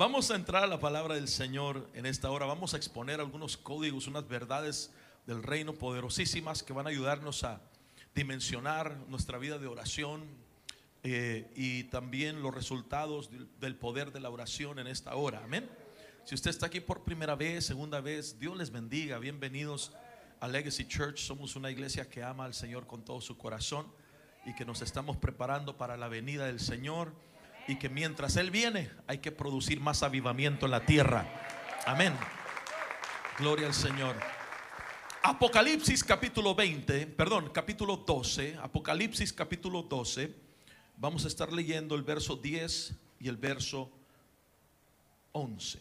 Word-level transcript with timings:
Vamos 0.00 0.30
a 0.30 0.34
entrar 0.34 0.64
a 0.64 0.66
la 0.66 0.80
palabra 0.80 1.14
del 1.14 1.28
Señor 1.28 1.86
en 1.92 2.06
esta 2.06 2.30
hora. 2.30 2.46
Vamos 2.46 2.72
a 2.72 2.78
exponer 2.78 3.20
algunos 3.20 3.58
códigos, 3.58 4.06
unas 4.06 4.26
verdades 4.26 4.90
del 5.26 5.42
reino 5.42 5.74
poderosísimas 5.74 6.62
que 6.62 6.72
van 6.72 6.86
a 6.86 6.88
ayudarnos 6.88 7.44
a 7.44 7.60
dimensionar 8.14 8.96
nuestra 9.08 9.36
vida 9.36 9.58
de 9.58 9.66
oración 9.66 10.24
eh, 11.02 11.52
y 11.54 11.84
también 11.84 12.40
los 12.40 12.54
resultados 12.54 13.28
del, 13.60 13.76
poder 13.76 14.10
de 14.10 14.20
la 14.20 14.30
oración 14.30 14.78
en 14.78 14.86
esta 14.86 15.14
hora. 15.16 15.42
Amén. 15.44 15.68
Si 16.24 16.34
usted 16.34 16.48
está 16.48 16.64
aquí 16.64 16.80
por 16.80 17.04
primera 17.04 17.34
vez, 17.34 17.66
segunda 17.66 18.00
vez, 18.00 18.38
Dios 18.38 18.56
les 18.56 18.70
bendiga. 18.70 19.18
Bienvenidos 19.18 19.92
a 20.40 20.48
Legacy 20.48 20.88
Church. 20.88 21.18
Somos 21.18 21.56
una 21.56 21.70
iglesia 21.70 22.08
que 22.08 22.22
ama 22.22 22.46
al 22.46 22.54
Señor 22.54 22.86
con 22.86 23.04
todo 23.04 23.20
su 23.20 23.36
corazón 23.36 23.86
y 24.46 24.54
que 24.54 24.64
nos 24.64 24.80
estamos 24.80 25.18
preparando 25.18 25.76
para 25.76 25.98
la 25.98 26.08
venida 26.08 26.46
del 26.46 26.58
Señor 26.58 27.12
y 27.70 27.76
que 27.76 27.88
mientras 27.88 28.34
Él 28.34 28.50
viene 28.50 28.90
hay 29.06 29.18
que 29.18 29.30
producir 29.30 29.80
más 29.80 30.02
avivamiento 30.02 30.66
en 30.66 30.72
la 30.72 30.84
tierra. 30.84 31.24
Amén. 31.86 32.12
Gloria 33.38 33.68
al 33.68 33.74
Señor. 33.74 34.16
Apocalipsis 35.22 36.02
capítulo 36.02 36.52
20, 36.52 37.06
perdón, 37.06 37.50
capítulo 37.54 37.98
12, 37.98 38.56
Apocalipsis 38.60 39.32
capítulo 39.32 39.82
12. 39.82 40.34
Vamos 40.96 41.24
a 41.24 41.28
estar 41.28 41.52
leyendo 41.52 41.94
el 41.94 42.02
verso 42.02 42.34
10 42.34 42.92
y 43.20 43.28
el 43.28 43.36
verso 43.36 43.88
11. 45.30 45.78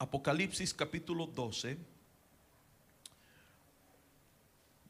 Apocalipsis 0.00 0.74
capítulo 0.74 1.26
12. 1.26 1.78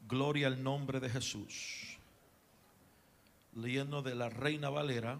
Gloria 0.07 0.47
al 0.47 0.63
nombre 0.63 0.99
de 0.99 1.09
Jesús. 1.09 1.86
Leyendo 3.57 4.03
de 4.03 4.13
la 4.13 4.29
Reina 4.29 4.69
Valera. 4.69 5.17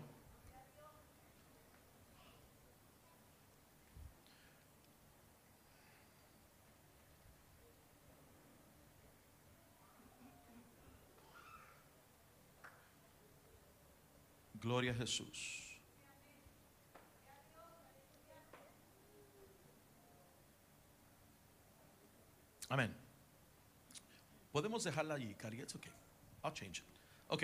Gloria 14.53 14.91
a 14.91 14.95
Jesús. 14.95 15.79
Amén. 22.69 22.95
Podemos 24.51 24.83
dejarla 24.83 25.15
allí, 25.15 25.33
Cari. 25.33 25.61
It's 25.61 25.73
okay. 25.73 25.91
I'll 26.43 26.53
change 26.53 26.79
it. 26.79 26.85
Ok. 27.29 27.43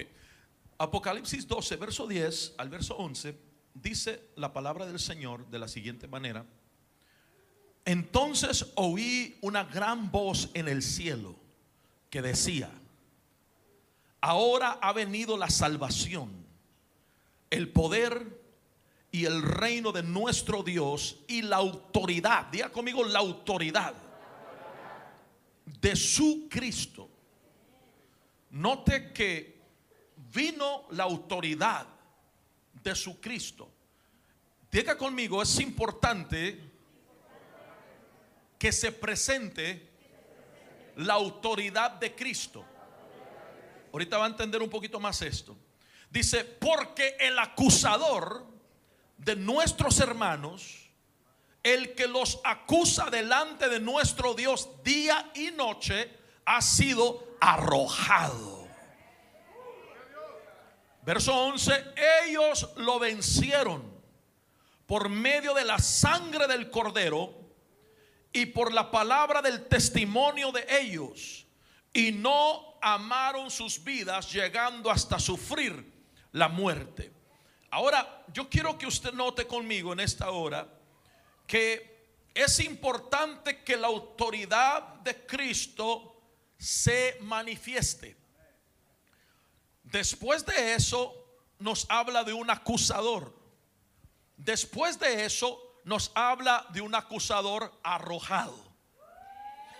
Apocalipsis 0.83 1.47
12, 1.47 1.77
verso 1.77 2.07
10 2.07 2.55
al 2.57 2.69
verso 2.69 2.97
11, 2.97 3.37
dice 3.73 4.29
la 4.35 4.51
palabra 4.51 4.85
del 4.85 4.99
Señor 4.99 5.47
de 5.47 5.59
la 5.59 5.67
siguiente 5.67 6.07
manera. 6.07 6.45
Entonces 7.85 8.71
oí 8.75 9.37
una 9.41 9.63
gran 9.63 10.11
voz 10.11 10.49
en 10.53 10.67
el 10.67 10.81
cielo 10.81 11.35
que 12.09 12.21
decía, 12.21 12.69
ahora 14.19 14.71
ha 14.81 14.93
venido 14.93 15.37
la 15.37 15.49
salvación, 15.49 16.31
el 17.49 17.69
poder 17.69 18.41
y 19.11 19.25
el 19.25 19.41
reino 19.41 19.91
de 19.91 20.03
nuestro 20.03 20.63
Dios 20.63 21.17
y 21.27 21.43
la 21.43 21.57
autoridad. 21.57 22.47
Diga 22.47 22.69
conmigo 22.69 23.03
la 23.05 23.19
autoridad 23.19 23.93
de 25.79 25.95
su 25.95 26.47
Cristo. 26.49 27.09
Note 28.51 29.13
que 29.13 29.52
vino 30.33 30.85
la 30.91 31.03
autoridad 31.03 31.87
de 32.83 32.95
su 32.95 33.19
Cristo. 33.19 33.69
Diga 34.71 34.97
conmigo, 34.97 35.41
es 35.41 35.59
importante 35.59 36.59
que 38.57 38.71
se 38.71 38.91
presente 38.91 39.89
la 40.95 41.13
autoridad 41.13 41.91
de 41.91 42.15
Cristo. 42.15 42.66
Ahorita 43.91 44.17
va 44.17 44.25
a 44.25 44.29
entender 44.29 44.61
un 44.61 44.69
poquito 44.69 44.99
más 44.99 45.22
esto. 45.22 45.55
Dice, 46.09 46.43
porque 46.43 47.16
el 47.19 47.38
acusador 47.38 48.45
de 49.17 49.35
nuestros 49.35 49.99
hermanos, 49.99 50.89
el 51.61 51.93
que 51.93 52.07
los 52.07 52.39
acusa 52.43 53.09
delante 53.09 53.69
de 53.69 53.79
nuestro 53.79 54.33
Dios 54.33 54.69
día 54.83 55.31
y 55.35 55.51
noche, 55.51 56.11
ha 56.45 56.61
sido 56.61 57.35
arrojado. 57.39 58.53
Verso 61.06 61.36
11, 61.36 61.94
ellos 62.25 62.69
lo 62.78 62.97
vencieron 62.97 63.84
por 64.86 65.09
medio 65.09 65.53
de 65.53 65.66
la 65.66 65.78
sangre 65.80 66.47
del 66.47 66.69
cordero 66.69 67.44
y 68.31 68.46
por 68.47 68.72
la 68.72 68.90
palabra 68.90 69.41
del 69.41 69.68
testimonio 69.68 70.52
de 70.52 70.66
ellos 70.69 71.46
y 71.94 72.12
no 72.12 72.78
amaron 72.81 73.52
sus 73.52 73.84
vidas 73.84 74.31
llegando 74.31 74.90
hasta 74.90 75.19
sufrir 75.19 75.91
la 76.31 76.47
muerte. 76.47 77.12
Ahora, 77.70 78.24
yo 78.31 78.50
quiero 78.50 78.78
que 78.78 78.88
usted 78.88 79.14
note 79.14 79.46
conmigo 79.46 79.94
en 79.94 80.00
esta 80.00 80.31
hora 80.31 80.68
que 81.46 81.94
es 82.34 82.59
importante 82.59 83.64
que 83.64 83.75
la 83.75 83.88
autoridad 83.88 84.96
de 85.02 85.25
Cristo 85.25 86.16
se 86.58 87.18
manifieste. 87.22 88.22
Después 89.93 90.43
de 90.43 90.73
eso 90.73 91.13
nos 91.59 91.85
habla 91.87 92.23
de 92.23 92.33
un 92.33 92.49
acusador. 92.49 93.31
Después 94.35 94.97
de 94.97 95.23
eso 95.23 95.61
nos 95.83 96.11
habla 96.15 96.65
de 96.73 96.81
un 96.81 96.95
acusador 96.95 97.71
arrojado. 97.83 98.57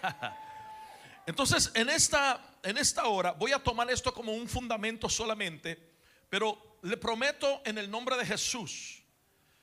Entonces, 1.25 1.72
en 1.74 1.90
esta 1.90 2.40
en 2.62 2.78
esta 2.78 3.07
hora 3.07 3.31
voy 3.31 3.53
a 3.53 3.59
tomar 3.59 3.90
esto 3.90 4.13
como 4.13 4.34
un 4.34 4.47
fundamento 4.47 5.09
solamente, 5.09 5.96
pero 6.30 6.78
le 6.84 6.95
prometo 6.95 7.63
en 7.66 7.80
el 7.80 7.90
nombre 7.90 8.16
de 8.16 8.28
Jesús 8.28 9.01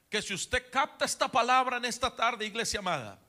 que 0.08 0.20
si 0.20 0.34
usted 0.34 0.68
capta 0.68 1.04
esta 1.04 1.28
palabra 1.28 1.76
en 1.76 1.84
esta 1.84 2.16
tarde, 2.16 2.44
iglesia 2.44 2.80
amada, 2.80 3.20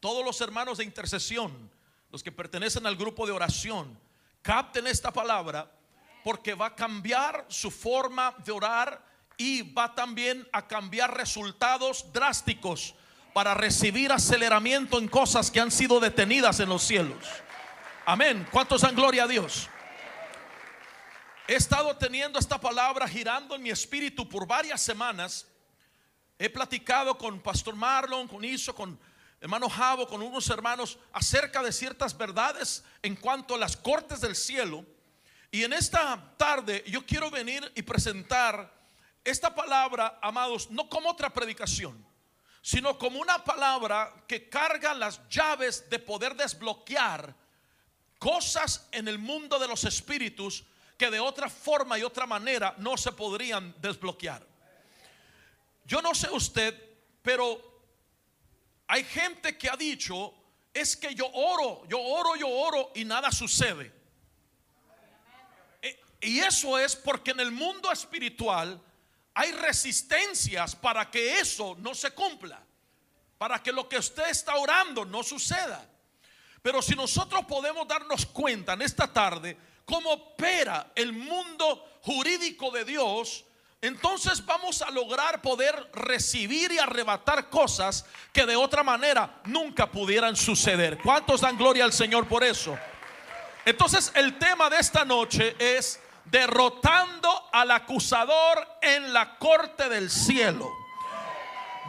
todos 0.00 0.24
los 0.24 0.40
hermanos 0.40 0.78
de 0.78 0.84
intercesión, 0.84 1.70
los 2.10 2.24
que 2.24 2.32
pertenecen 2.32 2.84
al 2.84 2.96
grupo 2.96 3.26
de 3.26 3.32
oración, 3.32 3.96
capten 4.42 4.88
esta 4.88 5.12
palabra 5.12 5.70
porque 6.24 6.54
va 6.54 6.66
a 6.66 6.74
cambiar 6.74 7.44
su 7.48 7.70
forma 7.70 8.34
de 8.44 8.50
orar 8.50 9.04
y 9.36 9.60
va 9.72 9.94
también 9.94 10.48
a 10.52 10.66
cambiar 10.66 11.14
resultados 11.14 12.12
drásticos 12.12 12.94
para 13.34 13.52
recibir 13.52 14.10
aceleramiento 14.10 14.98
en 14.98 15.06
cosas 15.06 15.50
que 15.50 15.60
han 15.60 15.70
sido 15.70 16.00
detenidas 16.00 16.60
en 16.60 16.70
los 16.70 16.82
cielos. 16.82 17.28
Amén. 18.06 18.46
¿Cuántos 18.50 18.80
dan 18.80 18.94
gloria 18.94 19.24
a 19.24 19.28
Dios? 19.28 19.68
He 21.46 21.56
estado 21.56 21.94
teniendo 21.98 22.38
esta 22.38 22.58
palabra 22.58 23.06
girando 23.06 23.54
en 23.54 23.62
mi 23.62 23.68
espíritu 23.70 24.26
por 24.26 24.46
varias 24.46 24.80
semanas. 24.80 25.46
He 26.38 26.48
platicado 26.48 27.18
con 27.18 27.38
Pastor 27.40 27.76
Marlon, 27.76 28.28
con 28.28 28.42
Iso, 28.42 28.74
con 28.74 28.98
hermano 29.42 29.68
Javo, 29.68 30.06
con 30.06 30.22
unos 30.22 30.48
hermanos 30.48 30.98
acerca 31.12 31.62
de 31.62 31.70
ciertas 31.70 32.16
verdades 32.16 32.82
en 33.02 33.14
cuanto 33.14 33.56
a 33.56 33.58
las 33.58 33.76
cortes 33.76 34.22
del 34.22 34.34
cielo. 34.34 34.86
Y 35.54 35.62
en 35.62 35.72
esta 35.72 36.20
tarde 36.36 36.82
yo 36.88 37.06
quiero 37.06 37.30
venir 37.30 37.70
y 37.76 37.82
presentar 37.82 38.74
esta 39.22 39.54
palabra, 39.54 40.18
amados, 40.20 40.68
no 40.68 40.88
como 40.88 41.10
otra 41.10 41.32
predicación, 41.32 42.04
sino 42.60 42.98
como 42.98 43.20
una 43.20 43.44
palabra 43.44 44.12
que 44.26 44.48
carga 44.48 44.92
las 44.94 45.20
llaves 45.28 45.88
de 45.88 46.00
poder 46.00 46.34
desbloquear 46.34 47.32
cosas 48.18 48.88
en 48.90 49.06
el 49.06 49.20
mundo 49.20 49.60
de 49.60 49.68
los 49.68 49.84
espíritus 49.84 50.64
que 50.98 51.08
de 51.08 51.20
otra 51.20 51.48
forma 51.48 52.00
y 52.00 52.02
otra 52.02 52.26
manera 52.26 52.74
no 52.78 52.96
se 52.96 53.12
podrían 53.12 53.76
desbloquear. 53.80 54.44
Yo 55.84 56.02
no 56.02 56.16
sé 56.16 56.30
usted, 56.32 56.76
pero 57.22 57.80
hay 58.88 59.04
gente 59.04 59.56
que 59.56 59.70
ha 59.70 59.76
dicho, 59.76 60.34
es 60.72 60.96
que 60.96 61.14
yo 61.14 61.30
oro, 61.32 61.86
yo 61.86 62.00
oro, 62.00 62.34
yo 62.34 62.48
oro 62.48 62.90
y 62.96 63.04
nada 63.04 63.30
sucede. 63.30 63.93
Y 66.24 66.40
eso 66.40 66.78
es 66.78 66.96
porque 66.96 67.32
en 67.32 67.40
el 67.40 67.52
mundo 67.52 67.92
espiritual 67.92 68.80
hay 69.34 69.52
resistencias 69.52 70.74
para 70.74 71.10
que 71.10 71.38
eso 71.38 71.76
no 71.80 71.94
se 71.94 72.12
cumpla, 72.12 72.62
para 73.36 73.62
que 73.62 73.72
lo 73.72 73.88
que 73.88 73.98
usted 73.98 74.28
está 74.30 74.56
orando 74.56 75.04
no 75.04 75.22
suceda. 75.22 75.86
Pero 76.62 76.80
si 76.80 76.94
nosotros 76.94 77.44
podemos 77.44 77.86
darnos 77.86 78.24
cuenta 78.24 78.72
en 78.72 78.82
esta 78.82 79.12
tarde 79.12 79.56
cómo 79.84 80.12
opera 80.12 80.92
el 80.94 81.12
mundo 81.12 81.98
jurídico 82.00 82.70
de 82.70 82.86
Dios, 82.86 83.44
entonces 83.82 84.42
vamos 84.46 84.80
a 84.80 84.90
lograr 84.90 85.42
poder 85.42 85.90
recibir 85.92 86.72
y 86.72 86.78
arrebatar 86.78 87.50
cosas 87.50 88.06
que 88.32 88.46
de 88.46 88.56
otra 88.56 88.82
manera 88.82 89.42
nunca 89.44 89.90
pudieran 89.90 90.36
suceder. 90.36 90.96
¿Cuántos 91.02 91.42
dan 91.42 91.58
gloria 91.58 91.84
al 91.84 91.92
Señor 91.92 92.26
por 92.26 92.42
eso? 92.44 92.78
Entonces 93.66 94.10
el 94.14 94.38
tema 94.38 94.70
de 94.70 94.78
esta 94.78 95.04
noche 95.04 95.54
es 95.58 96.00
derrotando 96.34 97.48
al 97.52 97.70
acusador 97.70 98.66
en 98.80 99.12
la 99.12 99.38
corte 99.38 99.88
del 99.88 100.10
cielo. 100.10 100.68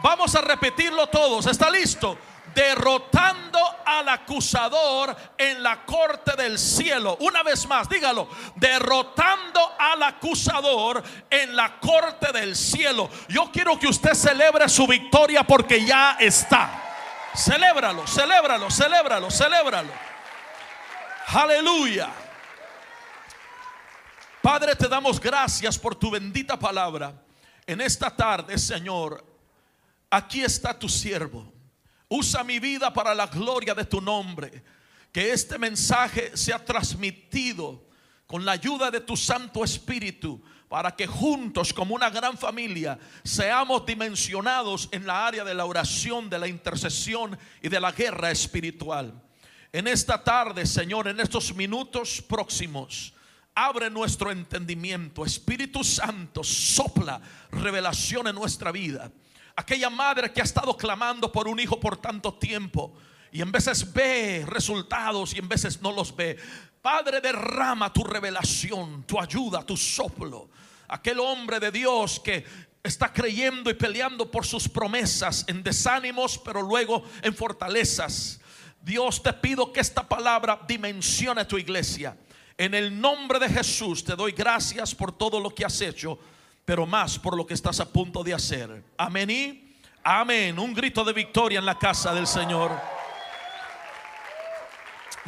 Vamos 0.04 0.36
a 0.36 0.40
repetirlo 0.40 1.08
todos. 1.08 1.46
¿Está 1.46 1.68
listo? 1.68 2.16
derrotando 2.54 3.60
al 3.84 4.08
acusador 4.08 5.14
en 5.36 5.62
la 5.62 5.84
corte 5.84 6.36
del 6.40 6.58
cielo. 6.58 7.18
Una 7.20 7.42
vez 7.42 7.66
más, 7.66 7.86
dígalo, 7.86 8.28
derrotando 8.54 9.74
al 9.78 10.02
acusador 10.04 11.02
en 11.28 11.54
la 11.54 11.78
corte 11.78 12.32
del 12.32 12.56
cielo. 12.56 13.10
Yo 13.28 13.50
quiero 13.52 13.78
que 13.78 13.88
usted 13.88 14.14
celebre 14.14 14.70
su 14.70 14.86
victoria 14.86 15.42
porque 15.42 15.84
ya 15.84 16.16
está. 16.18 16.70
Celébralo, 17.34 18.06
celébralo, 18.06 18.70
celébralo, 18.70 19.30
celébralo. 19.30 19.92
Aleluya. 21.26 22.08
Padre, 24.46 24.76
te 24.76 24.86
damos 24.86 25.18
gracias 25.18 25.76
por 25.76 25.96
tu 25.96 26.08
bendita 26.08 26.56
palabra. 26.56 27.20
En 27.66 27.80
esta 27.80 28.14
tarde, 28.14 28.56
Señor, 28.58 29.26
aquí 30.08 30.40
está 30.40 30.78
tu 30.78 30.88
siervo. 30.88 31.52
Usa 32.08 32.44
mi 32.44 32.60
vida 32.60 32.92
para 32.92 33.12
la 33.12 33.26
gloria 33.26 33.74
de 33.74 33.84
tu 33.84 34.00
nombre. 34.00 34.62
Que 35.10 35.32
este 35.32 35.58
mensaje 35.58 36.36
sea 36.36 36.64
transmitido 36.64 37.88
con 38.28 38.44
la 38.44 38.52
ayuda 38.52 38.88
de 38.92 39.00
tu 39.00 39.16
Santo 39.16 39.64
Espíritu 39.64 40.40
para 40.68 40.94
que 40.94 41.08
juntos 41.08 41.72
como 41.72 41.96
una 41.96 42.08
gran 42.08 42.38
familia 42.38 43.00
seamos 43.24 43.84
dimensionados 43.84 44.88
en 44.92 45.08
la 45.08 45.26
área 45.26 45.42
de 45.42 45.54
la 45.54 45.64
oración, 45.64 46.30
de 46.30 46.38
la 46.38 46.46
intercesión 46.46 47.36
y 47.60 47.68
de 47.68 47.80
la 47.80 47.90
guerra 47.90 48.30
espiritual. 48.30 49.12
En 49.72 49.88
esta 49.88 50.22
tarde, 50.22 50.66
Señor, 50.66 51.08
en 51.08 51.18
estos 51.18 51.52
minutos 51.52 52.22
próximos, 52.22 53.12
abre 53.56 53.90
nuestro 53.90 54.30
entendimiento. 54.30 55.24
Espíritu 55.24 55.82
Santo, 55.82 56.44
sopla 56.44 57.20
revelación 57.50 58.28
en 58.28 58.36
nuestra 58.36 58.70
vida 58.70 59.10
aquella 59.56 59.88
madre 59.88 60.32
que 60.32 60.42
ha 60.42 60.44
estado 60.44 60.76
clamando 60.76 61.32
por 61.32 61.48
un 61.48 61.58
hijo 61.58 61.80
por 61.80 61.96
tanto 61.96 62.34
tiempo 62.34 62.92
y 63.32 63.40
en 63.40 63.50
veces 63.50 63.92
ve 63.92 64.44
resultados 64.46 65.34
y 65.34 65.38
en 65.38 65.48
veces 65.48 65.80
no 65.80 65.92
los 65.92 66.14
ve. 66.14 66.36
Padre, 66.80 67.20
derrama 67.20 67.92
tu 67.92 68.04
revelación, 68.04 69.02
tu 69.04 69.18
ayuda, 69.18 69.64
tu 69.64 69.76
soplo. 69.76 70.50
Aquel 70.88 71.18
hombre 71.18 71.58
de 71.58 71.72
Dios 71.72 72.20
que 72.20 72.44
está 72.82 73.12
creyendo 73.12 73.68
y 73.68 73.74
peleando 73.74 74.30
por 74.30 74.46
sus 74.46 74.68
promesas 74.68 75.44
en 75.48 75.62
desánimos, 75.62 76.38
pero 76.38 76.62
luego 76.62 77.02
en 77.22 77.34
fortalezas. 77.34 78.40
Dios 78.80 79.20
te 79.20 79.32
pido 79.32 79.72
que 79.72 79.80
esta 79.80 80.08
palabra 80.08 80.60
dimensione 80.68 81.44
tu 81.44 81.58
iglesia. 81.58 82.16
En 82.58 82.74
el 82.74 83.00
nombre 83.00 83.38
de 83.38 83.48
Jesús 83.48 84.02
te 84.04 84.16
doy 84.16 84.32
gracias 84.32 84.94
por 84.94 85.12
todo 85.12 85.40
lo 85.40 85.54
que 85.54 85.64
has 85.64 85.80
hecho 85.80 86.18
pero 86.66 86.84
más 86.84 87.18
por 87.18 87.36
lo 87.36 87.46
que 87.46 87.54
estás 87.54 87.78
a 87.80 87.90
punto 87.90 88.24
de 88.24 88.34
hacer. 88.34 88.82
Amén 88.98 89.30
y 89.30 89.76
amén. 90.02 90.58
Un 90.58 90.74
grito 90.74 91.04
de 91.04 91.12
victoria 91.12 91.60
en 91.60 91.64
la 91.64 91.78
casa 91.78 92.12
del 92.12 92.26
Señor. 92.26 92.72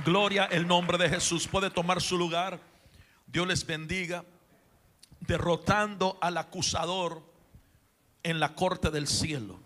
Gloria 0.04 0.46
el 0.50 0.66
nombre 0.66 0.98
de 0.98 1.08
Jesús. 1.08 1.46
Puede 1.46 1.70
tomar 1.70 2.02
su 2.02 2.18
lugar. 2.18 2.60
Dios 3.28 3.46
les 3.46 3.64
bendiga. 3.64 4.24
Derrotando 5.20 6.18
al 6.20 6.36
acusador 6.38 7.22
en 8.24 8.40
la 8.40 8.56
corte 8.56 8.90
del 8.90 9.06
cielo. 9.06 9.60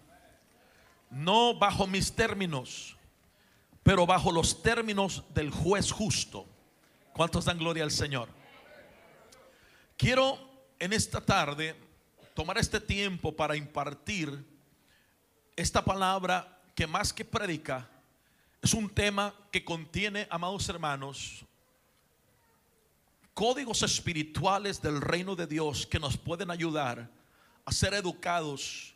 No 1.08 1.58
bajo 1.58 1.86
mis 1.86 2.14
términos, 2.14 2.96
pero 3.82 4.06
bajo 4.06 4.30
los 4.30 4.62
términos 4.62 5.24
del 5.34 5.50
juez 5.50 5.90
justo. 5.90 6.46
¿Cuántos 7.12 7.44
dan 7.44 7.58
gloria 7.58 7.84
al 7.84 7.90
Señor? 7.90 8.28
Quiero 9.96 10.38
en 10.78 10.92
esta 10.92 11.20
tarde 11.20 11.76
tomar 12.34 12.56
este 12.58 12.80
tiempo 12.80 13.36
para 13.36 13.54
impartir 13.54 14.44
esta 15.54 15.84
palabra 15.84 16.60
que 16.74 16.86
más 16.86 17.12
que 17.12 17.24
predica 17.24 17.88
es 18.62 18.74
un 18.74 18.88
tema 18.88 19.34
que 19.50 19.64
contiene, 19.64 20.26
amados 20.30 20.68
hermanos, 20.68 21.44
códigos 23.34 23.82
espirituales 23.82 24.80
del 24.80 25.00
reino 25.00 25.34
de 25.34 25.46
Dios 25.46 25.86
que 25.86 25.98
nos 25.98 26.16
pueden 26.16 26.50
ayudar 26.50 27.10
a 27.64 27.72
ser 27.72 27.92
educados 27.94 28.94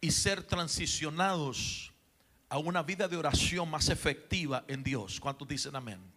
y 0.00 0.12
ser 0.12 0.42
transicionados 0.44 1.92
a 2.48 2.58
una 2.58 2.82
vida 2.82 3.08
de 3.08 3.16
oración 3.16 3.68
más 3.68 3.88
efectiva 3.88 4.64
en 4.68 4.84
Dios. 4.84 5.18
¿Cuántos 5.18 5.48
dicen 5.48 5.74
amén? 5.74 6.13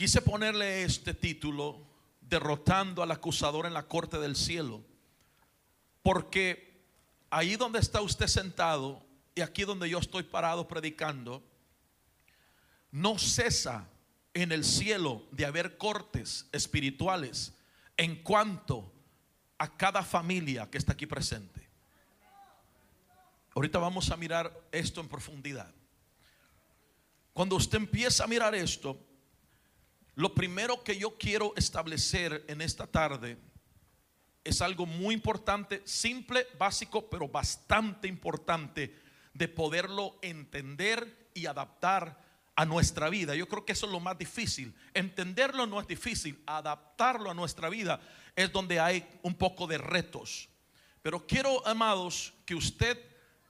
Quise 0.00 0.22
ponerle 0.22 0.82
este 0.84 1.12
título 1.12 1.86
derrotando 2.22 3.02
al 3.02 3.10
acusador 3.10 3.66
en 3.66 3.74
la 3.74 3.86
corte 3.86 4.18
del 4.18 4.34
cielo. 4.34 4.82
Porque 6.02 6.86
ahí 7.28 7.56
donde 7.56 7.80
está 7.80 8.00
usted 8.00 8.26
sentado 8.26 9.04
y 9.34 9.42
aquí 9.42 9.64
donde 9.64 9.90
yo 9.90 9.98
estoy 9.98 10.22
parado 10.22 10.66
predicando, 10.66 11.44
no 12.90 13.18
cesa 13.18 13.90
en 14.32 14.52
el 14.52 14.64
cielo 14.64 15.26
de 15.32 15.44
haber 15.44 15.76
cortes 15.76 16.48
espirituales 16.50 17.52
en 17.98 18.22
cuanto 18.22 18.90
a 19.58 19.76
cada 19.76 20.02
familia 20.02 20.70
que 20.70 20.78
está 20.78 20.94
aquí 20.94 21.04
presente. 21.04 21.68
Ahorita 23.54 23.78
vamos 23.78 24.10
a 24.10 24.16
mirar 24.16 24.50
esto 24.72 25.02
en 25.02 25.08
profundidad. 25.08 25.74
Cuando 27.34 27.56
usted 27.56 27.76
empieza 27.76 28.24
a 28.24 28.28
mirar 28.28 28.54
esto, 28.54 29.09
lo 30.14 30.34
primero 30.34 30.82
que 30.82 30.98
yo 30.98 31.16
quiero 31.16 31.54
establecer 31.56 32.44
en 32.48 32.60
esta 32.60 32.86
tarde 32.86 33.38
es 34.42 34.60
algo 34.62 34.86
muy 34.86 35.14
importante, 35.14 35.82
simple, 35.84 36.46
básico, 36.58 37.08
pero 37.08 37.28
bastante 37.28 38.08
importante 38.08 38.96
de 39.34 39.48
poderlo 39.48 40.18
entender 40.22 41.30
y 41.34 41.46
adaptar 41.46 42.18
a 42.56 42.64
nuestra 42.64 43.08
vida. 43.08 43.34
Yo 43.34 43.48
creo 43.48 43.64
que 43.64 43.72
eso 43.72 43.86
es 43.86 43.92
lo 43.92 44.00
más 44.00 44.18
difícil. 44.18 44.74
Entenderlo 44.92 45.66
no 45.66 45.80
es 45.80 45.86
difícil, 45.86 46.42
adaptarlo 46.46 47.30
a 47.30 47.34
nuestra 47.34 47.68
vida 47.68 48.00
es 48.36 48.52
donde 48.52 48.80
hay 48.80 49.06
un 49.22 49.34
poco 49.34 49.66
de 49.66 49.78
retos. 49.78 50.48
Pero 51.02 51.26
quiero, 51.26 51.66
amados, 51.66 52.34
que 52.44 52.54
usted 52.54 52.98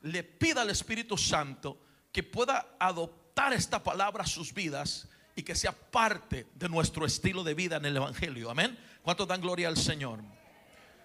le 0.03 0.23
pida 0.23 0.62
al 0.62 0.71
Espíritu 0.71 1.17
Santo 1.17 1.81
que 2.12 2.23
pueda 2.23 2.77
adoptar 2.79 3.53
esta 3.53 3.83
palabra 3.83 4.25
a 4.25 4.27
sus 4.27 4.53
vidas 4.53 5.09
y 5.37 5.43
que 5.43 5.55
sea 5.55 5.73
parte 5.73 6.47
de 6.55 6.69
nuestro 6.69 7.06
estilo 7.06 7.44
de 7.44 7.55
vida 7.55 7.77
en 7.77 7.85
el 7.85 7.97
Evangelio. 7.97 8.50
Amén. 8.50 8.79
¿Cuántos 9.03 9.27
dan 9.29 9.41
gloria 9.41 9.69
al 9.69 9.77
Señor? 9.77 10.21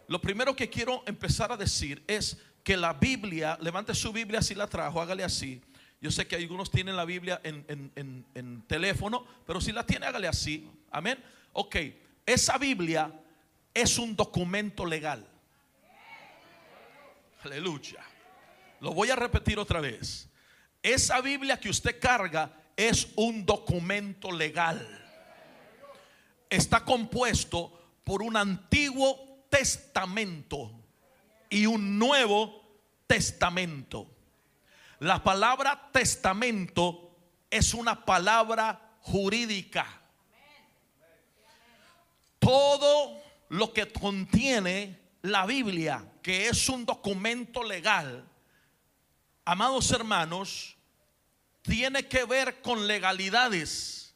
Lo 0.08 0.22
primero 0.22 0.56
que 0.56 0.70
quiero 0.70 1.04
empezar 1.08 1.52
a 1.52 1.58
decir 1.58 2.04
es 2.08 2.38
que 2.64 2.78
la 2.78 2.94
Biblia, 2.94 3.58
levante 3.62 3.94
su 3.94 4.12
Biblia 4.12 4.42
si 4.42 4.56
la 4.56 4.68
trajo, 4.68 5.02
hágale 5.02 5.24
así. 5.24 5.62
Yo 6.02 6.12
sé 6.12 6.28
que 6.28 6.36
algunos 6.36 6.70
tienen 6.70 6.96
la 6.96 7.06
Biblia 7.06 7.42
en, 7.44 8.64
teléfono, 8.68 9.26
pero 9.46 9.62
si 9.62 9.72
la 9.72 9.86
tiene, 9.86 10.06
hágale 10.06 10.28
así. 10.28 10.70
Amén. 10.92 11.18
Ok, 11.54 11.76
esa 12.26 12.58
Biblia 12.58 13.12
es 13.74 13.98
un 13.98 14.16
documento 14.16 14.86
legal. 14.86 15.26
Aleluya. 17.44 18.04
Lo 18.82 18.94
voy 18.94 19.10
a 19.10 19.16
repetir 19.16 19.58
otra 19.58 19.80
vez. 19.80 20.30
Esa 20.82 21.22
Biblia 21.22 21.60
que 21.60 21.70
usted 21.70 22.00
carga 22.00 22.52
es 22.76 23.08
un 23.16 23.46
documento 23.46 24.32
legal. 24.32 24.86
Está 26.50 26.84
compuesto 26.84 27.72
por 28.04 28.22
un 28.22 28.38
antiguo 28.38 29.46
testamento 29.50 30.72
y 31.50 31.66
un 31.66 31.98
nuevo 31.98 32.62
testamento. 33.08 34.08
La 35.00 35.24
palabra 35.24 35.90
testamento 35.92 37.16
es 37.50 37.74
una 37.74 38.06
palabra 38.06 38.98
jurídica. 39.02 40.02
Todo 42.40 43.22
lo 43.50 43.74
que 43.74 43.92
contiene 43.92 45.00
la 45.22 45.46
Biblia, 45.46 46.06
que 46.22 46.48
es 46.48 46.70
un 46.70 46.86
documento 46.86 47.64
legal, 47.64 48.28
amados 49.46 49.92
hermanos, 49.92 50.76
tiene 51.66 52.08
que 52.08 52.26
ver 52.26 52.62
con 52.62 52.88
legalidades, 52.88 54.16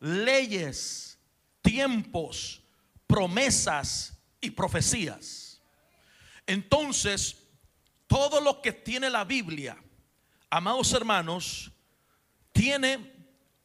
leyes, 0.00 1.18
tiempos, 1.62 2.62
promesas 3.06 4.16
y 4.40 4.50
profecías. 4.50 5.60
Entonces, 6.46 7.36
todo 8.06 8.40
lo 8.40 8.62
que 8.62 8.72
tiene 8.72 9.10
la 9.10 9.24
Biblia, 9.24 9.76
amados 10.48 10.92
hermanos, 10.92 11.72
tiene 12.52 13.14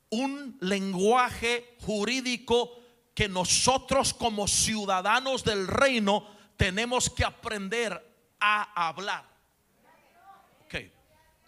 un 0.10 0.58
lenguaje 0.60 1.78
jurídico 1.82 2.80
que 3.14 3.30
nosotros 3.30 4.14
como 4.14 4.48
ciudadanos 4.48 5.44
del 5.44 5.68
reino 5.68 6.28
tenemos 6.58 7.10
que 7.10 7.24
aprender 7.24 8.04
a 8.40 8.88
hablar. 8.88 9.32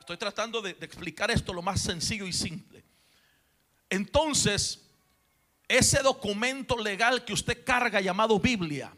Estoy 0.03 0.17
tratando 0.17 0.61
de, 0.61 0.71
explicar 0.81 1.31
esto 1.31 1.53
lo 1.53 1.61
más 1.61 1.81
sencillo 1.81 2.27
y 2.27 2.33
simple. 2.33 2.83
Entonces, 3.89 4.85
ese 5.67 6.01
documento 6.01 6.77
legal 6.77 7.23
que 7.23 7.33
usted 7.33 7.63
carga 7.63 8.01
llamado 8.01 8.39
Biblia, 8.39 8.93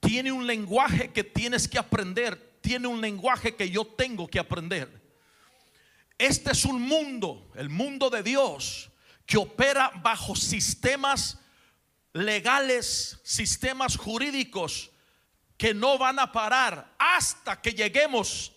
tiene 0.00 0.32
un 0.32 0.46
lenguaje 0.46 1.12
que 1.12 1.24
tienes 1.24 1.68
que 1.68 1.78
aprender 1.78 2.52
tiene 2.62 2.86
un 2.86 3.00
lenguaje 3.00 3.54
que 3.54 3.68
yo 3.68 3.84
tengo 3.84 4.28
que 4.28 4.38
aprender. 4.38 5.02
Este 6.16 6.52
es 6.52 6.64
un 6.64 6.80
mundo, 6.80 7.50
el 7.56 7.68
mundo 7.68 8.08
de 8.08 8.22
Dios, 8.22 8.90
que 9.26 9.36
opera 9.36 9.90
bajo 10.02 10.34
sistemas 10.36 11.38
legales, 12.12 13.18
sistemas 13.24 13.96
jurídicos 13.96 14.90
que 15.58 15.74
no 15.74 15.98
van 15.98 16.18
a 16.18 16.30
parar 16.30 16.94
hasta 16.98 17.60
que 17.60 17.72
lleguemos 17.72 18.52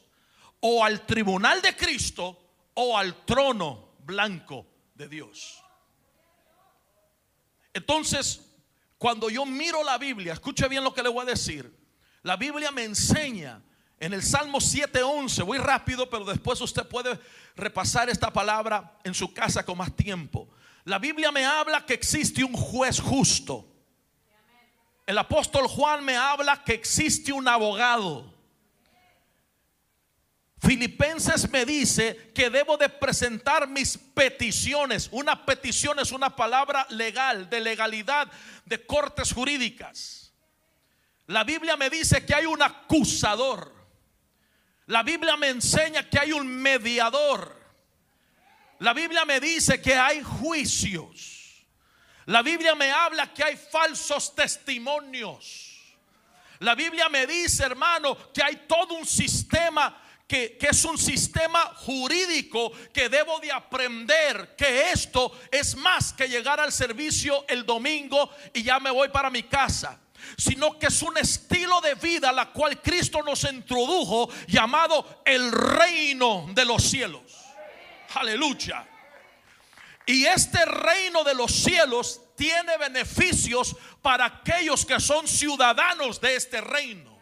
o 0.68 0.84
al 0.84 1.06
tribunal 1.06 1.62
de 1.62 1.76
Cristo 1.76 2.40
o 2.74 2.98
al 2.98 3.24
trono 3.24 3.90
blanco 4.00 4.66
de 4.96 5.08
Dios. 5.08 5.64
Entonces, 7.72 8.42
cuando 8.98 9.30
yo 9.30 9.46
miro 9.46 9.84
la 9.84 10.00
Biblia, 10.00 10.34
escuche 10.34 10.68
bien 10.68 10.84
lo 10.84 10.92
que 10.92 11.04
le 11.04 11.10
voy 11.10 11.22
a 11.22 11.26
decir. 11.26 11.72
La 12.24 12.36
Biblia 12.36 12.72
me 12.72 12.84
enseña 12.84 13.62
en 14.00 14.14
el 14.14 14.24
Salmo 14.24 14.60
7:11, 14.60 15.44
voy 15.44 15.60
rápido, 15.60 16.10
pero 16.10 16.26
después 16.26 16.60
usted 16.60 16.88
puede 16.88 17.20
repasar 17.56 18.10
esta 18.10 18.34
palabra 18.34 18.98
en 19.04 19.14
su 19.14 19.32
casa 19.36 19.64
con 19.64 19.78
más 19.78 19.96
tiempo. 19.96 20.50
La 20.86 20.98
Biblia 20.98 21.32
me 21.32 21.46
habla 21.46 21.86
que 21.86 21.94
existe 21.94 22.44
un 22.44 22.54
juez 22.54 23.00
justo. 23.00 23.68
El 25.06 25.20
apóstol 25.20 25.68
Juan 25.68 26.04
me 26.04 26.18
habla 26.18 26.64
que 26.64 26.74
existe 26.74 27.32
un 27.32 27.48
abogado. 27.48 28.35
Filipenses 30.66 31.48
me 31.52 31.64
dice 31.64 32.32
que 32.34 32.50
debo 32.50 32.76
de 32.76 32.90
presentar 32.90 33.68
mis 33.68 33.98
peticiones. 33.98 35.10
Una 35.12 35.46
petición 35.46 36.00
es 36.00 36.12
una 36.12 36.36
palabra 36.36 36.88
legal, 36.90 37.48
de 37.52 37.60
legalidad, 37.60 38.28
de 38.66 38.84
cortes 38.84 39.32
jurídicas. 39.32 40.34
La 41.28 41.44
Biblia 41.44 41.78
me 41.78 41.92
dice 41.92 42.26
que 42.26 42.34
hay 42.34 42.48
un 42.48 42.64
acusador. 42.64 43.76
La 44.88 45.04
Biblia 45.04 45.38
me 45.38 45.50
enseña 45.50 46.10
que 46.10 46.18
hay 46.18 46.32
un 46.32 46.48
mediador. 46.48 47.62
La 48.80 48.94
Biblia 48.94 49.24
me 49.24 49.40
dice 49.40 49.80
que 49.80 49.94
hay 49.94 50.24
juicios. 50.24 51.64
La 52.26 52.42
Biblia 52.42 52.74
me 52.74 52.92
habla 52.92 53.32
que 53.32 53.44
hay 53.44 53.56
falsos 53.56 54.34
testimonios. 54.34 55.96
La 56.60 56.74
Biblia 56.74 57.08
me 57.08 57.28
dice, 57.28 57.64
hermano, 57.64 58.18
que 58.34 58.42
hay 58.42 58.64
todo 58.68 58.96
un 58.96 59.06
sistema 59.06 60.02
que, 60.28 60.58
es 60.60 60.86
un 60.86 60.98
sistema 60.98 61.60
jurídico 61.86 62.72
que 62.92 63.10
debo 63.10 63.40
de 63.40 63.52
aprender 63.52 64.56
que 64.56 64.92
esto 64.92 65.32
es 65.52 65.76
más 65.76 66.14
que 66.14 66.28
llegar 66.28 66.60
al 66.60 66.72
servicio 66.72 67.46
el 67.48 67.66
domingo 67.66 68.30
y 68.54 68.64
ya 68.64 68.80
me 68.80 68.90
voy 68.90 69.10
para 69.10 69.30
mi 69.30 69.44
casa 69.44 70.00
sino 70.38 70.80
que 70.80 70.88
es 70.88 71.02
un 71.04 71.18
estilo 71.18 71.80
de 71.82 71.96
vida 71.96 72.32
la 72.32 72.52
cual 72.52 72.82
Cristo 72.82 73.22
nos 73.22 73.44
introdujo 73.44 74.30
llamado 74.48 75.22
el 75.24 75.52
reino 75.52 76.48
de 76.54 76.66
los 76.66 76.84
cielos. 76.84 77.22
Aleluya. 78.16 78.88
Y 80.06 80.26
este 80.26 80.66
reino 80.66 81.24
de 81.24 81.36
los 81.36 81.52
cielos 81.52 82.22
tiene 82.36 82.78
beneficios 82.78 83.76
para 84.02 84.26
aquellos 84.26 84.86
que 84.86 85.00
son 85.00 85.28
ciudadanos 85.28 86.20
de 86.22 86.36
este 86.36 86.62
reino. 86.62 87.15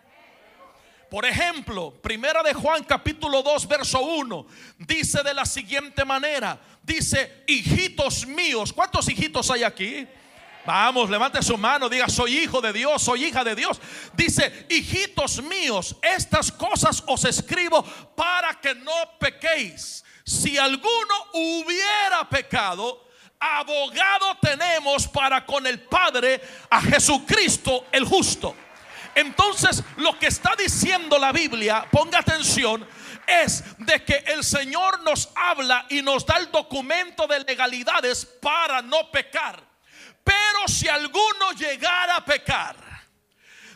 Por 1.14 1.28
ejemplo, 1.28 1.94
Primera 2.02 2.42
de 2.42 2.56
Juan 2.56 2.84
capítulo 2.86 3.44
2 3.44 3.68
verso 3.68 4.02
1 4.02 4.48
dice 4.80 5.22
de 5.22 5.32
la 5.36 5.46
siguiente 5.46 6.04
manera, 6.04 6.60
dice, 6.82 7.44
"Hijitos 7.46 8.26
míos, 8.26 8.74
¿cuántos 8.74 9.08
hijitos 9.08 9.52
hay 9.52 9.62
aquí?" 9.62 10.08
Vamos, 10.66 11.12
levante 11.12 11.44
su 11.44 11.56
mano, 11.56 11.88
diga, 11.88 12.10
soy 12.10 12.40
hijo 12.40 12.62
de 12.62 12.74
Dios, 12.74 13.04
soy 13.04 13.26
hija 13.26 13.44
de 13.44 13.54
Dios. 13.54 13.80
Dice, 14.14 14.66
hijitos 14.72 15.44
míos, 15.44 15.96
estas 16.02 16.52
cosas 16.52 17.04
os 17.06 17.26
escribo 17.26 17.84
para 18.16 18.60
que 18.60 18.74
no 18.74 19.20
pequéis. 19.20 20.04
Si 20.26 20.58
alguno 20.58 21.14
hubiera 21.34 22.28
pecado, 22.28 23.08
abogado 23.40 24.36
tenemos 24.42 25.08
para 25.08 25.46
con 25.46 25.68
el 25.68 25.80
Padre 25.82 26.42
a 26.72 26.82
Jesucristo 26.82 27.86
el 27.92 28.04
justo. 28.04 28.56
Entonces, 29.16 29.84
lo 29.98 30.18
que 30.18 30.28
está 30.28 30.56
diciendo 30.58 31.18
la 31.20 31.32
Biblia, 31.32 31.86
ponga 31.92 32.20
atención, 32.20 32.88
es 33.28 33.64
de 33.78 34.04
que 34.04 34.24
el 34.28 34.44
Señor 34.44 35.02
nos 35.04 35.30
habla 35.36 35.86
y 35.90 36.02
nos 36.02 36.26
da 36.26 36.38
el 36.38 36.52
documento 36.52 37.28
de 37.28 37.40
legalidades 37.42 38.26
para 38.26 38.82
no 38.82 39.10
pecar. 39.12 39.62
Pero 40.24 40.68
si 40.68 40.88
alguno 40.88 41.52
llegara 41.58 42.18
a 42.18 42.26
pecar, 42.26 42.76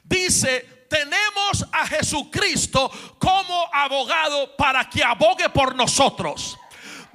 dice, 0.03 0.86
tenemos 0.89 1.65
a 1.72 1.86
Jesucristo 1.88 2.89
como 3.20 3.70
abogado 3.74 4.56
para 4.56 4.89
que 4.89 5.03
abogue 5.03 5.50
por 5.50 5.75
nosotros. 5.75 6.58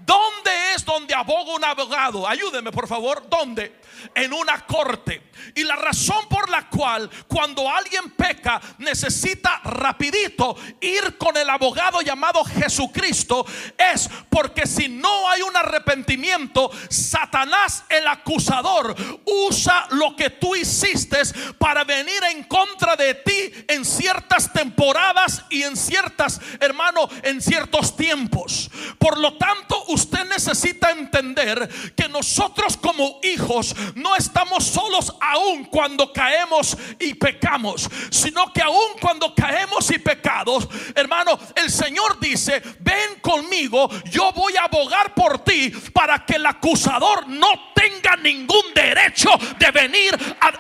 ¿Dónde 0.05 0.75
es 0.75 0.85
donde 0.85 1.15
aboga 1.15 1.55
un 1.55 1.65
abogado? 1.65 2.27
Ayúdeme, 2.27 2.73
por 2.73 2.89
favor. 2.89 3.29
¿Dónde? 3.29 3.81
En 4.15 4.33
una 4.33 4.67
corte. 4.67 5.31
Y 5.55 5.63
la 5.65 5.77
razón 5.77 6.29
por 6.29 6.49
la 6.51 6.69
cual 6.69 7.09
cuando 7.29 7.69
alguien 7.69 8.11
peca 8.11 8.61
necesita 8.79 9.61
rapidito 9.65 10.57
ir 10.81 11.17
con 11.19 11.37
el 11.37 11.49
abogado 11.49 12.01
llamado 12.01 12.45
Jesucristo 12.45 13.47
es 13.79 14.09
porque 14.29 14.67
si 14.67 14.89
no 14.89 15.29
hay 15.29 15.43
un 15.43 15.57
arrepentimiento, 15.73 16.71
Satanás 16.89 17.85
el 17.89 18.07
acusador 18.07 18.95
usa 19.25 19.87
lo 19.91 20.15
que 20.17 20.31
tú 20.31 20.55
hiciste 20.55 21.13
para 21.59 21.85
venir 21.85 22.23
en 22.31 22.45
contra 22.45 22.97
de 22.97 23.15
ti 23.15 23.53
en 23.69 23.85
ciertas 23.85 24.53
temporadas 24.53 25.45
y 25.51 25.63
en 25.63 25.77
ciertas, 25.77 26.41
hermano, 26.61 27.09
en 27.23 27.41
ciertos 27.41 27.97
tiempos. 27.97 28.71
Por 28.99 29.19
lo 29.19 29.37
tanto, 29.37 29.85
usted 29.89 30.25
necesita 30.29 30.91
entender 30.91 31.69
que 31.95 32.09
nosotros 32.09 32.77
como 32.77 33.21
hijos 33.23 33.75
no 33.95 34.17
estamos 34.17 34.65
solos 34.65 35.15
aún 35.21 35.65
cuando 35.65 36.13
caemos 36.13 36.77
y 36.99 37.15
pecamos, 37.15 37.89
sino 38.11 38.53
que 38.53 38.63
aún 38.63 38.93
cuando 39.01 39.35
caemos 39.35 39.91
y 39.91 39.99
pecados, 39.99 40.69
hermano, 40.95 41.39
el 41.57 41.71
Señor 41.71 42.19
dice, 42.21 42.63
ven 42.81 43.21
conmigo, 43.21 43.89
yo 44.11 44.33
voy 44.33 44.57
a 44.57 44.65
abogar 44.65 45.15
por 45.15 45.41
ti 45.41 45.62
para 45.71 46.25
que 46.25 46.37
el 46.37 46.47
acusador 46.47 47.29
no 47.29 47.73
tenga 47.75 48.17
ningún 48.17 48.75
derecho 48.75 49.31
de 49.59 49.71
venir 49.71 50.15
a 50.41 50.53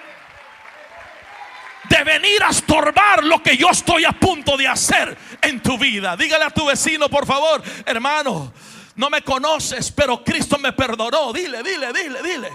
de 1.88 2.04
venir 2.04 2.42
a 2.42 2.49
estorbar 2.49 3.23
lo 3.23 3.42
que 3.42 3.54
yo 3.54 3.68
estoy 3.68 4.06
a 4.06 4.12
punto 4.12 4.56
de 4.56 4.66
hacer 4.66 5.14
en 5.42 5.61
tu 5.61 5.76
vida. 5.76 6.16
Dígale 6.16 6.44
a 6.44 6.50
tu 6.50 6.64
vecino, 6.64 7.11
por 7.11 7.26
favor, 7.26 7.62
hermano, 7.85 8.52
no 8.97 9.11
me 9.11 9.21
conoces, 9.23 9.90
pero 9.90 10.25
Cristo 10.25 10.59
me 10.59 10.73
perdonó. 10.73 11.32
Dile, 11.35 11.62
dile, 11.62 11.92
dile, 11.92 12.23
dile. 12.23 12.50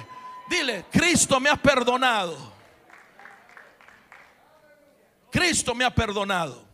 Dile, 0.49 0.85
Cristo 0.91 1.39
me 1.39 1.49
ha 1.49 1.55
perdonado. 1.55 2.53
Cristo 5.29 5.75
me 5.75 5.83
ha 5.83 5.93
perdonado. 5.93 6.66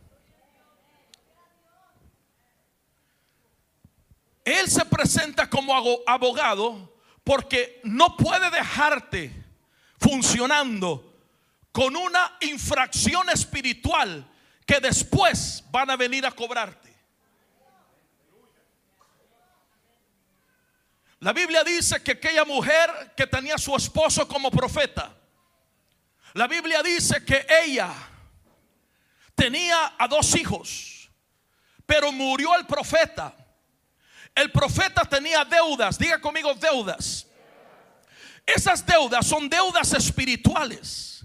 Él 4.44 4.70
se 4.70 4.84
presenta 4.84 5.48
como 5.48 5.74
abogado 6.06 6.92
porque 7.24 7.80
no 7.84 8.16
puede 8.16 8.50
dejarte 8.50 9.32
funcionando 9.98 11.14
con 11.72 11.96
una 11.96 12.36
infracción 12.42 13.30
espiritual 13.30 14.30
que 14.66 14.80
después 14.80 15.64
van 15.70 15.90
a 15.90 15.96
venir 15.96 16.26
a 16.26 16.30
cobrarte. 16.30 16.94
La 21.20 21.32
Biblia 21.32 21.64
dice 21.64 22.02
que 22.02 22.12
aquella 22.12 22.44
mujer 22.44 23.14
que 23.16 23.26
tenía 23.26 23.54
a 23.54 23.58
su 23.58 23.74
esposo 23.74 24.28
como 24.28 24.50
profeta, 24.50 25.16
la 26.34 26.46
Biblia 26.46 26.82
dice 26.82 27.24
que 27.24 27.46
ella 27.64 27.90
tenía 29.34 29.94
a 29.98 30.06
dos 30.06 30.34
hijos, 30.36 31.10
pero 31.86 32.12
murió 32.12 32.54
el 32.56 32.66
profeta. 32.66 33.34
El 34.34 34.50
profeta 34.50 35.04
tenía 35.04 35.44
deudas, 35.44 35.98
diga 35.98 36.20
conmigo 36.20 36.54
deudas. 36.54 37.26
Esas 38.46 38.84
deudas 38.84 39.26
son 39.26 39.48
deudas 39.48 39.92
espirituales 39.94 41.24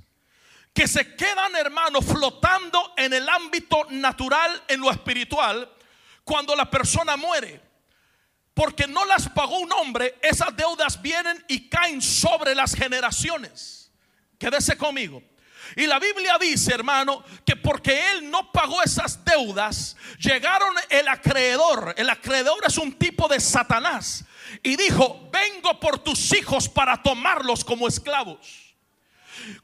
que 0.73 0.87
se 0.87 1.15
quedan, 1.15 1.55
hermano, 1.55 2.01
flotando 2.01 2.93
en 2.95 3.13
el 3.13 3.27
ámbito 3.27 3.87
natural, 3.89 4.63
en 4.67 4.79
lo 4.79 4.89
espiritual, 4.91 5.69
cuando 6.23 6.55
la 6.55 6.69
persona 6.69 7.17
muere 7.17 7.69
porque 8.59 8.87
no 8.87 9.05
las 9.05 9.29
pagó 9.29 9.57
un 9.57 9.71
hombre, 9.71 10.15
esas 10.21 10.53
deudas 10.53 11.01
vienen 11.01 11.41
y 11.47 11.69
caen 11.69 12.01
sobre 12.01 12.53
las 12.53 12.75
generaciones. 12.75 13.89
Quédese 14.37 14.77
conmigo. 14.77 15.23
Y 15.75 15.85
la 15.85 15.99
Biblia 15.99 16.37
dice, 16.39 16.73
hermano, 16.73 17.23
que 17.45 17.55
porque 17.55 18.11
él 18.11 18.29
no 18.29 18.51
pagó 18.51 18.81
esas 18.83 19.23
deudas, 19.23 19.95
llegaron 20.19 20.73
el 20.89 21.07
acreedor. 21.07 21.93
El 21.97 22.09
acreedor 22.09 22.59
es 22.67 22.77
un 22.77 22.93
tipo 22.93 23.27
de 23.27 23.39
Satanás. 23.39 24.25
Y 24.63 24.75
dijo, 24.75 25.29
vengo 25.31 25.79
por 25.79 25.99
tus 25.99 26.33
hijos 26.33 26.67
para 26.67 27.01
tomarlos 27.01 27.63
como 27.63 27.87
esclavos. 27.87 28.75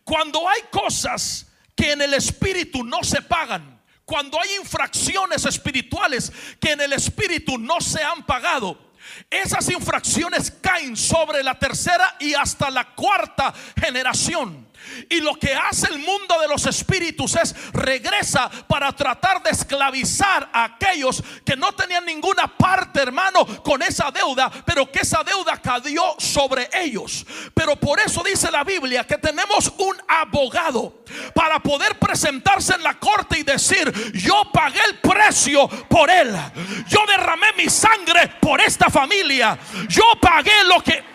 Cuando 0.03 0.47
hay 0.47 0.61
cosas 0.71 1.47
que 1.75 1.91
en 1.91 2.01
el 2.01 2.13
espíritu 2.13 2.83
no 2.83 3.03
se 3.03 3.21
pagan, 3.21 3.81
cuando 4.05 4.39
hay 4.39 4.55
infracciones 4.61 5.45
espirituales 5.45 6.31
que 6.59 6.73
en 6.73 6.81
el 6.81 6.93
espíritu 6.93 7.57
no 7.57 7.81
se 7.81 8.03
han 8.03 8.25
pagado, 8.25 8.93
esas 9.29 9.69
infracciones 9.69 10.51
caen 10.61 10.95
sobre 10.95 11.43
la 11.43 11.57
tercera 11.57 12.15
y 12.19 12.33
hasta 12.33 12.69
la 12.69 12.93
cuarta 12.95 13.53
generación. 13.79 14.64
Y 15.09 15.21
lo 15.21 15.35
que 15.35 15.53
hace 15.53 15.87
el 15.87 15.99
mundo 15.99 16.39
de 16.39 16.47
los 16.47 16.65
espíritus 16.65 17.35
es 17.35 17.55
regresa 17.73 18.49
para 18.67 18.91
tratar 18.91 19.41
de 19.43 19.51
esclavizar 19.51 20.49
a 20.53 20.65
aquellos 20.65 21.23
que 21.45 21.55
no 21.55 21.71
tenían 21.73 22.05
ninguna 22.05 22.47
parte, 22.47 23.01
hermano, 23.01 23.45
con 23.63 23.81
esa 23.81 24.11
deuda, 24.11 24.51
pero 24.65 24.91
que 24.91 24.99
esa 24.99 25.23
deuda 25.23 25.61
cayó 25.61 26.15
sobre 26.17 26.69
ellos. 26.73 27.25
Pero 27.53 27.75
por 27.75 27.99
eso 27.99 28.23
dice 28.23 28.51
la 28.51 28.63
Biblia 28.63 29.05
que 29.05 29.17
tenemos 29.17 29.71
un 29.77 29.95
abogado 30.07 31.03
para 31.33 31.59
poder 31.59 31.97
presentarse 31.99 32.75
en 32.75 32.83
la 32.83 32.99
corte 32.99 33.39
y 33.39 33.43
decir, 33.43 33.91
yo 34.13 34.43
pagué 34.51 34.81
el 34.89 34.99
precio 34.99 35.67
por 35.89 36.09
él. 36.09 36.35
Yo 36.87 36.99
derramé 37.07 37.47
mi 37.57 37.69
sangre 37.69 38.33
por 38.39 38.61
esta 38.61 38.89
familia. 38.89 39.57
Yo 39.87 40.03
pagué 40.21 40.63
lo 40.65 40.81
que 40.81 41.14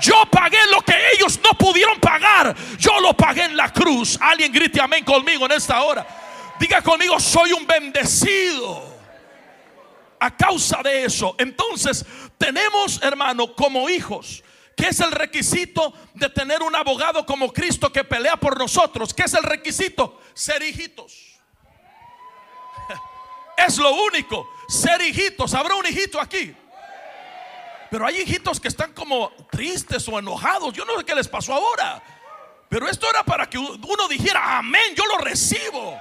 yo 0.00 0.24
pagué 0.30 0.58
lo 0.70 0.80
que 0.82 0.94
ellos 1.14 1.38
no 1.42 1.50
pudieron 1.56 2.00
pagar. 2.00 2.54
Yo 2.78 3.00
lo 3.00 3.16
pagué 3.16 3.44
en 3.44 3.56
la 3.56 3.72
cruz. 3.72 4.18
Alguien 4.20 4.52
grite 4.52 4.80
amén 4.80 5.04
conmigo 5.04 5.46
en 5.46 5.52
esta 5.52 5.82
hora. 5.82 6.06
Diga 6.58 6.82
conmigo, 6.82 7.18
soy 7.20 7.52
un 7.52 7.66
bendecido. 7.66 8.88
A 10.18 10.36
causa 10.36 10.82
de 10.82 11.04
eso. 11.04 11.34
Entonces, 11.38 12.04
tenemos, 12.36 13.02
hermano, 13.02 13.54
como 13.54 13.88
hijos. 13.88 14.42
¿Qué 14.76 14.88
es 14.88 15.00
el 15.00 15.12
requisito 15.12 15.92
de 16.14 16.30
tener 16.30 16.62
un 16.62 16.74
abogado 16.74 17.26
como 17.26 17.52
Cristo 17.52 17.92
que 17.92 18.04
pelea 18.04 18.36
por 18.36 18.58
nosotros? 18.58 19.12
¿Qué 19.12 19.24
es 19.24 19.34
el 19.34 19.42
requisito? 19.42 20.20
Ser 20.34 20.62
hijitos. 20.62 21.38
Es 23.66 23.76
lo 23.76 23.92
único. 24.04 24.48
Ser 24.68 25.02
hijitos. 25.02 25.52
¿Habrá 25.52 25.74
un 25.74 25.86
hijito 25.86 26.18
aquí? 26.18 26.54
Pero 27.90 28.06
hay 28.06 28.20
hijitos 28.20 28.60
que 28.60 28.68
están 28.68 28.92
como 28.92 29.32
tristes 29.50 30.06
o 30.08 30.18
enojados. 30.18 30.72
Yo 30.72 30.84
no 30.84 30.96
sé 30.98 31.04
qué 31.04 31.14
les 31.14 31.28
pasó 31.28 31.54
ahora. 31.54 32.02
Pero 32.68 32.88
esto 32.88 33.10
era 33.10 33.24
para 33.24 33.50
que 33.50 33.58
uno 33.58 34.08
dijera, 34.08 34.58
amén, 34.58 34.94
yo 34.96 35.04
lo 35.06 35.18
recibo. 35.18 35.98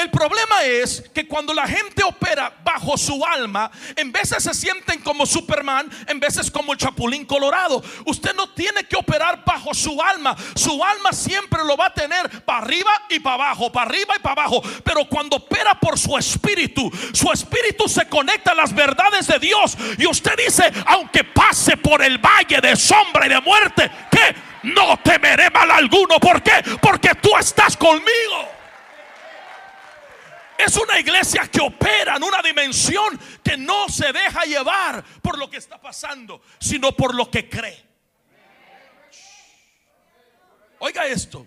El 0.00 0.10
problema 0.10 0.64
es 0.64 1.04
que 1.12 1.28
cuando 1.28 1.52
la 1.52 1.66
gente 1.66 2.02
opera 2.02 2.50
bajo 2.64 2.96
su 2.96 3.22
alma, 3.22 3.70
en 3.96 4.10
veces 4.10 4.42
se 4.42 4.54
sienten 4.54 5.02
como 5.02 5.26
Superman, 5.26 5.90
en 6.06 6.18
veces 6.18 6.50
como 6.50 6.72
el 6.72 6.78
Chapulín 6.78 7.26
Colorado. 7.26 7.82
Usted 8.06 8.34
no 8.34 8.48
tiene 8.54 8.84
que 8.84 8.96
operar 8.96 9.44
bajo 9.44 9.74
su 9.74 10.00
alma. 10.00 10.34
Su 10.54 10.82
alma 10.82 11.12
siempre 11.12 11.62
lo 11.66 11.76
va 11.76 11.86
a 11.86 11.94
tener 11.94 12.44
para 12.46 12.60
arriba 12.60 12.90
y 13.10 13.20
para 13.20 13.34
abajo, 13.34 13.70
para 13.70 13.90
arriba 13.90 14.14
y 14.16 14.20
para 14.20 14.40
abajo. 14.40 14.62
Pero 14.82 15.04
cuando 15.04 15.36
opera 15.36 15.74
por 15.74 15.98
su 15.98 16.16
espíritu, 16.16 16.90
su 17.12 17.30
espíritu 17.30 17.86
se 17.86 18.08
conecta 18.08 18.52
a 18.52 18.54
las 18.54 18.74
verdades 18.74 19.26
de 19.26 19.38
Dios. 19.38 19.76
Y 19.98 20.06
usted 20.06 20.32
dice, 20.38 20.72
aunque 20.86 21.24
pase 21.24 21.76
por 21.76 22.02
el 22.02 22.16
valle 22.16 22.58
de 22.62 22.74
sombra 22.74 23.26
y 23.26 23.28
de 23.28 23.40
muerte, 23.42 23.90
que 24.10 24.34
no 24.62 24.98
temeré 25.04 25.50
mal 25.50 25.70
alguno. 25.70 26.18
¿Por 26.18 26.42
qué? 26.42 26.64
Porque 26.80 27.14
tú 27.16 27.36
estás 27.36 27.76
conmigo. 27.76 28.59
Es 30.64 30.76
una 30.76 31.00
iglesia 31.00 31.48
que 31.50 31.60
opera 31.60 32.16
en 32.16 32.22
una 32.22 32.42
dimensión 32.42 33.18
que 33.42 33.56
no 33.56 33.88
se 33.88 34.12
deja 34.12 34.44
llevar 34.44 35.02
por 35.22 35.38
lo 35.38 35.48
que 35.48 35.56
está 35.56 35.80
pasando, 35.80 36.42
sino 36.58 36.92
por 36.92 37.14
lo 37.14 37.30
que 37.30 37.48
cree. 37.48 37.82
Oiga 40.80 41.06
esto. 41.06 41.46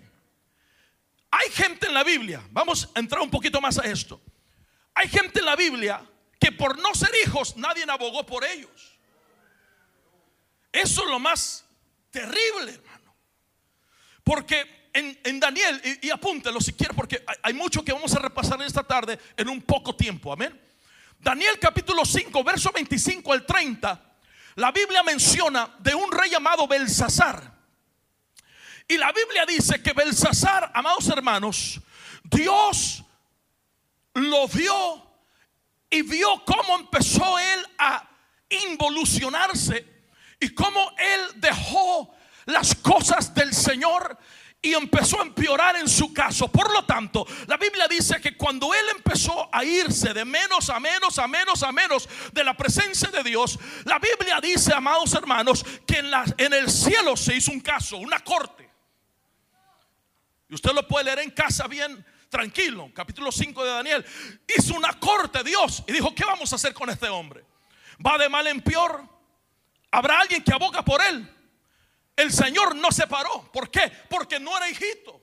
Hay 1.30 1.50
gente 1.50 1.86
en 1.86 1.94
la 1.94 2.02
Biblia, 2.02 2.42
vamos 2.50 2.90
a 2.94 2.98
entrar 2.98 3.20
un 3.22 3.30
poquito 3.30 3.60
más 3.60 3.78
a 3.78 3.82
esto. 3.82 4.20
Hay 4.94 5.08
gente 5.08 5.40
en 5.40 5.46
la 5.46 5.56
Biblia 5.56 6.04
que 6.40 6.50
por 6.52 6.78
no 6.78 6.94
ser 6.94 7.10
hijos 7.24 7.56
nadie 7.56 7.84
abogó 7.88 8.26
por 8.26 8.44
ellos. 8.44 8.98
Eso 10.72 11.04
es 11.04 11.08
lo 11.08 11.20
más 11.20 11.64
terrible, 12.10 12.74
hermano. 12.74 13.14
Porque 14.24 14.83
en, 14.94 15.40
Daniel, 15.40 15.82
y, 16.00 16.08
apúntelo 16.10 16.60
si 16.60 16.72
quiere, 16.72 16.94
porque 16.94 17.22
hay, 17.26 17.36
hay 17.42 17.54
mucho 17.54 17.84
que 17.84 17.92
vamos 17.92 18.14
a 18.14 18.20
repasar 18.20 18.60
en 18.60 18.66
esta 18.66 18.84
tarde 18.84 19.18
en 19.36 19.48
un 19.48 19.60
poco 19.62 19.94
tiempo. 19.94 20.32
Amén. 20.32 20.58
Daniel 21.18 21.58
capítulo 21.58 22.04
5, 22.04 22.44
verso 22.44 22.70
25 22.72 23.32
al 23.32 23.44
30. 23.44 24.14
La 24.56 24.70
Biblia 24.70 25.02
menciona 25.02 25.74
de 25.80 25.94
un 25.94 26.12
rey 26.12 26.30
llamado 26.30 26.68
Belsasar. 26.68 27.52
Y 28.86 28.96
la 28.98 29.10
Biblia 29.12 29.44
dice 29.46 29.82
que 29.82 29.92
Belsasar, 29.92 30.70
amados 30.74 31.08
hermanos, 31.08 31.80
Dios 32.22 33.02
lo 34.14 34.46
vio 34.48 35.02
y 35.90 36.02
vio 36.02 36.44
cómo 36.44 36.76
empezó 36.76 37.38
él 37.38 37.66
a 37.78 38.08
involucionarse 38.68 39.86
y 40.38 40.50
cómo 40.50 40.92
él 40.98 41.40
dejó 41.40 42.14
las 42.46 42.74
cosas 42.74 43.34
del 43.34 43.54
Señor 43.54 44.18
y 44.64 44.72
empezó 44.72 45.20
a 45.20 45.24
empeorar 45.24 45.76
en 45.76 45.86
su 45.86 46.12
caso. 46.14 46.48
Por 46.48 46.72
lo 46.72 46.86
tanto, 46.86 47.26
la 47.46 47.58
Biblia 47.58 47.86
dice 47.86 48.18
que 48.18 48.34
cuando 48.34 48.72
él 48.72 48.86
empezó 48.96 49.54
a 49.54 49.62
irse 49.62 50.14
de 50.14 50.24
menos 50.24 50.70
a 50.70 50.80
menos, 50.80 51.18
a 51.18 51.28
menos, 51.28 51.62
a 51.62 51.70
menos 51.70 52.08
de 52.32 52.42
la 52.42 52.56
presencia 52.56 53.10
de 53.10 53.22
Dios, 53.22 53.58
la 53.84 53.98
Biblia 53.98 54.40
dice, 54.40 54.72
amados 54.72 55.12
hermanos, 55.12 55.64
que 55.86 55.98
en, 55.98 56.10
la, 56.10 56.24
en 56.38 56.54
el 56.54 56.70
cielo 56.70 57.14
se 57.14 57.36
hizo 57.36 57.52
un 57.52 57.60
caso, 57.60 57.98
una 57.98 58.20
corte. 58.20 58.70
Y 60.48 60.54
usted 60.54 60.72
lo 60.72 60.88
puede 60.88 61.04
leer 61.04 61.18
en 61.18 61.30
casa 61.32 61.66
bien 61.66 62.02
tranquilo, 62.30 62.90
capítulo 62.94 63.30
5 63.30 63.64
de 63.64 63.70
Daniel. 63.70 64.06
Hizo 64.56 64.74
una 64.74 64.98
corte 64.98 65.44
Dios 65.44 65.84
y 65.86 65.92
dijo, 65.92 66.14
¿qué 66.14 66.24
vamos 66.24 66.50
a 66.54 66.56
hacer 66.56 66.72
con 66.72 66.88
este 66.88 67.10
hombre? 67.10 67.44
¿Va 68.04 68.16
de 68.16 68.30
mal 68.30 68.46
en 68.46 68.62
peor? 68.62 69.06
¿Habrá 69.90 70.20
alguien 70.20 70.42
que 70.42 70.54
aboga 70.54 70.82
por 70.82 71.02
él? 71.02 71.33
El 72.16 72.32
Señor 72.32 72.76
no 72.76 72.90
se 72.92 73.06
paró. 73.06 73.50
¿Por 73.52 73.70
qué? 73.70 73.90
Porque 74.08 74.38
no 74.38 74.56
era 74.56 74.68
hijito. 74.68 75.20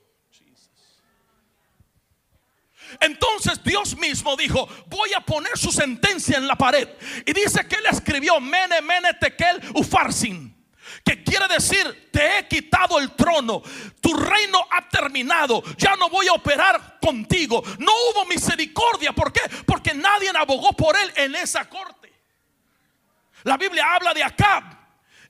Entonces 3.00 3.64
Dios 3.64 3.98
mismo 3.98 4.36
dijo, 4.36 4.68
voy 4.88 5.14
a 5.14 5.22
poner 5.22 5.58
su 5.58 5.72
sentencia 5.72 6.38
en 6.38 6.48
la 6.48 6.56
pared. 6.56 6.90
Y 7.26 7.34
dice 7.34 7.66
que 7.68 7.76
él 7.76 7.86
escribió, 7.90 8.40
Mene, 8.40 8.82
Mene, 8.82 9.14
Tekel, 9.14 9.62
Ufarsin. 9.76 10.58
Que 11.06 11.24
quiere 11.24 11.48
decir, 11.48 12.10
te 12.12 12.40
he 12.40 12.48
quitado 12.48 13.00
el 13.00 13.12
trono, 13.16 13.64
tu 14.02 14.14
reino 14.14 14.60
ha 14.70 14.90
terminado, 14.90 15.64
ya 15.78 15.96
no 15.96 16.10
voy 16.10 16.28
a 16.28 16.34
operar 16.34 17.00
contigo. 17.00 17.64
No 17.80 17.92
hubo 17.92 18.26
misericordia, 18.26 19.14
¿por 19.14 19.32
qué? 19.32 19.42
Porque 19.66 19.94
nadie 19.94 20.32
abogó 20.38 20.74
por 20.74 20.98
él 20.98 21.12
en 21.16 21.36
esa 21.36 21.68
corte. 21.70 22.12
La 23.44 23.58
Biblia 23.58 23.96
habla 23.96 24.14
de 24.14 24.24
Acab, 24.24 24.81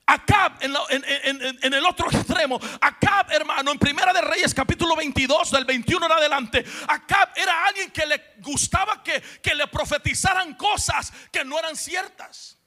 Acab, 0.06 0.58
en, 0.60 1.74
el 1.74 1.86
otro 1.86 2.10
extremo, 2.10 2.60
Acab, 2.80 3.30
hermano, 3.30 3.70
en 3.70 3.78
Primera 3.78 4.12
de 4.12 4.20
Reyes, 4.20 4.52
capítulo 4.52 4.96
22, 4.96 5.50
del 5.52 5.64
21 5.64 6.06
en 6.06 6.12
adelante, 6.12 6.64
Acab 6.88 7.30
era 7.36 7.66
alguien 7.66 7.90
que 7.90 8.04
le 8.06 8.34
gustaba 8.38 9.02
que, 9.02 9.20
que 9.42 9.54
le 9.54 9.66
profetizaran 9.68 10.54
cosas 10.54 11.12
que 11.30 11.44
no 11.44 11.58
eran 11.58 11.76
ciertas. 11.76 12.58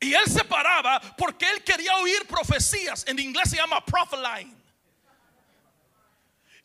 Y 0.00 0.14
él 0.14 0.26
se 0.26 0.44
paraba 0.44 1.00
porque 1.16 1.48
él 1.48 1.64
quería 1.64 1.96
oír 1.96 2.26
profecías. 2.26 3.04
En 3.06 3.18
inglés 3.18 3.50
se 3.50 3.56
llama 3.56 3.84
prophet 3.84 4.20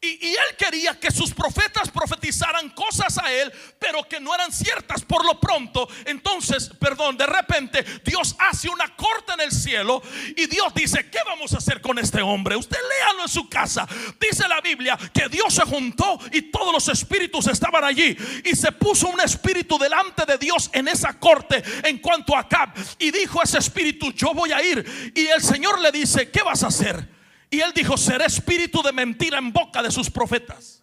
Y, 0.04 0.34
él 0.34 0.58
quería 0.58 1.00
que 1.00 1.12
sus 1.12 1.34
profetas 1.34 1.90
profetizaran 1.90 2.70
cosas 2.72 3.18
a 3.18 3.32
él, 3.32 3.52
pero 3.80 4.04
que 4.04 4.20
no 4.20 4.36
eran 4.36 4.52
ciertas 4.52 5.02
por 5.02 5.26
lo 5.26 5.40
pronto. 5.40 5.88
Entonces, 6.06 6.70
perdón, 6.78 7.16
de 7.16 7.26
repente 7.26 7.84
Dios 8.04 8.36
hace 8.38 8.68
una 8.68 8.94
corte 8.98 9.32
en 9.34 9.40
el 9.40 9.52
cielo 9.52 10.04
y 10.36 10.46
Dios 10.48 10.74
dice, 10.76 11.10
¿qué 11.10 11.20
vamos 11.26 11.54
a 11.54 11.58
hacer 11.60 11.80
con 11.80 11.98
este 12.00 12.22
hombre? 12.22 12.58
Usted 12.58 12.78
léalo 12.78 13.24
en 13.24 13.30
su 13.30 13.48
casa. 13.48 13.88
Dice 14.20 14.46
la 14.50 14.60
Biblia 14.60 14.98
que 15.14 15.30
Dios 15.30 15.54
se 15.54 15.64
juntó 15.64 16.20
y 16.34 16.44
todos 16.44 16.74
los 16.74 16.90
espíritus 16.90 17.48
estaban 17.48 17.86
allí. 17.86 18.18
Y 18.44 18.58
se 18.58 18.74
puso 18.74 19.08
un 19.08 19.22
espíritu 19.22 19.78
delante 19.78 20.26
de 20.26 20.38
Dios 20.38 20.70
en 20.74 20.90
esa 20.90 21.18
corte 21.18 21.64
en 21.86 22.00
cuanto 22.00 22.36
a 22.36 22.42
Acab. 22.42 22.74
Y 23.00 23.10
dijo 23.12 23.42
ese 23.42 23.58
espíritu, 23.58 24.12
yo 24.12 24.34
voy 24.34 24.52
a 24.52 24.62
ir. 24.62 25.14
Y 25.16 25.28
el 25.28 25.42
Señor 25.42 25.80
le 25.80 25.94
dice, 25.94 26.30
¿qué 26.30 26.44
vas 26.44 26.64
a 26.64 26.68
hacer? 26.68 27.13
Y 27.54 27.62
él 27.62 27.72
dijo, 27.72 27.98
será 27.98 28.26
espíritu 28.26 28.82
de 28.82 28.92
mentira 28.92 29.38
en 29.38 29.54
boca 29.54 29.84
de 29.84 29.92
sus 29.92 30.10
profetas. 30.10 30.82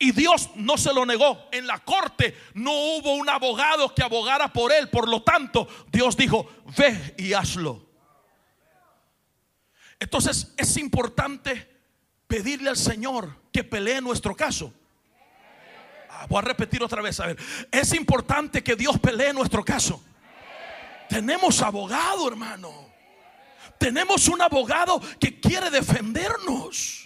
Y 0.00 0.10
Dios 0.10 0.50
no 0.56 0.76
se 0.76 0.92
lo 0.92 1.06
negó. 1.06 1.48
En 1.52 1.68
la 1.68 1.78
corte 1.78 2.36
no 2.54 2.72
hubo 2.72 3.14
un 3.14 3.28
abogado 3.28 3.94
que 3.94 4.02
abogara 4.02 4.52
por 4.52 4.72
él. 4.72 4.90
Por 4.90 5.08
lo 5.08 5.22
tanto, 5.22 5.68
Dios 5.92 6.16
dijo, 6.16 6.50
ve 6.76 7.14
y 7.18 7.34
hazlo. 7.34 7.86
Entonces 10.00 10.52
es 10.56 10.76
importante 10.76 11.70
pedirle 12.26 12.70
al 12.70 12.76
Señor 12.76 13.36
que 13.52 13.62
pelee 13.62 14.00
nuestro 14.00 14.34
caso. 14.34 14.74
Ah, 16.10 16.26
voy 16.28 16.38
a 16.38 16.42
repetir 16.42 16.82
otra 16.82 17.00
vez. 17.00 17.20
A 17.20 17.26
ver, 17.26 17.38
es 17.70 17.94
importante 17.94 18.64
que 18.64 18.74
Dios 18.74 18.98
pelee 18.98 19.32
nuestro 19.32 19.64
caso. 19.64 20.02
Tenemos 21.08 21.62
abogado, 21.62 22.26
hermano 22.26 22.92
tenemos 23.84 24.28
un 24.28 24.40
abogado 24.40 24.98
que 25.20 25.38
quiere 25.38 25.68
defendernos. 25.68 27.03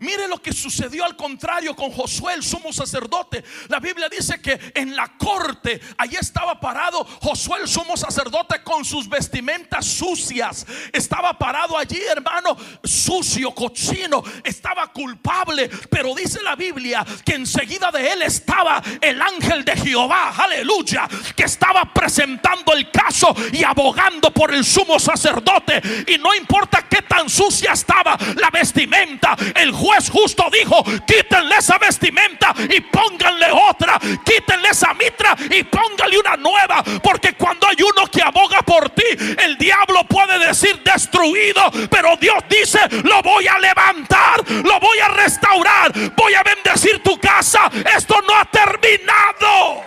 Mire 0.00 0.26
lo 0.28 0.40
que 0.40 0.52
sucedió 0.52 1.04
al 1.04 1.14
contrario 1.14 1.76
con 1.76 1.90
Josué, 1.92 2.32
el 2.32 2.42
sumo 2.42 2.72
sacerdote. 2.72 3.44
La 3.68 3.80
Biblia 3.80 4.08
dice 4.08 4.40
que 4.40 4.72
en 4.74 4.96
la 4.96 5.08
corte, 5.18 5.78
allí 5.98 6.16
estaba 6.16 6.58
parado 6.58 7.04
Josué, 7.20 7.58
el 7.60 7.68
sumo 7.68 7.98
sacerdote, 7.98 8.62
con 8.62 8.82
sus 8.82 9.08
vestimentas 9.10 9.84
sucias. 9.84 10.66
Estaba 10.90 11.38
parado 11.38 11.76
allí, 11.76 12.00
hermano, 12.10 12.56
sucio, 12.82 13.54
cochino. 13.54 14.24
Estaba 14.42 14.90
culpable. 14.90 15.68
Pero 15.90 16.14
dice 16.14 16.42
la 16.42 16.56
Biblia 16.56 17.04
que 17.22 17.34
enseguida 17.34 17.90
de 17.90 18.12
él 18.12 18.22
estaba 18.22 18.82
el 19.02 19.20
ángel 19.20 19.66
de 19.66 19.76
Jehová, 19.76 20.34
aleluya, 20.34 21.06
que 21.36 21.44
estaba 21.44 21.92
presentando 21.92 22.72
el 22.72 22.90
caso 22.90 23.34
y 23.52 23.64
abogando 23.64 24.32
por 24.32 24.54
el 24.54 24.64
sumo 24.64 24.98
sacerdote. 24.98 25.82
Y 26.08 26.16
no 26.16 26.34
importa 26.34 26.88
qué 26.88 27.02
tan 27.02 27.28
sucia 27.28 27.72
estaba 27.72 28.16
la 28.36 28.48
vestimenta, 28.50 29.36
el 29.54 29.72
juez 29.90 30.10
justo 30.10 30.48
dijo, 30.52 30.84
quítenle 31.06 31.56
esa 31.56 31.78
vestimenta 31.78 32.54
y 32.68 32.80
pónganle 32.80 33.48
otra, 33.50 33.98
quítenle 34.24 34.68
esa 34.68 34.94
mitra 34.94 35.36
y 35.50 35.64
pónganle 35.64 36.18
una 36.18 36.36
nueva, 36.36 36.82
porque 37.02 37.32
cuando 37.34 37.66
hay 37.66 37.76
uno 37.82 38.06
que 38.06 38.22
aboga 38.22 38.62
por 38.62 38.90
ti, 38.90 39.04
el 39.38 39.56
diablo 39.58 40.04
puede 40.04 40.38
decir 40.38 40.80
destruido, 40.84 41.70
pero 41.90 42.16
Dios 42.16 42.36
dice, 42.48 42.78
lo 43.02 43.22
voy 43.22 43.46
a 43.48 43.58
levantar, 43.58 44.48
lo 44.48 44.78
voy 44.78 44.98
a 45.00 45.08
restaurar, 45.08 45.92
voy 46.16 46.34
a 46.34 46.42
bendecir 46.42 47.02
tu 47.02 47.18
casa, 47.18 47.70
esto 47.96 48.20
no 48.26 48.36
ha 48.36 48.44
terminado. 48.44 49.84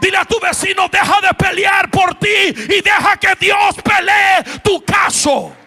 Dile 0.00 0.18
a 0.18 0.24
tu 0.26 0.38
vecino, 0.38 0.88
deja 0.88 1.20
de 1.22 1.32
pelear 1.32 1.90
por 1.90 2.14
ti 2.16 2.28
y 2.28 2.82
deja 2.82 3.16
que 3.16 3.34
Dios 3.40 3.76
pelee 3.82 4.60
tu 4.62 4.84
caso. 4.84 5.63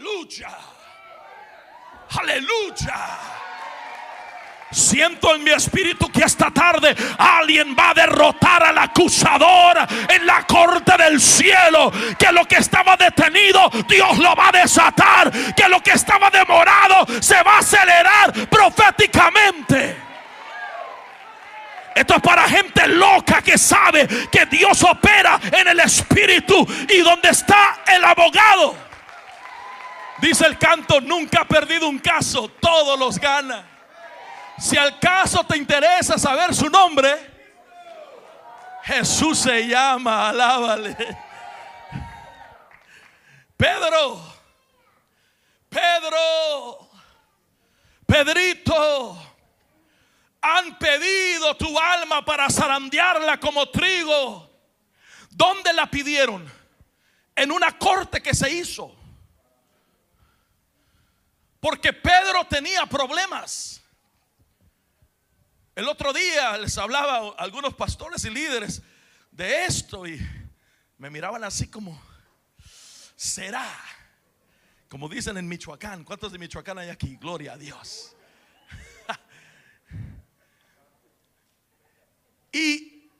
Aleluya. 0.00 0.48
Aleluya. 2.18 3.18
Siento 4.70 5.34
en 5.34 5.44
mi 5.44 5.50
espíritu 5.50 6.10
que 6.10 6.24
esta 6.24 6.50
tarde 6.50 6.96
alguien 7.18 7.76
va 7.78 7.90
a 7.90 7.94
derrotar 7.94 8.62
al 8.64 8.78
acusador 8.78 9.76
en 10.08 10.26
la 10.26 10.46
corte 10.46 10.96
del 10.96 11.20
cielo. 11.20 11.92
Que 12.18 12.32
lo 12.32 12.46
que 12.46 12.56
estaba 12.56 12.96
detenido, 12.96 13.68
Dios 13.88 14.18
lo 14.18 14.34
va 14.34 14.48
a 14.48 14.52
desatar. 14.52 15.30
Que 15.54 15.68
lo 15.68 15.82
que 15.82 15.90
estaba 15.90 16.30
demorado 16.30 17.06
se 17.20 17.42
va 17.42 17.56
a 17.56 17.58
acelerar 17.58 18.32
proféticamente. 18.48 19.96
Esto 21.94 22.14
es 22.14 22.22
para 22.22 22.48
gente 22.48 22.88
loca 22.88 23.42
que 23.42 23.58
sabe 23.58 24.08
que 24.30 24.46
Dios 24.46 24.82
opera 24.82 25.38
en 25.52 25.68
el 25.68 25.80
espíritu 25.80 26.66
y 26.88 27.00
donde 27.00 27.28
está 27.28 27.80
el 27.86 28.02
abogado. 28.02 28.89
Dice 30.20 30.46
el 30.46 30.58
canto, 30.58 31.00
nunca 31.00 31.42
ha 31.42 31.48
perdido 31.48 31.88
un 31.88 31.98
caso, 31.98 32.48
todos 32.60 32.98
los 32.98 33.18
gana. 33.18 33.66
Si 34.58 34.76
al 34.76 34.98
caso 34.98 35.42
te 35.44 35.56
interesa 35.56 36.18
saber 36.18 36.54
su 36.54 36.68
nombre, 36.68 37.30
Jesús 38.82 39.38
se 39.38 39.66
llama, 39.66 40.28
alábale. 40.28 40.96
Pedro, 43.56 44.22
Pedro, 45.68 46.90
Pedrito, 48.06 49.16
han 50.42 50.78
pedido 50.78 51.56
tu 51.56 51.78
alma 51.78 52.24
para 52.24 52.50
zarandearla 52.50 53.38
como 53.38 53.68
trigo. 53.70 54.50
¿Dónde 55.30 55.72
la 55.72 55.86
pidieron? 55.90 56.50
En 57.34 57.52
una 57.52 57.78
corte 57.78 58.20
que 58.20 58.34
se 58.34 58.50
hizo. 58.50 58.99
Porque 61.60 61.92
Pedro 61.92 62.46
tenía 62.48 62.86
problemas. 62.86 63.82
El 65.74 65.88
otro 65.88 66.12
día 66.12 66.56
les 66.58 66.76
hablaba 66.78 67.34
a 67.36 67.42
algunos 67.42 67.74
pastores 67.74 68.24
y 68.24 68.30
líderes 68.30 68.82
de 69.30 69.66
esto 69.66 70.06
y 70.06 70.20
me 70.98 71.10
miraban 71.10 71.44
así 71.44 71.68
como, 71.68 72.00
¿será? 73.14 73.68
Como 74.88 75.08
dicen 75.08 75.36
en 75.36 75.46
Michoacán. 75.46 76.04
¿Cuántos 76.04 76.32
de 76.32 76.38
Michoacán 76.38 76.78
hay 76.78 76.88
aquí? 76.88 77.16
Gloria 77.16 77.52
a 77.52 77.56
Dios. 77.56 78.16
y 82.52 83.10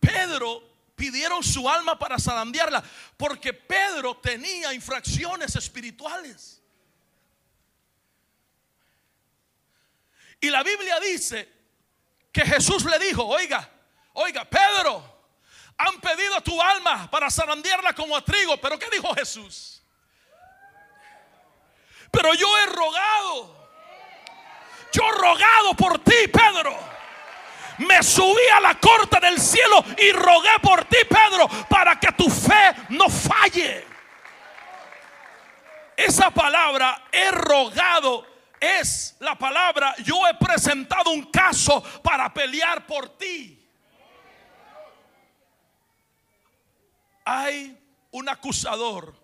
Pedro 0.00 0.62
pidieron 0.96 1.42
su 1.42 1.68
alma 1.68 1.98
para 1.98 2.18
zarandearla 2.18 2.82
porque 3.16 3.52
Pedro 3.52 4.16
tenía 4.16 4.74
infracciones 4.74 5.54
espirituales. 5.56 6.59
Y 10.40 10.48
la 10.48 10.62
Biblia 10.62 10.98
dice 11.00 11.48
que 12.32 12.44
Jesús 12.46 12.84
le 12.84 12.98
dijo, 12.98 13.26
oiga, 13.26 13.68
oiga, 14.14 14.44
Pedro, 14.44 15.02
han 15.76 16.00
pedido 16.00 16.40
tu 16.42 16.60
alma 16.60 17.10
para 17.10 17.30
zarandearla 17.30 17.94
como 17.94 18.16
a 18.16 18.24
trigo, 18.24 18.56
pero 18.58 18.78
¿qué 18.78 18.88
dijo 18.90 19.14
Jesús? 19.14 19.82
Pero 22.10 22.34
yo 22.34 22.58
he 22.58 22.66
rogado, 22.66 23.68
yo 24.92 25.02
he 25.04 25.12
rogado 25.12 25.74
por 25.76 25.98
ti, 26.00 26.28
Pedro. 26.32 26.90
Me 27.78 28.02
subí 28.02 28.46
a 28.54 28.60
la 28.60 28.74
corte 28.78 29.18
del 29.20 29.40
cielo 29.40 29.82
y 29.96 30.12
rogué 30.12 30.58
por 30.62 30.84
ti, 30.84 30.98
Pedro, 31.08 31.48
para 31.68 31.98
que 31.98 32.12
tu 32.12 32.28
fe 32.28 32.74
no 32.90 33.08
falle. 33.08 33.86
Esa 35.96 36.30
palabra 36.30 37.04
he 37.10 37.30
rogado 37.30 38.26
es 38.60 39.16
la 39.20 39.36
palabra, 39.36 39.94
yo 40.04 40.26
he 40.28 40.34
presentado 40.34 41.10
un 41.10 41.30
caso 41.30 41.82
para 42.02 42.32
pelear 42.32 42.86
por 42.86 43.16
ti. 43.16 43.56
Hay 47.24 47.78
un 48.10 48.28
acusador 48.28 49.16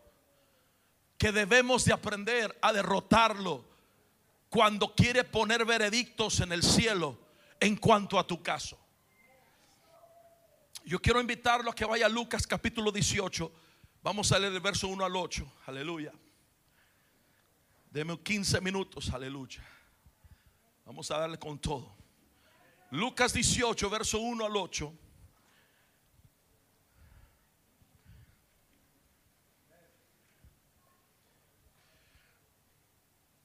que 1.18 1.32
debemos 1.32 1.84
de 1.84 1.92
aprender 1.92 2.56
a 2.62 2.72
derrotarlo 2.72 3.64
cuando 4.48 4.94
quiere 4.94 5.24
poner 5.24 5.64
veredictos 5.64 6.40
en 6.40 6.52
el 6.52 6.62
cielo 6.62 7.18
en 7.60 7.76
cuanto 7.76 8.18
a 8.18 8.26
tu 8.26 8.42
caso. 8.42 8.78
Yo 10.84 11.00
quiero 11.00 11.20
invitarlo 11.20 11.70
a 11.70 11.74
que 11.74 11.84
vaya 11.84 12.06
a 12.06 12.08
Lucas 12.08 12.46
capítulo 12.46 12.92
18. 12.92 13.52
Vamos 14.02 14.30
a 14.30 14.38
leer 14.38 14.52
el 14.52 14.60
verso 14.60 14.86
1 14.88 15.04
al 15.04 15.16
8. 15.16 15.52
Aleluya. 15.66 16.12
Deme 17.96 18.18
15 18.18 18.60
minutos, 18.60 19.08
aleluya. 19.08 19.64
Vamos 20.84 21.10
a 21.10 21.18
darle 21.18 21.38
con 21.38 21.58
todo. 21.58 21.96
Lucas 22.90 23.32
18, 23.32 23.88
verso 23.88 24.18
1 24.18 24.44
al 24.44 24.54
8. 24.54 24.92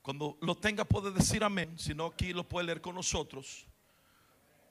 Cuando 0.02 0.38
lo 0.42 0.58
tenga 0.58 0.84
puede 0.84 1.12
decir 1.12 1.46
amén, 1.46 1.80
si 1.80 1.94
no 1.94 2.08
aquí 2.08 2.34
lo 2.34 2.46
puede 2.46 2.66
leer 2.66 2.82
con 2.82 2.96
nosotros. 2.96 3.66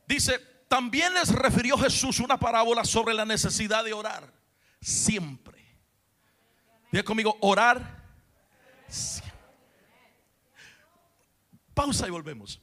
Dice, 0.06 0.38
también 0.68 1.14
les 1.14 1.30
refirió 1.34 1.78
Jesús 1.78 2.20
una 2.20 2.38
parábola 2.38 2.84
sobre 2.84 3.14
la 3.14 3.24
necesidad 3.24 3.82
de 3.82 3.94
orar 3.94 4.30
siempre. 4.78 5.64
Diga 6.92 7.02
conmigo, 7.02 7.34
orar 7.40 8.04
siempre. 8.86 9.29
Pausa 11.80 12.06
y 12.06 12.10
volvemos. 12.10 12.60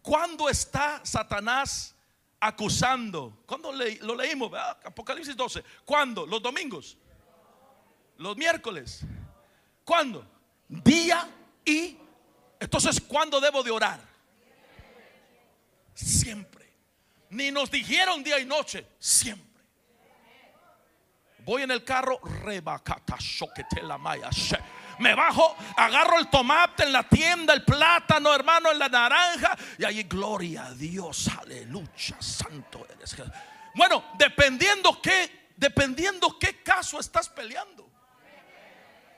¿Cuándo 0.00 0.48
está 0.48 1.04
Satanás 1.04 1.94
acusando? 2.40 3.42
¿Cuándo 3.44 3.70
lo 3.72 4.14
leímos? 4.14 4.50
Apocalipsis 4.82 5.36
12. 5.36 5.62
¿Cuándo? 5.84 6.24
Los 6.24 6.42
domingos. 6.42 6.96
Los 8.16 8.34
miércoles. 8.38 9.02
¿Cuándo? 9.84 10.26
Día 10.66 11.28
y... 11.62 11.98
Entonces, 12.58 13.02
¿cuándo 13.02 13.38
debo 13.38 13.62
de 13.62 13.70
orar? 13.70 14.00
Siempre. 15.92 16.72
Ni 17.28 17.50
nos 17.50 17.70
dijeron 17.70 18.24
día 18.24 18.38
y 18.38 18.46
noche. 18.46 18.86
Siempre. 18.98 19.62
Voy 21.40 21.60
en 21.60 21.70
el 21.70 21.84
carro. 21.84 22.18
Rebacata, 22.42 23.18
la 23.82 23.98
maya 23.98 24.30
me 24.98 25.14
bajo, 25.14 25.56
agarro 25.76 26.18
el 26.18 26.28
tomate 26.28 26.84
en 26.84 26.92
la 26.92 27.08
tienda, 27.08 27.54
el 27.54 27.64
plátano, 27.64 28.34
hermano, 28.34 28.70
en 28.70 28.78
la 28.78 28.88
naranja, 28.88 29.56
y 29.78 29.84
ahí 29.84 30.02
gloria 30.04 30.66
a 30.66 30.74
Dios, 30.74 31.28
aleluya, 31.40 32.16
santo 32.20 32.86
eres. 32.94 33.16
Bueno, 33.74 34.04
dependiendo 34.18 35.00
qué, 35.00 35.48
dependiendo 35.56 36.38
qué 36.38 36.62
caso 36.62 36.98
estás 37.00 37.28
peleando. 37.28 37.90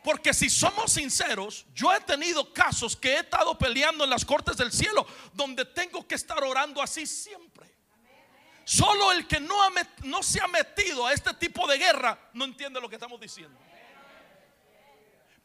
Porque 0.03 0.33
si 0.33 0.49
somos 0.49 0.93
sinceros, 0.93 1.67
yo 1.75 1.93
he 1.93 2.01
tenido 2.01 2.53
casos 2.53 2.95
que 2.95 3.15
he 3.15 3.19
estado 3.19 3.59
peleando 3.59 4.05
en 4.05 4.11
las 4.11 4.25
cortes 4.25 4.57
del 4.57 4.71
cielo, 4.71 5.05
donde 5.33 5.65
tengo 5.65 6.07
que 6.07 6.15
estar 6.15 6.45
orando 6.45 6.81
así 6.81 7.07
siempre. 7.07 7.67
Solo 8.65 9.11
el 9.11 9.27
que 9.27 9.41
no, 9.41 9.61
ha 9.63 9.71
no 10.05 10.23
se 10.23 10.41
ha 10.41 10.47
metido 10.47 11.07
a 11.07 11.13
este 11.13 11.35
tipo 11.35 11.67
de 11.67 11.79
guerra 11.79 12.19
no 12.33 12.45
entiende 12.45 12.81
lo 12.81 12.89
que 12.89 12.97
estamos 12.97 13.21
diciendo. 13.21 13.59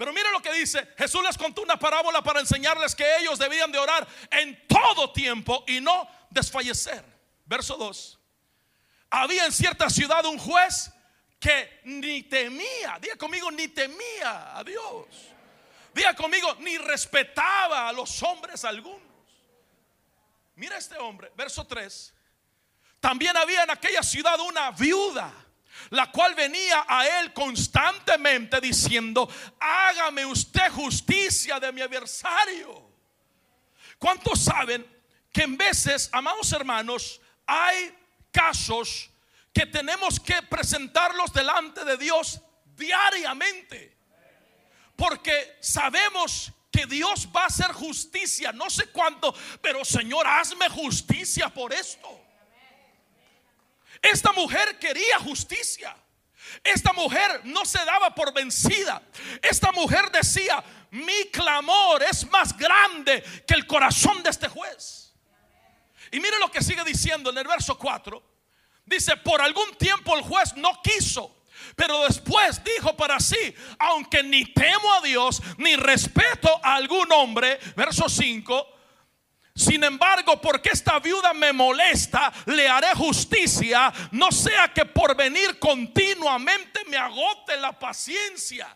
Pero 0.01 0.13
mira 0.13 0.31
lo 0.31 0.41
que 0.41 0.51
dice, 0.53 0.95
Jesús 0.97 1.21
les 1.21 1.37
contó 1.37 1.61
una 1.61 1.77
parábola 1.77 2.23
para 2.23 2.39
enseñarles 2.39 2.95
que 2.95 3.05
ellos 3.19 3.37
debían 3.37 3.71
de 3.71 3.77
orar 3.77 4.07
en 4.31 4.67
todo 4.67 5.13
tiempo 5.13 5.63
y 5.67 5.79
no 5.79 6.09
desfallecer. 6.31 7.05
Verso 7.45 7.77
2. 7.77 8.19
Había 9.11 9.45
en 9.45 9.51
cierta 9.51 9.91
ciudad 9.91 10.25
un 10.25 10.39
juez 10.39 10.91
que 11.39 11.81
ni 11.83 12.23
temía, 12.23 12.97
diga 12.99 13.15
conmigo, 13.15 13.51
ni 13.51 13.67
temía 13.67 14.57
a 14.57 14.63
Dios. 14.63 15.05
Diga 15.93 16.15
conmigo, 16.15 16.55
ni 16.61 16.79
respetaba 16.79 17.87
a 17.87 17.93
los 17.93 18.23
hombres 18.23 18.65
algunos. 18.65 19.03
Mira 20.55 20.79
este 20.79 20.97
hombre, 20.97 21.31
verso 21.35 21.67
3. 21.67 22.11
También 22.99 23.37
había 23.37 23.65
en 23.65 23.69
aquella 23.69 24.01
ciudad 24.01 24.39
una 24.39 24.71
viuda, 24.71 25.31
la 25.89 26.11
cual 26.11 26.35
venía 26.35 26.85
a 26.87 27.07
él 27.19 27.33
constantemente 27.33 28.61
diciendo, 28.61 29.29
hágame 29.59 30.25
usted 30.25 30.71
justicia 30.71 31.59
de 31.59 31.71
mi 31.71 31.81
adversario. 31.81 32.89
¿Cuántos 33.97 34.39
saben 34.41 34.85
que 35.31 35.43
en 35.43 35.57
veces, 35.57 36.09
amados 36.11 36.51
hermanos, 36.53 37.21
hay 37.45 37.95
casos 38.31 39.09
que 39.53 39.65
tenemos 39.65 40.19
que 40.19 40.41
presentarlos 40.43 41.33
delante 41.33 41.83
de 41.83 41.97
Dios 41.97 42.41
diariamente? 42.75 43.97
Porque 44.95 45.57
sabemos 45.59 46.51
que 46.71 46.85
Dios 46.85 47.27
va 47.35 47.43
a 47.43 47.47
hacer 47.47 47.71
justicia, 47.73 48.51
no 48.51 48.69
sé 48.69 48.87
cuánto, 48.87 49.35
pero 49.61 49.83
Señor, 49.83 50.25
hazme 50.25 50.69
justicia 50.69 51.49
por 51.49 51.73
esto. 51.73 52.20
Esta 54.01 54.31
mujer 54.31 54.79
quería 54.79 55.19
justicia. 55.19 55.95
Esta 56.63 56.91
mujer 56.93 57.41
no 57.45 57.65
se 57.65 57.83
daba 57.85 58.13
por 58.13 58.33
vencida. 58.33 59.01
Esta 59.41 59.71
mujer 59.71 60.11
decía, 60.11 60.63
mi 60.91 61.25
clamor 61.31 62.03
es 62.03 62.29
más 62.29 62.57
grande 62.57 63.23
que 63.47 63.53
el 63.53 63.65
corazón 63.65 64.21
de 64.23 64.29
este 64.29 64.47
juez. 64.47 65.13
Y 66.11 66.19
mire 66.19 66.37
lo 66.39 66.51
que 66.51 66.61
sigue 66.61 66.83
diciendo 66.83 67.29
en 67.29 67.37
el 67.37 67.47
verso 67.47 67.77
4. 67.77 68.21
Dice, 68.85 69.15
por 69.17 69.41
algún 69.41 69.75
tiempo 69.75 70.15
el 70.17 70.23
juez 70.23 70.55
no 70.55 70.81
quiso. 70.81 71.37
Pero 71.75 72.03
después 72.03 72.61
dijo 72.63 72.97
para 72.97 73.19
sí, 73.19 73.55
aunque 73.79 74.23
ni 74.23 74.45
temo 74.45 74.93
a 74.93 75.01
Dios, 75.01 75.41
ni 75.57 75.75
respeto 75.75 76.59
a 76.63 76.75
algún 76.75 77.09
hombre, 77.11 77.59
verso 77.75 78.09
5, 78.09 78.80
sin 79.55 79.83
embargo, 79.83 80.39
porque 80.39 80.69
esta 80.69 80.99
viuda 80.99 81.33
me 81.33 81.51
molesta, 81.51 82.31
le 82.45 82.67
haré 82.67 82.93
justicia, 82.95 83.91
no 84.11 84.31
sea 84.31 84.73
que 84.73 84.85
por 84.85 85.15
venir 85.15 85.59
continuamente 85.59 86.81
me 86.87 86.97
agote 86.97 87.57
la 87.57 87.77
paciencia. 87.77 88.75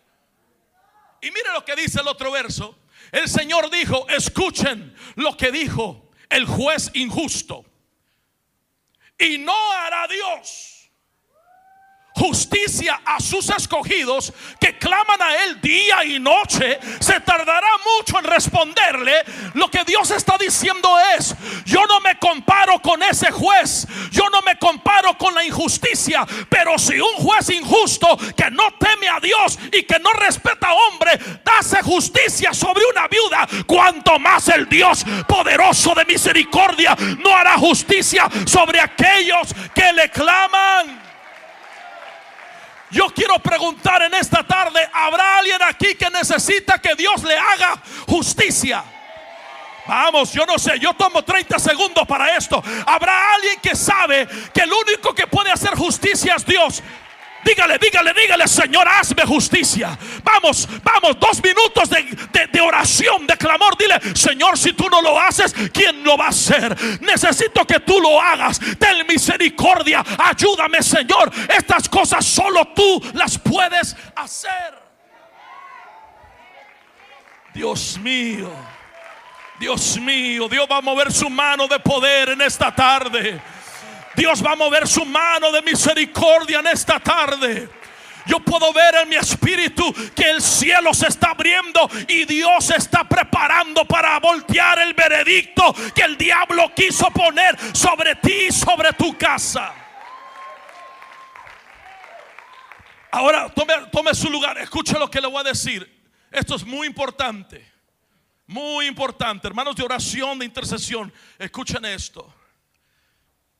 Y 1.22 1.28
mire 1.32 1.54
lo 1.54 1.64
que 1.64 1.76
dice 1.76 2.02
el 2.02 2.08
otro 2.08 2.32
verso. 2.32 2.78
El 3.12 3.30
Señor 3.30 3.70
dijo, 3.70 4.08
escuchen 4.10 4.96
lo 5.16 5.38
que 5.38 5.52
dijo 5.52 6.12
el 6.30 6.46
juez 6.46 6.92
injusto. 6.94 7.66
Y 9.18 9.38
no 9.38 9.72
hará 9.72 10.08
Dios 10.08 10.75
justicia 12.15 13.01
a 13.06 13.19
sus 13.19 13.49
escogidos 13.49 14.34
que 14.60 14.78
claman 14.78 15.21
a 15.21 15.43
Él 15.43 15.62
día 15.62 16.06
y 16.06 16.19
noche, 16.19 16.80
se 16.99 17.19
tardará 17.19 17.67
mucho 17.97 18.19
en 18.19 18.25
responderle. 18.25 19.23
Lo 19.54 19.69
que 19.69 19.84
Dios 19.84 20.12
está 20.12 20.38
diciendo 20.38 20.89
es, 21.17 21.36
yo 21.65 21.86
no 21.88 21.99
me 21.99 22.17
comparo 22.17 22.82
con 22.82 23.04
ese 23.04 23.32
juez, 23.32 23.86
yo 24.12 24.30
no 24.30 24.41
me 24.41 24.58
comparo 24.58 25.17
con 25.17 25.36
la 25.36 25.43
injusticia, 25.43 26.25
pero 26.49 26.78
si 26.80 26.99
un 26.99 27.15
juez 27.15 27.49
injusto 27.49 28.17
que 28.36 28.49
no 28.51 28.63
teme 28.80 29.10
a 29.10 29.19
Dios 29.19 29.60
y 29.71 29.84
que 29.84 29.99
no 29.99 30.12
respeta 30.13 30.69
a 30.69 30.73
hombre, 30.73 31.19
hace 31.58 31.82
justicia 31.82 32.54
sobre 32.54 32.84
una 32.86 33.08
viuda, 33.08 33.47
cuanto 33.65 34.19
más 34.19 34.47
el 34.49 34.67
Dios 34.67 35.06
poderoso 35.28 35.93
de 35.95 36.06
misericordia 36.06 36.95
no 37.19 37.36
hará 37.36 37.58
justicia 37.58 38.28
sobre 38.45 38.80
aquellos 38.82 39.54
que 39.73 39.93
le 39.93 40.10
claman. 40.10 41.05
Yo 42.91 43.08
quiero 43.08 43.39
preguntar 43.39 44.02
en 44.04 44.13
esta 44.13 44.43
tarde, 44.43 44.80
¿habrá 44.93 45.39
alguien 45.39 45.62
aquí 45.63 45.95
que 45.95 46.10
necesita 46.10 46.80
que 46.80 46.95
Dios 46.95 47.24
le 47.24 47.38
haga 47.38 47.82
justicia? 48.08 48.84
Vamos, 49.88 50.32
yo 50.32 50.45
no 50.45 50.58
sé, 50.58 50.80
yo 50.80 50.93
tomo 50.93 51.24
30 51.24 51.60
segundos 51.60 52.08
para 52.08 52.36
esto. 52.36 52.63
¿Habrá 52.88 53.34
alguien 53.36 53.60
que 53.60 53.76
sabe 53.76 54.28
que 54.54 54.62
el 54.62 54.74
único 54.74 55.13
que 55.13 55.28
puede 55.28 55.52
hacer 55.52 55.76
justicia 55.76 56.36
es 56.36 56.45
Dios? 56.45 56.82
Dígale, 57.45 57.77
dígale, 57.77 58.12
dígale, 58.13 58.47
Señor, 58.47 58.88
hazme 58.88 59.23
justicia. 59.23 59.95
Vamos, 60.23 60.67
vamos, 60.84 61.19
dos 61.19 61.43
minutos 61.43 61.88
de, 61.91 62.60
oración, 62.62 63.27
de 63.27 63.38
clamor. 63.38 63.77
Dile, 63.77 63.99
Señor, 64.15 64.58
si 64.58 64.73
tú 64.73 64.89
no 64.89 64.99
lo 64.99 65.19
haces, 65.19 65.53
¿quién 65.71 66.03
lo 66.03 66.17
va 66.17 66.25
a 66.25 66.29
hacer? 66.29 66.75
Necesito 67.01 67.63
que 67.67 67.79
tú 67.81 68.01
lo 68.01 68.19
hagas. 68.19 68.60
Ten 68.79 69.05
misericordia. 69.08 70.03
Ayúdame, 70.17 70.81
Señor. 70.81 71.31
Estas 71.55 71.88
cosas 71.88 72.25
solo 72.25 72.65
tú 72.69 72.99
las 73.13 73.38
puedes 73.38 73.95
hacer. 74.15 74.73
Dios 77.53 77.99
mío. 77.99 78.51
Dios 79.60 79.97
mío, 79.99 80.49
Dios 80.49 80.67
va 80.69 80.77
a 80.77 80.81
mover 80.81 81.12
su 81.13 81.29
mano 81.29 81.67
de 81.67 81.79
poder 81.79 82.29
en 82.29 82.41
esta 82.41 82.75
tarde. 82.75 83.39
Dios 84.15 84.43
va 84.43 84.54
a 84.54 84.56
mover 84.56 84.88
su 84.88 85.06
mano 85.06 85.51
de 85.51 85.62
misericordia 85.62 86.60
en 86.60 86.67
esta 86.67 86.99
tarde. 86.99 87.69
Yo 88.25 88.39
puedo 88.39 88.73
ver 88.73 88.95
en 88.95 89.10
mi 89.10 89.15
espíritu 89.15 89.93
que 90.15 90.32
el 90.32 90.41
cielo 90.41 90.93
se 90.93 91.08
está 91.08 91.32
abriendo 91.32 91.88
y 92.08 92.25
Dios 92.25 92.71
está 92.71 93.04
preparando 93.04 93.86
para 93.86 94.19
voltear 94.19 94.80
el 94.80 94.93
veredicto 94.93 95.75
que 95.93 96.01
el 96.01 96.17
diablo 96.17 96.71
quiso 96.75 97.12
poner 97.12 97.56
sobre 97.75 98.15
ti 98.15 98.47
y 98.47 98.51
sobre 98.51 98.93
tu 98.93 99.15
casa. 99.15 99.73
Ahora 103.12 103.47
tome, 103.49 103.73
tome 103.91 104.13
su 104.13 104.30
lugar, 104.30 104.58
escuche 104.58 104.97
lo 104.97 105.10
que 105.10 105.21
le 105.21 105.28
voy 105.28 105.41
a 105.41 105.43
decir. 105.43 106.04
Esto 106.32 106.56
es 106.56 106.65
muy 106.65 106.88
importante. 106.88 107.75
Muy 108.47 108.86
importante, 108.86 109.47
hermanos 109.47 109.75
de 109.75 109.84
oración, 109.84 110.38
de 110.38 110.45
intercesión, 110.45 111.12
escuchen 111.39 111.84
esto. 111.86 112.35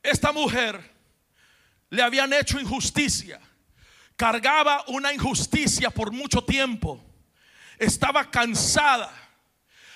Esta 0.06 0.32
mujer 0.32 0.80
le 1.90 2.02
habían 2.04 2.32
hecho 2.32 2.60
injusticia, 2.60 3.40
cargaba 4.16 4.84
una 4.88 5.12
injusticia 5.12 5.90
por 5.90 6.12
mucho 6.12 6.44
tiempo, 6.44 7.04
estaba 7.80 8.30
cansada. 8.30 9.12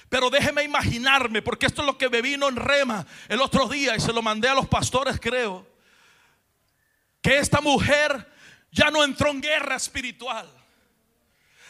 Pero 0.10 0.32
déjeme 0.32 0.64
imaginarme, 0.64 1.44
porque 1.44 1.68
esto 1.68 1.82
es 1.84 1.86
lo 1.86 1.98
que 1.98 2.10
me 2.10 2.24
vino 2.24 2.50
en 2.50 2.56
rema 2.56 3.06
el 3.28 3.40
otro 3.42 3.68
día 3.68 3.96
y 3.96 4.00
se 4.00 4.12
lo 4.12 4.24
mandé 4.24 4.50
a 4.50 4.56
los 4.56 4.68
pastores, 4.68 5.20
creo, 5.20 5.68
que 7.22 7.38
esta 7.38 7.62
mujer 7.62 8.28
ya 8.72 8.90
no 8.90 9.04
entró 9.04 9.30
en 9.30 9.42
guerra 9.42 9.76
espiritual. 9.76 10.50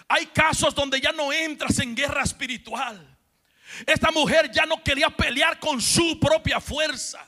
Hay 0.07 0.27
casos 0.27 0.73
donde 0.73 1.01
ya 1.01 1.11
no 1.11 1.33
entras 1.33 1.79
en 1.79 1.93
guerra 1.93 2.23
espiritual. 2.23 3.17
Esta 3.85 4.09
mujer 4.11 4.49
ya 4.49 4.65
no 4.65 4.81
quería 4.81 5.09
pelear 5.09 5.59
con 5.59 5.81
su 5.81 6.17
propia 6.19 6.61
fuerza. 6.61 7.27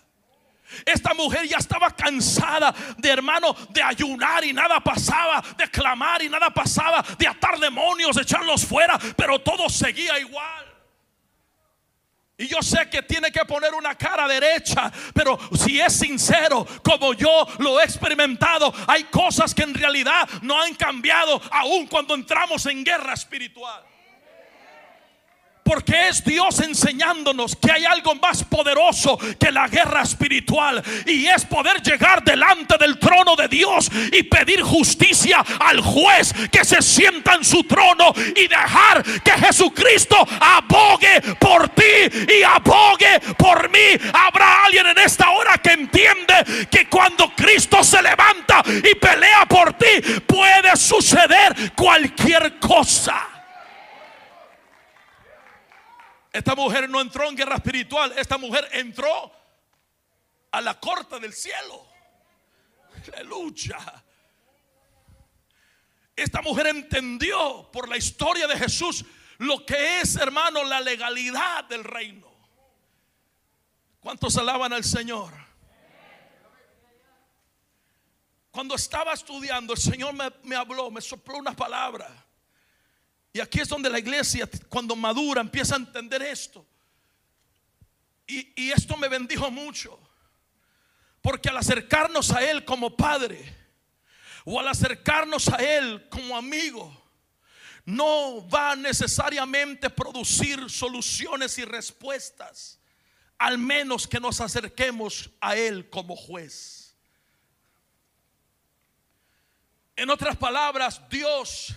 Esta 0.85 1.13
mujer 1.13 1.47
ya 1.47 1.57
estaba 1.57 1.95
cansada 1.95 2.73
de 2.97 3.09
hermano 3.09 3.55
de 3.69 3.81
ayunar 3.81 4.43
y 4.43 4.53
nada 4.53 4.79
pasaba, 4.79 5.43
de 5.57 5.69
clamar 5.69 6.21
y 6.21 6.29
nada 6.29 6.49
pasaba, 6.49 7.03
de 7.17 7.27
atar 7.27 7.59
demonios, 7.59 8.15
de 8.15 8.23
echarlos 8.23 8.65
fuera, 8.65 8.97
pero 9.15 9.39
todo 9.39 9.69
seguía 9.69 10.19
igual. 10.19 10.71
Y 12.41 12.47
yo 12.47 12.59
sé 12.63 12.89
que 12.89 13.03
tiene 13.03 13.31
que 13.31 13.45
poner 13.45 13.71
una 13.75 13.93
cara 13.93 14.27
derecha, 14.27 14.91
pero 15.13 15.37
si 15.53 15.79
es 15.79 15.93
sincero, 15.93 16.65
como 16.83 17.13
yo 17.13 17.47
lo 17.59 17.79
he 17.79 17.83
experimentado, 17.83 18.73
hay 18.87 19.03
cosas 19.03 19.53
que 19.53 19.61
en 19.61 19.75
realidad 19.75 20.27
no 20.41 20.59
han 20.59 20.73
cambiado 20.73 21.39
aun 21.51 21.85
cuando 21.85 22.15
entramos 22.15 22.65
en 22.65 22.83
guerra 22.83 23.13
espiritual. 23.13 23.90
Porque 25.71 26.09
es 26.09 26.21
Dios 26.25 26.59
enseñándonos 26.59 27.55
que 27.55 27.71
hay 27.71 27.85
algo 27.85 28.13
más 28.15 28.43
poderoso 28.43 29.17
que 29.39 29.53
la 29.53 29.69
guerra 29.69 30.01
espiritual. 30.01 30.83
Y 31.05 31.27
es 31.27 31.45
poder 31.45 31.81
llegar 31.81 32.25
delante 32.25 32.77
del 32.77 32.99
trono 32.99 33.37
de 33.37 33.47
Dios 33.47 33.89
y 34.11 34.21
pedir 34.23 34.63
justicia 34.63 35.37
al 35.61 35.79
juez 35.79 36.33
que 36.51 36.65
se 36.65 36.81
sienta 36.81 37.35
en 37.35 37.45
su 37.45 37.63
trono 37.63 38.13
y 38.35 38.49
dejar 38.49 39.01
que 39.23 39.31
Jesucristo 39.31 40.17
abogue 40.41 41.21
por 41.39 41.69
ti 41.69 41.83
y 42.37 42.43
abogue 42.43 43.21
por 43.37 43.69
mí. 43.69 44.11
Habrá 44.11 44.65
alguien 44.65 44.87
en 44.87 44.97
esta 44.97 45.29
hora 45.29 45.57
que 45.59 45.71
entiende 45.71 46.67
que 46.69 46.89
cuando 46.89 47.33
Cristo 47.33 47.81
se 47.81 48.01
levanta 48.01 48.61
y 48.67 48.93
pelea 48.95 49.45
por 49.47 49.71
ti, 49.71 50.19
puede 50.27 50.75
suceder 50.75 51.71
cualquier 51.77 52.59
cosa. 52.59 53.30
Esta 56.31 56.55
mujer 56.55 56.89
no 56.89 57.01
entró 57.01 57.27
en 57.27 57.35
guerra 57.35 57.55
espiritual, 57.55 58.13
esta 58.17 58.37
mujer 58.37 58.67
entró 58.71 59.31
a 60.51 60.61
la 60.61 60.79
corte 60.79 61.19
del 61.19 61.33
cielo. 61.33 61.85
Aleluya. 63.13 64.03
Esta 66.15 66.41
mujer 66.41 66.67
entendió 66.67 67.69
por 67.71 67.89
la 67.89 67.97
historia 67.97 68.47
de 68.47 68.57
Jesús 68.57 69.03
lo 69.39 69.65
que 69.65 70.01
es, 70.01 70.15
hermano, 70.17 70.63
la 70.63 70.79
legalidad 70.79 71.63
del 71.65 71.83
reino. 71.83 72.31
¿Cuántos 73.99 74.37
alaban 74.37 74.71
al 74.71 74.83
Señor? 74.83 75.33
Cuando 78.51 78.75
estaba 78.75 79.13
estudiando, 79.13 79.73
el 79.73 79.79
Señor 79.79 80.13
me, 80.13 80.31
me 80.43 80.55
habló, 80.55 80.91
me 80.91 81.01
sopló 81.01 81.37
una 81.37 81.53
palabra. 81.53 82.20
Y 83.33 83.39
aquí 83.39 83.61
es 83.61 83.69
donde 83.69 83.89
la 83.89 83.99
iglesia, 83.99 84.49
cuando 84.67 84.95
madura, 84.95 85.41
empieza 85.41 85.75
a 85.75 85.79
entender 85.79 86.21
esto. 86.21 86.65
Y, 88.27 88.71
esto 88.71 88.95
me 88.97 89.07
bendijo 89.07 89.49
mucho. 89.51 89.99
Porque 91.21 91.49
al 91.49 91.57
acercarnos 91.57 92.31
a 92.31 92.43
Él 92.43 92.65
como 92.65 92.95
Padre, 92.95 93.55
o 94.45 94.59
al 94.59 94.67
acercarnos 94.67 95.49
a 95.49 95.57
Él 95.57 96.07
como 96.09 96.35
amigo, 96.35 97.01
no 97.85 98.47
va 98.49 98.75
necesariamente 98.75 99.87
a 99.87 99.95
producir 99.95 100.69
soluciones 100.69 101.57
y 101.57 101.65
respuestas, 101.65 102.79
al 103.37 103.57
menos 103.57 104.07
que 104.07 104.19
nos 104.19 104.41
acerquemos 104.41 105.29
a 105.39 105.55
Él 105.55 105.89
como 105.89 106.15
juez. 106.15 106.95
En 109.95 110.09
otras 110.09 110.35
palabras, 110.37 111.01
Dios 111.09 111.75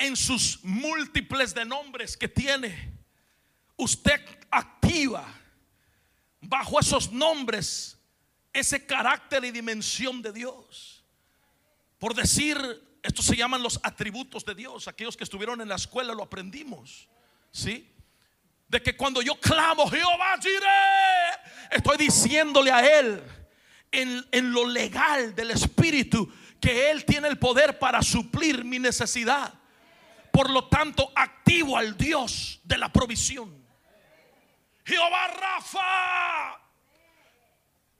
en 0.00 0.16
sus 0.16 0.64
múltiples 0.64 1.54
de 1.54 1.64
nombres 1.64 2.16
que 2.16 2.26
tiene, 2.26 2.98
usted 3.76 4.20
activa 4.50 5.32
bajo 6.40 6.80
esos 6.80 7.12
nombres 7.12 7.98
ese 8.52 8.84
carácter 8.84 9.44
y 9.44 9.50
dimensión 9.50 10.22
de 10.22 10.32
Dios. 10.32 11.04
Por 11.98 12.14
decir, 12.14 12.58
estos 13.02 13.26
se 13.26 13.36
llaman 13.36 13.62
los 13.62 13.78
atributos 13.82 14.44
de 14.44 14.54
Dios. 14.54 14.88
Aquellos 14.88 15.16
que 15.16 15.24
estuvieron 15.24 15.60
en 15.60 15.68
la 15.68 15.76
escuela 15.76 16.14
lo 16.14 16.22
aprendimos. 16.22 17.08
¿Sí? 17.52 17.88
De 18.68 18.82
que 18.82 18.96
cuando 18.96 19.20
yo 19.20 19.38
clamo, 19.38 19.88
Jehová 19.88 20.38
estoy 21.70 21.98
diciéndole 21.98 22.70
a 22.70 23.00
Él 23.00 23.22
en, 23.92 24.26
en 24.32 24.50
lo 24.50 24.66
legal 24.66 25.34
del 25.34 25.50
Espíritu 25.50 26.32
que 26.58 26.90
Él 26.90 27.04
tiene 27.04 27.28
el 27.28 27.38
poder 27.38 27.78
para 27.78 28.02
suplir 28.02 28.64
mi 28.64 28.78
necesidad. 28.78 29.59
Por 30.40 30.48
lo 30.48 30.68
tanto, 30.68 31.12
activo 31.14 31.76
al 31.76 31.98
Dios 31.98 32.60
de 32.64 32.78
la 32.78 32.90
provisión. 32.90 33.62
Jehová 34.86 35.26
Rafa. 35.28 36.62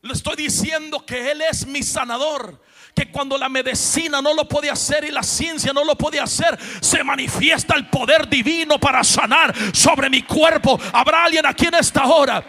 Le 0.00 0.14
estoy 0.14 0.37
diciendo 0.37 1.05
que 1.05 1.33
Él 1.33 1.42
es 1.42 1.66
mi 1.66 1.83
sanador 1.83 2.62
que 2.94 3.11
cuando 3.11 3.38
la 3.38 3.48
medicina 3.48 4.20
no 4.20 4.35
lo 4.35 4.48
puede 4.48 4.70
hacer 4.70 5.05
y 5.05 5.11
la 5.11 5.22
ciencia 5.22 5.72
no 5.72 5.85
lo 5.85 5.96
puede 5.96 6.20
hacer, 6.20 6.59
se 6.81 7.03
manifiesta 7.05 7.74
el 7.74 7.88
poder 7.88 8.29
divino 8.29 8.79
para 8.79 9.03
sanar 9.05 9.55
sobre 9.74 10.11
mi 10.11 10.22
cuerpo. 10.22 10.79
Habrá 10.92 11.24
alguien 11.24 11.46
aquí 11.46 11.66
en 11.66 11.74
esta 11.74 12.05
hora. 12.07 12.44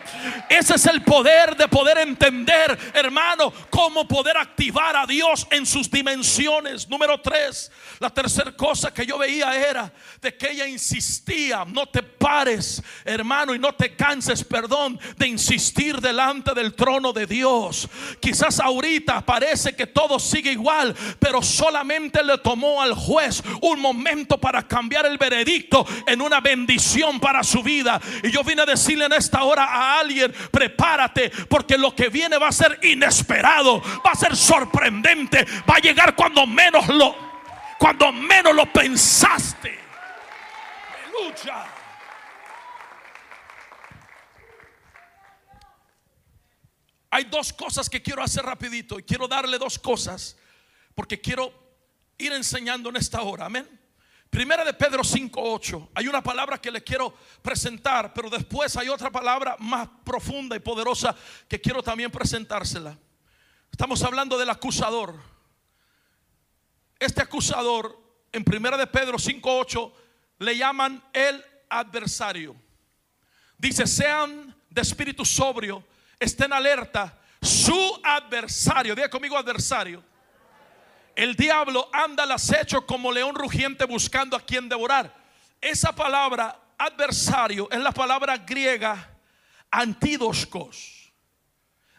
Ese 0.49 0.75
es 0.75 0.85
el 0.85 1.03
poder 1.03 1.55
de 1.55 1.67
poder 1.67 1.99
entender, 1.99 2.77
hermano, 2.93 3.53
cómo 3.69 4.07
poder 4.07 4.37
activar 4.37 4.95
a 4.95 5.05
Dios 5.05 5.47
en 5.51 5.65
sus 5.65 5.89
dimensiones. 5.89 6.87
Número 6.89 7.19
tres, 7.21 7.71
la 7.99 8.09
tercera 8.09 8.51
cosa 8.55 8.93
que 8.93 9.05
yo 9.05 9.17
veía 9.17 9.55
era 9.55 9.91
de 10.21 10.35
que 10.35 10.51
ella 10.51 10.67
insistía, 10.67 11.65
no 11.65 11.87
te 11.87 12.03
pares, 12.03 12.81
hermano, 13.05 13.55
y 13.55 13.59
no 13.59 13.73
te 13.73 13.95
canses, 13.95 14.43
perdón, 14.43 14.99
de 15.17 15.27
insistir 15.27 15.99
delante 16.01 16.53
del 16.53 16.73
trono 16.73 17.13
de 17.13 17.25
Dios. 17.25 17.87
Quizás 18.19 18.59
ahorita 18.59 19.21
parece 19.25 19.75
que 19.75 19.87
todos 19.87 20.30
sigue 20.31 20.51
igual, 20.51 20.95
pero 21.19 21.41
solamente 21.41 22.23
le 22.23 22.37
tomó 22.37 22.81
al 22.81 22.93
juez 22.93 23.43
un 23.61 23.79
momento 23.79 24.37
para 24.39 24.67
cambiar 24.67 25.05
el 25.05 25.17
veredicto 25.17 25.85
en 26.07 26.21
una 26.21 26.39
bendición 26.39 27.19
para 27.19 27.43
su 27.43 27.61
vida. 27.61 27.99
Y 28.23 28.31
yo 28.31 28.43
vine 28.43 28.61
a 28.61 28.65
decirle 28.65 29.05
en 29.05 29.13
esta 29.13 29.43
hora 29.43 29.65
a 29.65 29.99
alguien, 29.99 30.33
prepárate, 30.51 31.31
porque 31.49 31.77
lo 31.77 31.93
que 31.93 32.09
viene 32.09 32.37
va 32.37 32.47
a 32.47 32.51
ser 32.51 32.79
inesperado, 32.83 33.81
va 34.05 34.11
a 34.11 34.15
ser 34.15 34.35
sorprendente, 34.35 35.45
va 35.69 35.75
a 35.75 35.79
llegar 35.79 36.15
cuando 36.15 36.45
menos 36.47 36.87
lo, 36.87 37.15
cuando 37.77 38.11
menos 38.11 38.55
lo 38.55 38.65
pensaste. 38.71 39.79
Hay 47.11 47.25
dos 47.25 47.51
cosas 47.51 47.89
que 47.89 48.01
quiero 48.01 48.23
hacer 48.23 48.45
rapidito 48.45 48.97
y 48.97 49.03
quiero 49.03 49.27
darle 49.27 49.57
dos 49.57 49.77
cosas 49.77 50.37
porque 50.95 51.19
quiero 51.19 51.53
ir 52.17 52.31
enseñando 52.31 52.89
en 52.89 52.95
esta 52.95 53.21
hora. 53.21 53.47
Amén. 53.47 53.67
Primera 54.29 54.63
de 54.63 54.73
Pedro 54.73 55.03
5:8. 55.03 55.89
Hay 55.93 56.07
una 56.07 56.23
palabra 56.23 56.57
que 56.59 56.71
le 56.71 56.81
quiero 56.81 57.13
presentar, 57.41 58.13
pero 58.13 58.29
después 58.29 58.77
hay 58.77 58.87
otra 58.87 59.11
palabra 59.11 59.57
más 59.59 59.89
profunda 60.05 60.55
y 60.55 60.59
poderosa 60.59 61.13
que 61.49 61.59
quiero 61.59 61.83
también 61.83 62.09
presentársela. 62.09 62.97
Estamos 63.69 64.01
hablando 64.03 64.37
del 64.37 64.49
acusador. 64.49 65.19
Este 66.97 67.21
acusador 67.21 68.01
en 68.31 68.45
Primera 68.45 68.77
de 68.77 68.87
Pedro 68.87 69.19
5:8 69.19 69.91
le 70.39 70.55
llaman 70.55 71.03
el 71.11 71.43
adversario. 71.69 72.55
Dice, 73.57 73.85
"Sean 73.85 74.55
de 74.69 74.81
espíritu 74.81 75.25
sobrio, 75.25 75.83
estén 76.21 76.53
alerta, 76.53 77.17
su 77.41 77.99
adversario, 78.03 78.93
diga 78.93 79.09
conmigo 79.09 79.35
adversario. 79.35 80.03
El 81.15 81.35
diablo 81.35 81.89
anda 81.91 82.23
al 82.23 82.31
acecho 82.31 82.85
como 82.85 83.11
león 83.11 83.35
rugiente 83.35 83.85
buscando 83.85 84.37
a 84.37 84.41
quien 84.45 84.69
devorar. 84.69 85.13
Esa 85.59 85.93
palabra 85.93 86.57
adversario 86.77 87.69
es 87.71 87.79
la 87.79 87.91
palabra 87.91 88.37
griega 88.37 89.09
antidoscos. 89.71 91.11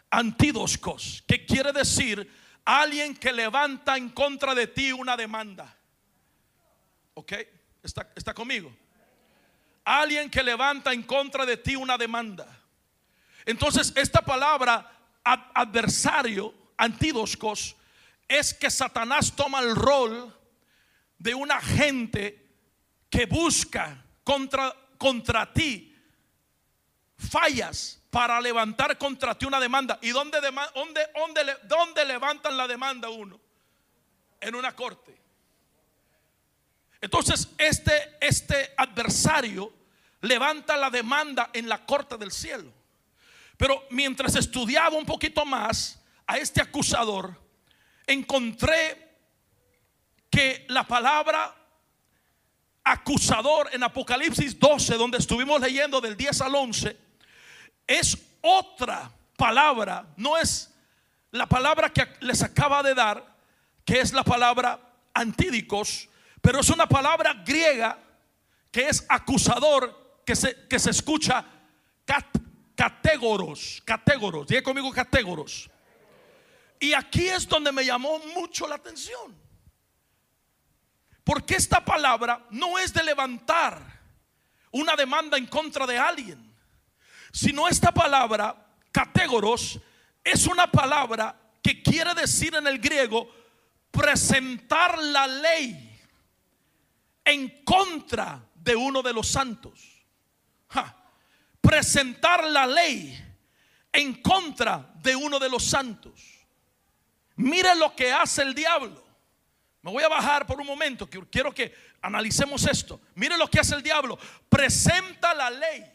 Antidoscos, 0.09 1.23
que 1.27 1.45
quiere 1.45 1.73
decir 1.73 2.31
alguien 2.63 3.15
que 3.15 3.33
levanta 3.33 3.97
en 3.97 4.09
contra 4.09 4.55
de 4.55 4.67
ti 4.67 4.93
una 4.93 5.17
demanda. 5.17 5.75
¿Ok? 7.15 7.33
¿Está, 7.81 8.09
está 8.15 8.33
conmigo? 8.33 8.73
Alguien 9.83 10.29
que 10.29 10.41
levanta 10.41 10.93
en 10.93 11.03
contra 11.03 11.45
de 11.45 11.57
ti 11.57 11.75
una 11.75 11.97
demanda. 11.97 12.62
Entonces, 13.45 13.93
esta 13.95 14.21
palabra 14.21 14.89
adversario, 15.23 16.53
antidoscos, 16.77 17.75
es 18.27 18.53
que 18.53 18.69
Satanás 18.69 19.33
toma 19.35 19.59
el 19.59 19.75
rol 19.75 20.35
de 21.17 21.33
un 21.33 21.51
agente 21.51 22.43
que 23.09 23.25
busca 23.25 24.03
contra, 24.23 24.75
contra 24.97 25.51
ti 25.53 25.95
fallas 27.17 28.01
para 28.09 28.39
levantar 28.41 28.97
contra 28.97 29.37
ti 29.37 29.45
una 29.45 29.59
demanda. 29.59 29.97
¿Y 30.01 30.09
dónde, 30.09 30.39
dónde, 30.73 31.01
dónde, 31.13 31.57
dónde 31.63 32.05
levantan 32.05 32.57
la 32.57 32.67
demanda 32.67 33.09
uno? 33.09 33.39
En 34.39 34.55
una 34.55 34.75
corte. 34.75 35.17
Entonces, 37.01 37.49
este, 37.57 38.17
este 38.21 38.73
adversario 38.77 39.73
levanta 40.21 40.77
la 40.77 40.89
demanda 40.89 41.49
en 41.53 41.67
la 41.67 41.85
corte 41.85 42.17
del 42.17 42.31
cielo. 42.31 42.71
Pero 43.57 43.85
mientras 43.89 44.35
estudiaba 44.35 44.97
un 44.97 45.05
poquito 45.05 45.45
más 45.45 46.01
a 46.25 46.37
este 46.37 46.61
acusador, 46.61 47.39
encontré 48.07 49.15
que 50.29 50.65
la 50.69 50.85
palabra 50.85 51.55
acusador 52.83 53.69
en 53.71 53.83
Apocalipsis 53.83 54.59
12, 54.59 54.95
donde 54.95 55.17
estuvimos 55.17 55.61
leyendo 55.61 56.01
del 56.01 56.17
10 56.17 56.41
al 56.41 56.55
11, 56.55 56.97
es 57.87 58.17
otra 58.41 59.11
palabra, 59.37 60.05
no 60.17 60.37
es 60.37 60.73
la 61.31 61.47
palabra 61.47 61.91
que 61.91 62.07
les 62.21 62.41
acaba 62.43 62.83
de 62.83 62.93
dar, 62.93 63.35
que 63.85 63.99
es 63.99 64.13
la 64.13 64.23
palabra 64.23 64.79
antídicos, 65.13 66.09
pero 66.41 66.59
es 66.59 66.69
una 66.69 66.87
palabra 66.87 67.33
griega 67.45 67.97
que 68.71 68.87
es 68.87 69.05
acusador, 69.07 70.21
que 70.25 70.35
se, 70.35 70.67
que 70.67 70.79
se 70.79 70.89
escucha 70.89 71.45
catégoros, 72.75 73.81
catégoros, 73.85 74.47
diga 74.47 74.63
conmigo 74.63 74.91
catégoros. 74.91 75.69
Y 76.79 76.93
aquí 76.93 77.27
es 77.27 77.47
donde 77.47 77.71
me 77.71 77.85
llamó 77.85 78.19
mucho 78.35 78.67
la 78.67 78.75
atención. 78.75 79.35
Porque 81.23 81.55
esta 81.55 81.83
palabra 81.83 82.45
no 82.49 82.77
es 82.77 82.93
de 82.93 83.03
levantar 83.03 84.01
una 84.71 84.95
demanda 84.95 85.37
en 85.37 85.45
contra 85.45 85.87
de 85.87 85.97
alguien, 85.97 86.53
sino 87.31 87.67
esta 87.67 87.91
palabra, 87.91 88.67
catégoros, 88.91 89.79
es 90.23 90.47
una 90.47 90.69
palabra 90.69 91.39
que 91.61 91.81
quiere 91.81 92.13
decir 92.13 92.53
en 92.55 92.67
el 92.67 92.79
griego 92.79 93.29
presentar 93.91 95.01
la 95.01 95.27
ley 95.27 96.01
en 97.23 97.63
contra 97.63 98.43
de 98.55 98.75
uno 98.75 99.01
de 99.01 99.13
los 99.13 99.27
santos. 99.27 100.05
Presentar 101.63 102.43
la 102.43 102.67
ley 102.67 103.17
en 103.93 104.21
contra 104.21 104.93
de 105.01 105.15
uno 105.15 105.39
de 105.39 105.49
los 105.49 105.63
santos. 105.63 106.45
Mire 107.37 107.73
lo 107.75 107.95
que 107.95 108.11
hace 108.11 108.41
el 108.41 108.53
diablo. 108.53 109.01
Me 109.81 109.91
voy 109.91 110.03
a 110.03 110.09
bajar 110.09 110.45
por 110.45 110.59
un 110.59 110.67
momento, 110.67 111.09
que 111.09 111.25
quiero 111.29 111.53
que 111.53 111.73
analicemos 112.01 112.67
esto. 112.67 113.01
Mire 113.15 113.37
lo 113.37 113.49
que 113.49 113.61
hace 113.61 113.75
el 113.75 113.81
diablo. 113.81 114.19
Presenta 114.49 115.33
la 115.33 115.49
ley. 115.49 115.89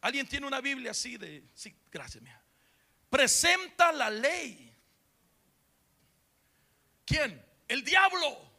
¿Alguien 0.00 0.26
tiene 0.26 0.46
una 0.46 0.60
Biblia 0.60 0.90
así 0.90 1.16
de... 1.16 1.44
Sí, 1.54 1.74
gracias, 1.90 2.22
mía. 2.22 2.42
Presenta 3.08 3.92
la 3.92 4.10
ley. 4.10 4.76
¿Quién? 7.04 7.44
El 7.68 7.84
diablo. 7.84 8.49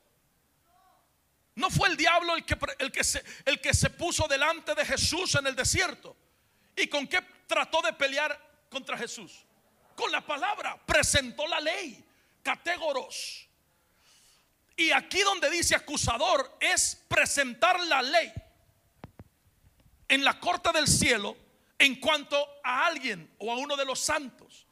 No 1.62 1.70
fue 1.70 1.90
el 1.90 1.96
diablo 1.96 2.36
el 2.36 2.44
que, 2.44 2.58
el, 2.80 2.92
que 2.92 3.04
se, 3.04 3.24
el 3.46 3.62
que 3.62 3.72
se 3.72 3.92
puso 3.92 4.28
delante 4.28 4.74
de 4.74 4.84
Jesús 4.84 5.36
en 5.36 5.46
el 5.46 5.56
desierto. 5.56 6.18
¿Y 6.76 6.88
con 6.88 7.06
qué 7.06 7.22
trató 7.46 7.84
de 7.84 7.94
pelear 7.94 8.66
contra 8.68 8.98
Jesús? 8.98 9.46
Con 9.96 10.12
la 10.12 10.26
palabra. 10.26 10.84
Presentó 10.84 11.46
la 11.46 11.60
ley. 11.60 12.04
Categoros. 12.42 13.48
Y 14.76 14.92
aquí 14.92 15.22
donde 15.22 15.52
dice 15.52 15.76
acusador 15.76 16.58
es 16.60 17.00
presentar 17.08 17.80
la 17.82 18.02
ley 18.02 18.34
en 20.08 20.24
la 20.24 20.40
corte 20.40 20.72
del 20.72 20.88
cielo 20.88 21.38
en 21.78 22.00
cuanto 22.00 22.44
a 22.64 22.88
alguien 22.88 23.36
o 23.38 23.52
a 23.52 23.58
uno 23.58 23.78
de 23.78 23.86
los 23.86 24.00
santos. 24.00 24.66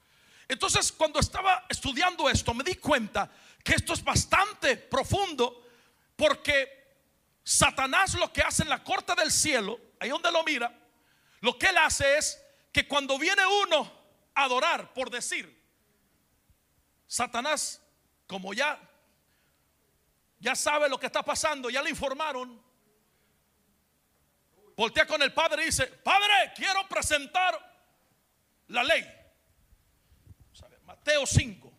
Entonces, 0.48 0.92
cuando 0.92 1.20
estaba 1.20 1.68
estudiando 1.70 2.28
esto, 2.28 2.52
me 2.56 2.64
di 2.64 2.74
cuenta 2.76 3.32
que 3.64 3.76
esto 3.76 3.94
es 3.94 4.04
bastante 4.04 4.76
profundo 4.76 5.68
porque 6.16 6.79
Satanás 7.50 8.14
lo 8.14 8.32
que 8.32 8.44
hace 8.44 8.62
en 8.62 8.70
la 8.70 8.84
corte 8.84 9.16
del 9.16 9.32
cielo, 9.32 9.80
ahí 10.00 10.10
donde 10.10 10.32
lo 10.32 10.44
mira, 10.44 10.72
lo 11.40 11.58
que 11.58 11.66
él 11.66 11.78
hace 11.80 12.20
es 12.20 12.40
que 12.72 12.88
cuando 12.88 13.18
viene 13.18 13.42
uno 13.66 13.92
a 14.36 14.44
adorar, 14.44 14.94
por 14.94 15.10
decir, 15.10 15.60
Satanás, 17.08 17.82
como 18.28 18.54
ya 18.54 18.80
ya 20.38 20.56
sabe 20.56 20.88
lo 20.90 21.00
que 21.00 21.08
está 21.08 21.24
pasando, 21.24 21.72
ya 21.72 21.82
le 21.82 21.90
informaron. 21.90 22.64
Voltea 24.78 25.08
con 25.08 25.20
el 25.24 25.34
padre 25.34 25.64
y 25.64 25.66
dice, 25.66 25.88
Padre, 25.88 26.54
quiero 26.56 26.88
presentar 26.88 27.58
la 28.68 28.84
ley. 28.84 29.04
Mateo 30.86 31.26
5. 31.26 31.74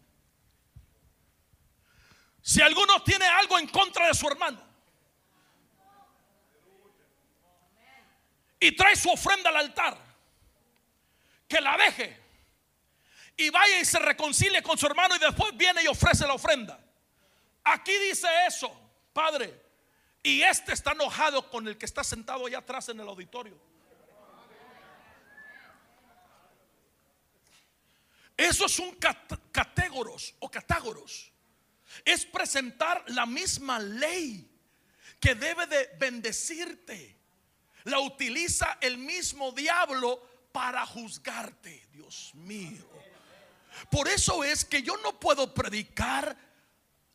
Si 2.42 2.60
alguno 2.60 3.04
tiene 3.04 3.24
algo 3.24 3.56
en 3.56 3.68
contra 3.68 4.08
de 4.08 4.14
su 4.14 4.26
hermano 4.26 4.69
y 8.60 8.72
trae 8.72 8.94
su 8.94 9.10
ofrenda 9.10 9.50
al 9.50 9.56
altar, 9.56 9.98
que 11.48 11.60
la 11.60 11.76
deje 11.76 12.20
y 13.36 13.48
vaya 13.50 13.80
y 13.80 13.84
se 13.84 13.98
reconcilie 13.98 14.62
con 14.62 14.76
su 14.76 14.86
hermano 14.86 15.16
y 15.16 15.18
después 15.18 15.56
viene 15.56 15.82
y 15.82 15.86
ofrece 15.86 16.26
la 16.26 16.34
ofrenda. 16.34 16.78
Aquí 17.64 17.92
dice 18.08 18.28
eso, 18.46 18.70
Padre, 19.12 19.58
y 20.22 20.42
este 20.42 20.74
está 20.74 20.92
enojado 20.92 21.50
con 21.50 21.66
el 21.66 21.78
que 21.78 21.86
está 21.86 22.04
sentado 22.04 22.46
allá 22.46 22.58
atrás 22.58 22.88
en 22.90 23.00
el 23.00 23.08
auditorio. 23.08 23.58
Eso 28.36 28.66
es 28.66 28.78
un 28.78 28.96
catégoros 29.52 30.34
o 30.38 30.50
catágoros 30.50 31.30
es 32.04 32.24
presentar 32.24 33.04
la 33.08 33.26
misma 33.26 33.78
ley 33.78 34.48
que 35.18 35.34
debe 35.34 35.66
de 35.66 35.90
bendecirte. 35.98 37.19
La 37.84 38.00
utiliza 38.00 38.78
el 38.80 38.98
mismo 38.98 39.52
diablo 39.52 40.22
para 40.52 40.84
juzgarte, 40.86 41.88
Dios 41.92 42.32
mío. 42.34 42.88
Por 43.90 44.08
eso 44.08 44.44
es 44.44 44.64
que 44.64 44.82
yo 44.82 44.96
no 44.98 45.18
puedo 45.18 45.54
predicar 45.54 46.36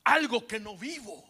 algo 0.03 0.47
que 0.47 0.59
no 0.59 0.77
vivo. 0.77 1.23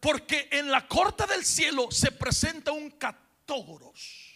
Porque 0.00 0.48
en 0.52 0.70
la 0.70 0.86
corte 0.86 1.26
del 1.26 1.44
cielo 1.44 1.90
se 1.90 2.12
presenta 2.12 2.70
un 2.72 2.90
catógoros 2.92 4.28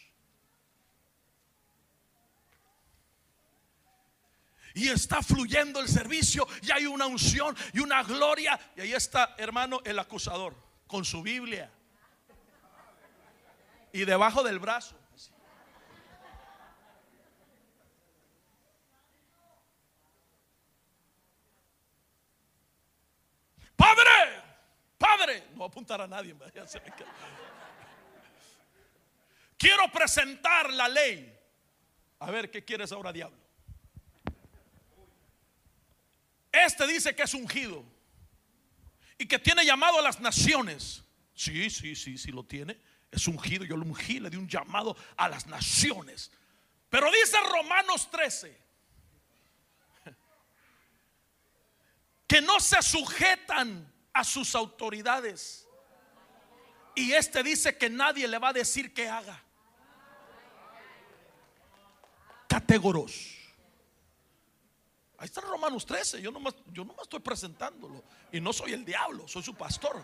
y 4.75 4.89
está 4.89 5.23
fluyendo 5.23 5.81
el 5.81 5.89
servicio 5.89 6.49
y 6.63 6.71
hay 6.73 6.87
una 6.87 7.07
unción 7.07 7.57
y 7.73 7.79
una 7.79 8.03
gloria. 8.03 8.59
Y 8.77 8.81
ahí 8.81 8.93
está, 8.93 9.35
hermano, 9.39 9.81
el 9.85 9.99
acusador 9.99 10.57
con 10.87 11.05
su 11.05 11.23
Biblia 11.23 11.71
y 13.93 14.05
debajo 14.05 14.43
del 14.43 14.59
brazo. 14.59 14.99
Padre, 23.77 24.43
Padre, 24.97 25.45
no 25.55 25.65
apuntar 25.65 26.01
a 26.01 26.07
nadie. 26.07 26.37
Quiero 29.59 29.91
presentar 29.93 30.73
la 30.73 30.89
ley. 30.89 31.39
A 32.21 32.31
ver, 32.31 32.51
¿qué 32.51 32.65
quieres 32.65 32.93
ahora, 32.93 33.13
diablo? 33.13 33.37
Este 36.53 36.87
dice 36.87 37.15
que 37.17 37.23
es 37.23 37.35
ungido 37.35 37.85
y 39.19 39.27
que 39.27 39.39
tiene 39.39 39.65
llamado 39.65 39.99
a 39.99 40.03
las 40.03 40.21
naciones. 40.21 41.03
Sí, 41.35 41.71
sí, 41.71 41.97
sí, 41.97 42.19
sí 42.19 42.31
lo 42.31 42.45
tiene. 42.45 42.79
Es 43.13 43.29
ungido. 43.29 43.65
Yo 43.65 43.77
lo 43.77 43.85
ungí, 43.85 44.19
le 44.19 44.31
di 44.31 44.37
un 44.37 44.49
llamado 44.49 44.97
a 45.17 45.29
las 45.29 45.47
naciones. 45.47 46.33
Pero 46.91 47.09
dice 47.13 47.37
Romanos 47.53 48.11
13 48.11 48.63
que 52.33 52.41
no 52.41 52.59
se 52.61 52.81
sujetan 52.81 53.93
a 54.11 54.25
sus 54.25 54.55
autoridades. 54.55 55.69
Y 56.95 57.13
este 57.13 57.43
dice 57.43 57.77
que 57.77 57.91
nadie 57.91 58.27
le 58.27 58.39
va 58.39 58.49
a 58.49 58.53
decir 58.55 58.95
que 58.95 59.07
haga. 59.07 59.39
Categoros. 62.49 63.37
Ahí 65.19 65.27
está 65.27 65.43
Romanos 65.43 65.85
13. 65.85 66.23
Yo 66.23 66.31
nomás, 66.31 66.55
yo 66.73 66.87
estoy 67.03 67.21
presentándolo. 67.21 68.03
Y 68.33 68.41
no 68.41 68.55
soy 68.55 68.73
el 68.73 68.83
diablo, 68.83 69.29
soy 69.29 69.43
su 69.43 69.55
pastor. 69.55 70.03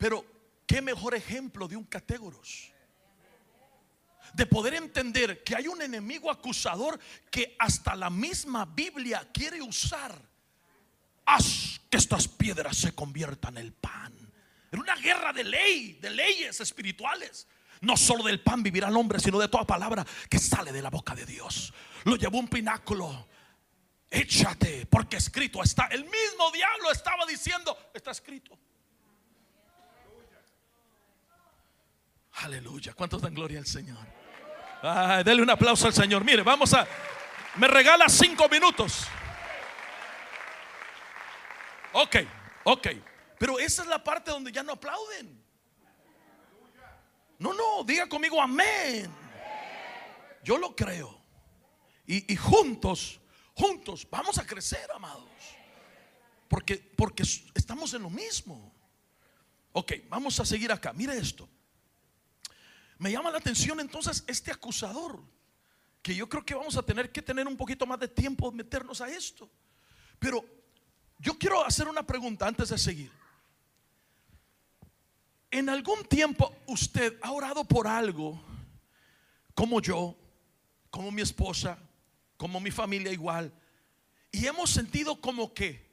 Pero 0.00 0.24
qué 0.66 0.80
mejor 0.80 1.14
ejemplo 1.14 1.68
de 1.68 1.76
un 1.76 1.84
categoros. 1.84 2.72
De 4.32 4.46
poder 4.46 4.72
entender 4.72 5.44
que 5.44 5.54
hay 5.54 5.68
un 5.68 5.82
enemigo 5.82 6.30
acusador 6.30 6.98
que 7.30 7.54
hasta 7.58 7.94
la 7.94 8.08
misma 8.08 8.64
Biblia 8.64 9.28
quiere 9.30 9.60
usar. 9.60 10.18
Haz 11.26 11.82
que 11.90 11.98
estas 11.98 12.26
piedras 12.26 12.78
se 12.78 12.94
conviertan 12.94 13.58
en 13.58 13.66
el 13.66 13.72
pan. 13.74 14.14
En 14.72 14.80
una 14.80 14.96
guerra 14.96 15.34
de 15.34 15.44
ley, 15.44 15.98
de 16.00 16.08
leyes 16.08 16.58
espirituales. 16.62 17.46
No 17.82 17.94
solo 17.98 18.24
del 18.24 18.40
pan 18.40 18.62
vivirá 18.62 18.88
el 18.88 18.96
hombre, 18.96 19.20
sino 19.20 19.38
de 19.38 19.48
toda 19.48 19.66
palabra 19.66 20.06
que 20.30 20.38
sale 20.38 20.72
de 20.72 20.80
la 20.80 20.88
boca 20.88 21.14
de 21.14 21.26
Dios. 21.26 21.74
Lo 22.04 22.16
llevó 22.16 22.38
un 22.38 22.48
pináculo. 22.48 23.28
Échate, 24.08 24.86
porque 24.86 25.18
escrito 25.18 25.62
está. 25.62 25.88
El 25.88 26.04
mismo 26.04 26.50
diablo 26.54 26.90
estaba 26.90 27.26
diciendo, 27.26 27.76
está 27.92 28.12
escrito. 28.12 28.58
Aleluya. 32.42 32.94
¿Cuántos 32.94 33.20
dan 33.20 33.34
gloria 33.34 33.58
al 33.58 33.66
Señor? 33.66 33.98
Ay, 34.82 35.22
dele 35.24 35.42
un 35.42 35.50
aplauso 35.50 35.86
al 35.86 35.92
Señor. 35.92 36.24
Mire, 36.24 36.42
vamos 36.42 36.72
a. 36.72 36.86
Me 37.56 37.68
regala 37.68 38.08
cinco 38.08 38.48
minutos. 38.48 39.06
Ok, 41.92 42.16
ok. 42.64 42.88
Pero 43.38 43.58
esa 43.58 43.82
es 43.82 43.88
la 43.88 44.02
parte 44.02 44.30
donde 44.30 44.52
ya 44.52 44.62
no 44.62 44.72
aplauden. 44.72 45.42
No, 47.38 47.52
no, 47.54 47.84
diga 47.84 48.08
conmigo 48.08 48.40
amén. 48.40 49.10
Yo 50.42 50.56
lo 50.58 50.74
creo. 50.74 51.20
Y, 52.06 52.34
juntos, 52.36 53.20
juntos 53.54 54.06
vamos 54.10 54.36
a 54.38 54.46
crecer, 54.46 54.90
amados. 54.92 55.28
Porque, 56.48 56.76
porque 56.76 57.22
estamos 57.22 57.94
en 57.94 58.02
lo 58.02 58.10
mismo. 58.10 58.74
Ok, 59.72 59.92
vamos 60.08 60.40
a 60.40 60.44
seguir 60.44 60.72
acá. 60.72 60.92
Mire 60.92 61.16
esto. 61.16 61.48
Me 63.00 63.10
llama 63.10 63.30
la 63.30 63.38
atención 63.38 63.80
entonces 63.80 64.22
este 64.26 64.50
acusador. 64.52 65.22
Que 66.02 66.14
yo 66.14 66.28
creo 66.28 66.44
que 66.44 66.54
vamos 66.54 66.76
a 66.76 66.82
tener 66.82 67.10
que 67.10 67.22
tener 67.22 67.48
un 67.48 67.56
poquito 67.56 67.86
más 67.86 67.98
de 67.98 68.08
tiempo 68.08 68.52
meternos 68.52 69.00
a 69.00 69.08
esto. 69.08 69.50
Pero 70.18 70.44
yo 71.18 71.38
quiero 71.38 71.64
hacer 71.64 71.88
una 71.88 72.06
pregunta 72.06 72.46
antes 72.46 72.68
de 72.68 72.76
seguir. 72.76 73.10
¿En 75.50 75.70
algún 75.70 76.04
tiempo 76.04 76.54
usted 76.66 77.18
ha 77.22 77.32
orado 77.32 77.64
por 77.64 77.88
algo 77.88 78.38
como 79.54 79.80
yo, 79.80 80.14
como 80.90 81.10
mi 81.10 81.22
esposa, 81.22 81.78
como 82.36 82.60
mi 82.60 82.70
familia 82.70 83.12
igual? 83.12 83.50
Y 84.30 84.44
hemos 84.44 84.68
sentido 84.68 85.18
como 85.22 85.54
que 85.54 85.90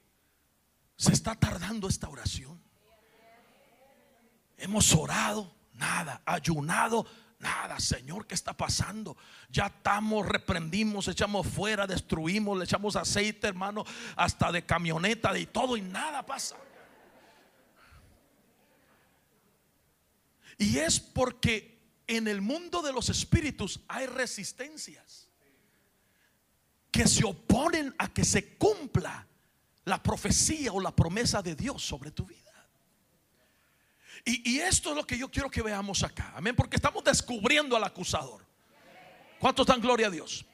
se 0.97 1.13
está 1.13 1.35
tardando 1.35 1.87
esta 1.87 2.09
oración. 2.09 2.61
Hemos 4.57 4.93
orado, 4.93 5.56
nada. 5.77 6.21
Ayunado, 6.25 7.05
nada. 7.39 7.79
Señor, 7.79 8.27
¿qué 8.27 8.35
está 8.35 8.53
pasando? 8.55 9.15
Ya 9.49 9.67
estamos, 9.67 10.25
reprendimos, 10.25 11.07
echamos 11.07 11.47
fuera, 11.47 11.87
destruimos, 11.87 12.57
le 12.57 12.65
echamos 12.65 12.95
aceite, 12.95 13.47
hermano, 13.47 13.85
hasta 14.15 14.51
de 14.51 14.65
camioneta, 14.65 15.31
de 15.31 15.45
todo 15.45 15.77
y 15.77 15.81
nada 15.81 16.25
pasa. 16.25 16.55
Y 20.57 20.77
es 20.79 20.99
porque 20.99 21.77
en 22.07 22.27
el 22.27 22.41
mundo 22.41 22.81
de 22.81 22.91
los 22.91 23.09
espíritus 23.09 23.79
hay 23.87 24.07
resistencias 24.07 25.29
que 26.91 27.07
se 27.07 27.23
oponen 27.25 27.93
a 27.99 28.07
que 28.07 28.25
se 28.25 28.57
cumpla 28.57 29.27
la 29.85 30.01
profecía 30.01 30.73
o 30.73 30.79
la 30.79 30.95
promesa 30.95 31.41
de 31.41 31.55
Dios 31.55 31.83
sobre 31.83 32.11
tu 32.11 32.25
vida. 32.25 32.46
Y, 34.29 34.59
esto 34.59 34.89
es 34.89 34.95
lo 34.97 35.07
que 35.07 35.17
yo 35.17 35.31
quiero 35.31 35.49
que 35.49 35.61
veamos 35.61 36.03
acá. 36.03 36.33
Amén. 36.35 36.53
Porque 36.53 36.75
estamos 36.75 37.01
descubriendo 37.01 37.77
al 37.77 37.83
acusador. 37.85 38.45
¿Cuántos 39.39 39.65
dan 39.65 39.79
gloria 39.79 40.07
a 40.07 40.09
Dios? 40.09 40.45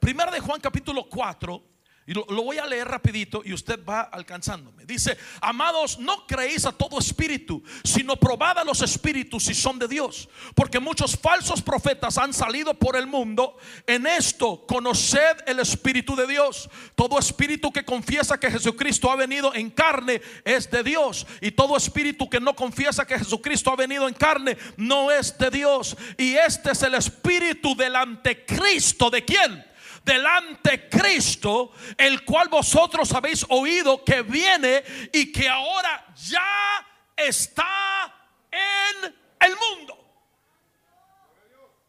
Primera 0.00 0.32
de 0.32 0.40
Juan 0.40 0.60
capítulo 0.60 1.08
4, 1.08 1.62
y 2.04 2.14
lo, 2.14 2.24
voy 2.24 2.58
a 2.58 2.66
leer 2.66 2.88
rapidito 2.88 3.42
y 3.44 3.52
usted 3.52 3.78
va 3.84 4.00
alcanzándome. 4.00 4.84
Dice, 4.84 5.16
amados, 5.40 6.00
no 6.00 6.26
creéis 6.26 6.66
a 6.66 6.72
todo 6.72 6.98
espíritu, 6.98 7.62
sino 7.84 8.16
probad 8.16 8.58
a 8.58 8.64
los 8.64 8.82
espíritus 8.82 9.44
si 9.44 9.54
son 9.54 9.78
de 9.78 9.86
Dios. 9.86 10.28
Porque 10.56 10.80
muchos 10.80 11.16
falsos 11.16 11.62
profetas 11.62 12.18
han 12.18 12.32
salido 12.32 12.74
por 12.74 12.96
el 12.96 13.06
mundo. 13.06 13.56
En 13.86 14.08
esto, 14.08 14.66
conoced 14.66 15.36
el 15.46 15.60
espíritu 15.60 16.16
de 16.16 16.26
Dios. 16.26 16.68
Todo 16.96 17.20
espíritu 17.20 17.72
que 17.72 17.84
confiesa 17.84 18.38
que 18.38 18.50
Jesucristo 18.50 19.08
ha 19.08 19.14
venido 19.14 19.54
en 19.54 19.70
carne 19.70 20.20
es 20.44 20.68
de 20.72 20.82
Dios. 20.82 21.24
Y 21.40 21.52
todo 21.52 21.76
espíritu 21.76 22.28
que 22.28 22.40
no 22.40 22.56
confiesa 22.56 23.06
que 23.06 23.18
Jesucristo 23.18 23.70
ha 23.70 23.76
venido 23.76 24.08
en 24.08 24.14
carne 24.14 24.58
no 24.76 25.12
es 25.12 25.38
de 25.38 25.50
Dios. 25.50 25.96
Y 26.18 26.34
este 26.34 26.72
es 26.72 26.82
el 26.82 26.94
espíritu 26.94 27.76
del 27.76 27.94
antecristo. 27.94 29.08
¿De 29.08 29.24
quién? 29.24 29.71
Delante 30.04 30.88
Cristo, 30.88 31.72
el 31.96 32.24
cual 32.24 32.48
vosotros 32.48 33.12
habéis 33.12 33.44
oído 33.48 34.04
que 34.04 34.22
viene 34.22 34.82
y 35.12 35.32
que 35.32 35.48
ahora 35.48 36.06
ya 36.16 36.86
está 37.16 38.12
en 38.50 39.14
el 39.40 39.56
mundo. 39.56 39.98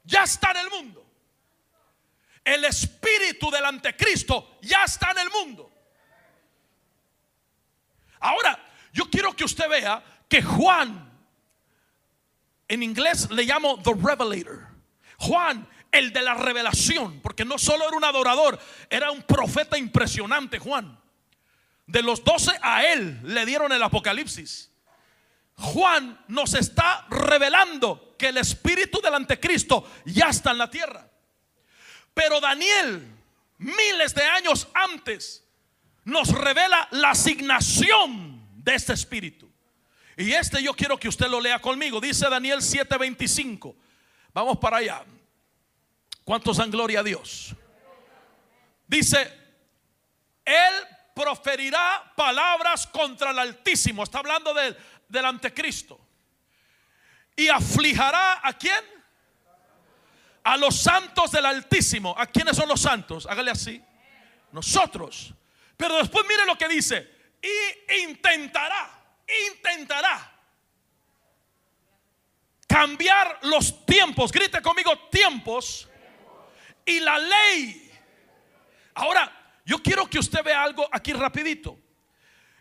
Ya 0.03 0.23
está 0.23 0.51
en 0.51 0.57
el 0.57 0.69
mundo. 0.69 1.05
El 2.43 2.65
espíritu 2.65 3.49
del 3.49 3.65
antecristo 3.65 4.57
ya 4.61 4.83
está 4.83 5.11
en 5.11 5.19
el 5.19 5.29
mundo. 5.29 5.71
Ahora, 8.19 8.59
yo 8.91 9.09
quiero 9.09 9.33
que 9.35 9.43
usted 9.43 9.67
vea 9.69 10.03
que 10.29 10.41
Juan, 10.41 11.11
en 12.67 12.83
inglés 12.83 13.29
le 13.31 13.43
llamo 13.43 13.81
the 13.81 13.93
revelator. 13.93 14.67
Juan 15.19 15.67
el 15.93 16.11
de 16.11 16.21
la 16.21 16.33
revelación, 16.33 17.21
porque 17.21 17.45
no 17.45 17.57
solo 17.57 17.87
era 17.87 17.95
un 17.95 18.03
adorador, 18.03 18.59
era 18.89 19.11
un 19.11 19.21
profeta 19.21 19.77
impresionante, 19.77 20.59
Juan. 20.59 20.99
De 21.85 22.01
los 22.01 22.23
doce 22.23 22.51
a 22.61 22.85
él 22.85 23.19
le 23.23 23.45
dieron 23.45 23.71
el 23.71 23.83
Apocalipsis. 23.83 24.71
Juan 25.55 26.19
nos 26.27 26.55
está 26.55 27.05
revelando 27.09 28.15
que 28.17 28.29
el 28.29 28.37
espíritu 28.37 28.99
del 29.01 29.13
anticristo 29.13 29.89
ya 30.05 30.29
está 30.29 30.51
en 30.51 30.57
la 30.57 30.69
tierra. 30.69 31.07
Pero 32.13 32.39
Daniel, 32.39 33.07
miles 33.59 34.15
de 34.15 34.23
años 34.23 34.67
antes, 34.73 35.43
nos 36.05 36.29
revela 36.29 36.87
la 36.91 37.11
asignación 37.11 38.47
de 38.55 38.75
este 38.75 38.93
espíritu. 38.93 39.51
Y 40.17 40.31
este 40.31 40.61
yo 40.61 40.73
quiero 40.73 40.97
que 40.97 41.07
usted 41.07 41.27
lo 41.27 41.39
lea 41.39 41.59
conmigo. 41.59 41.99
Dice 41.99 42.29
Daniel 42.29 42.61
7:25. 42.61 43.75
Vamos 44.33 44.57
para 44.57 44.77
allá. 44.77 45.03
¿Cuántos 46.23 46.57
dan 46.57 46.71
gloria 46.71 47.01
a 47.01 47.03
Dios? 47.03 47.53
Dice, 48.87 49.19
Él 50.45 50.73
proferirá 51.13 52.13
palabras 52.15 52.87
contra 52.87 53.31
el 53.31 53.39
Altísimo. 53.39 54.03
Está 54.03 54.19
hablando 54.19 54.53
del, 54.53 54.77
del 55.07 55.25
antecristo. 55.25 55.99
Y 57.35 57.49
aflijará 57.49 58.39
a 58.47 58.53
quién? 58.53 58.83
A 60.43 60.57
los 60.57 60.79
santos 60.79 61.31
del 61.31 61.45
Altísimo. 61.45 62.15
¿A 62.17 62.27
quiénes 62.27 62.55
son 62.55 62.69
los 62.69 62.81
santos? 62.81 63.25
Hágale 63.25 63.51
así. 63.51 63.81
Nosotros. 64.51 65.33
Pero 65.75 65.97
después 65.97 66.25
mire 66.27 66.45
lo 66.45 66.57
que 66.57 66.67
dice. 66.67 67.11
Y 67.41 68.03
intentará, 68.03 68.89
intentará 69.49 70.31
cambiar 72.67 73.39
los 73.43 73.85
tiempos. 73.85 74.31
Grite 74.31 74.61
conmigo 74.61 74.97
tiempos 75.09 75.89
y 76.85 76.99
la 76.99 77.17
ley. 77.17 77.91
Ahora, 78.95 79.31
yo 79.65 79.81
quiero 79.81 80.09
que 80.09 80.19
usted 80.19 80.43
vea 80.43 80.63
algo 80.63 80.87
aquí 80.91 81.13
rapidito. 81.13 81.79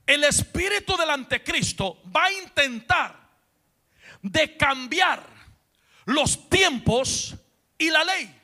El 0.06 0.24
espíritu 0.24 0.96
del 0.96 1.10
anticristo 1.10 2.02
va 2.14 2.24
a 2.24 2.32
intentar 2.32 3.30
de 4.20 4.56
cambiar 4.56 5.24
los 6.04 6.48
tiempos 6.48 7.34
y 7.78 7.90
la 7.90 8.04
ley. 8.04 8.40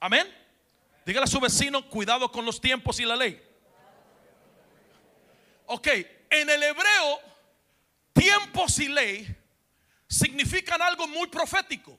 Amén. 0.00 0.32
Dígale 1.04 1.24
a 1.24 1.28
su 1.28 1.40
vecino, 1.40 1.88
cuidado 1.88 2.30
con 2.30 2.44
los 2.44 2.60
tiempos 2.60 2.98
y 3.00 3.04
la 3.04 3.16
ley. 3.16 3.40
Ok, 5.66 5.88
en 6.30 6.50
el 6.50 6.62
hebreo, 6.62 7.20
tiempos 8.12 8.78
y 8.78 8.88
ley 8.88 9.36
significan 10.08 10.80
algo 10.82 11.06
muy 11.06 11.28
profético. 11.28 11.98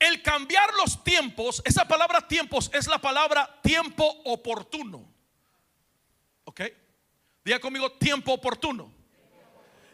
El 0.00 0.22
cambiar 0.22 0.72
los 0.82 1.04
tiempos, 1.04 1.60
esa 1.66 1.86
palabra 1.86 2.26
tiempos 2.26 2.70
es 2.72 2.88
la 2.88 2.98
palabra 2.98 3.60
tiempo 3.62 4.04
oportuno. 4.24 5.06
¿Ok? 6.44 6.62
Diga 7.44 7.60
conmigo 7.60 7.92
tiempo 7.92 8.32
oportuno. 8.32 8.90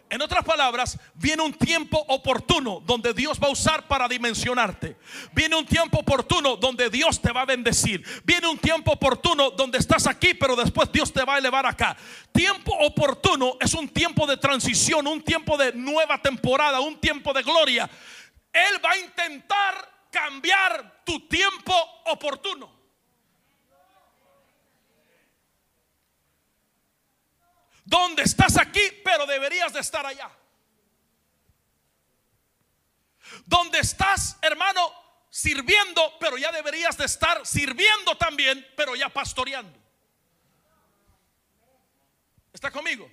En 0.09 0.22
otras 0.22 0.44
palabras, 0.44 0.96
viene 1.14 1.42
un 1.42 1.52
tiempo 1.52 1.98
oportuno 2.07 2.80
donde 2.86 3.12
Dios 3.12 3.40
va 3.42 3.48
a 3.48 3.50
usar 3.50 3.88
para 3.88 4.07
dimensionarte. 4.07 4.96
Viene 5.32 5.57
un 5.57 5.66
tiempo 5.66 5.98
oportuno 5.98 6.54
donde 6.57 6.88
Dios 6.88 7.20
te 7.20 7.32
va 7.32 7.40
a 7.40 7.44
bendecir. 7.44 8.04
Viene 8.22 8.46
un 8.46 8.59
tiempo 8.59 8.92
oportuno 8.92 9.50
donde 9.50 9.78
estás 9.78 10.07
aquí, 10.07 10.34
pero 10.34 10.54
después 10.54 10.92
Dios 10.92 11.12
te 11.12 11.24
va 11.24 11.34
a 11.34 11.38
elevar 11.38 11.66
acá. 11.66 11.96
Tiempo 12.30 12.72
oportuno 12.78 13.57
es 13.61 13.74
un 13.74 13.88
tiempo 13.88 14.28
de 14.28 14.36
transición, 14.36 15.09
un 15.09 15.22
tiempo 15.22 15.57
de 15.57 15.72
nueva 15.72 16.22
temporada, 16.22 16.78
un 16.78 17.00
tiempo 17.00 17.32
de 17.32 17.42
gloria. 17.42 17.90
Él 18.52 18.84
va 18.84 18.92
a 18.92 18.98
intentar 18.98 19.95
cambiar 20.16 21.04
tu 21.04 21.28
tiempo 21.28 21.74
oportuno. 22.06 22.74
Donde 27.84 28.22
estás 28.22 28.56
aquí, 28.56 28.80
pero 29.04 29.26
deberías 29.26 29.72
de 29.74 29.80
estar 29.80 30.06
allá. 30.06 30.30
Donde 33.44 33.78
estás, 33.78 34.38
hermano, 34.40 34.90
sirviendo, 35.28 36.18
pero 36.18 36.38
ya 36.38 36.50
deberías 36.50 36.96
de 36.96 37.04
estar 37.04 37.46
sirviendo 37.46 38.16
también, 38.16 38.66
pero 38.74 38.96
ya 38.96 39.10
pastoreando. 39.10 39.78
¿Está 42.54 42.70
conmigo? 42.70 43.08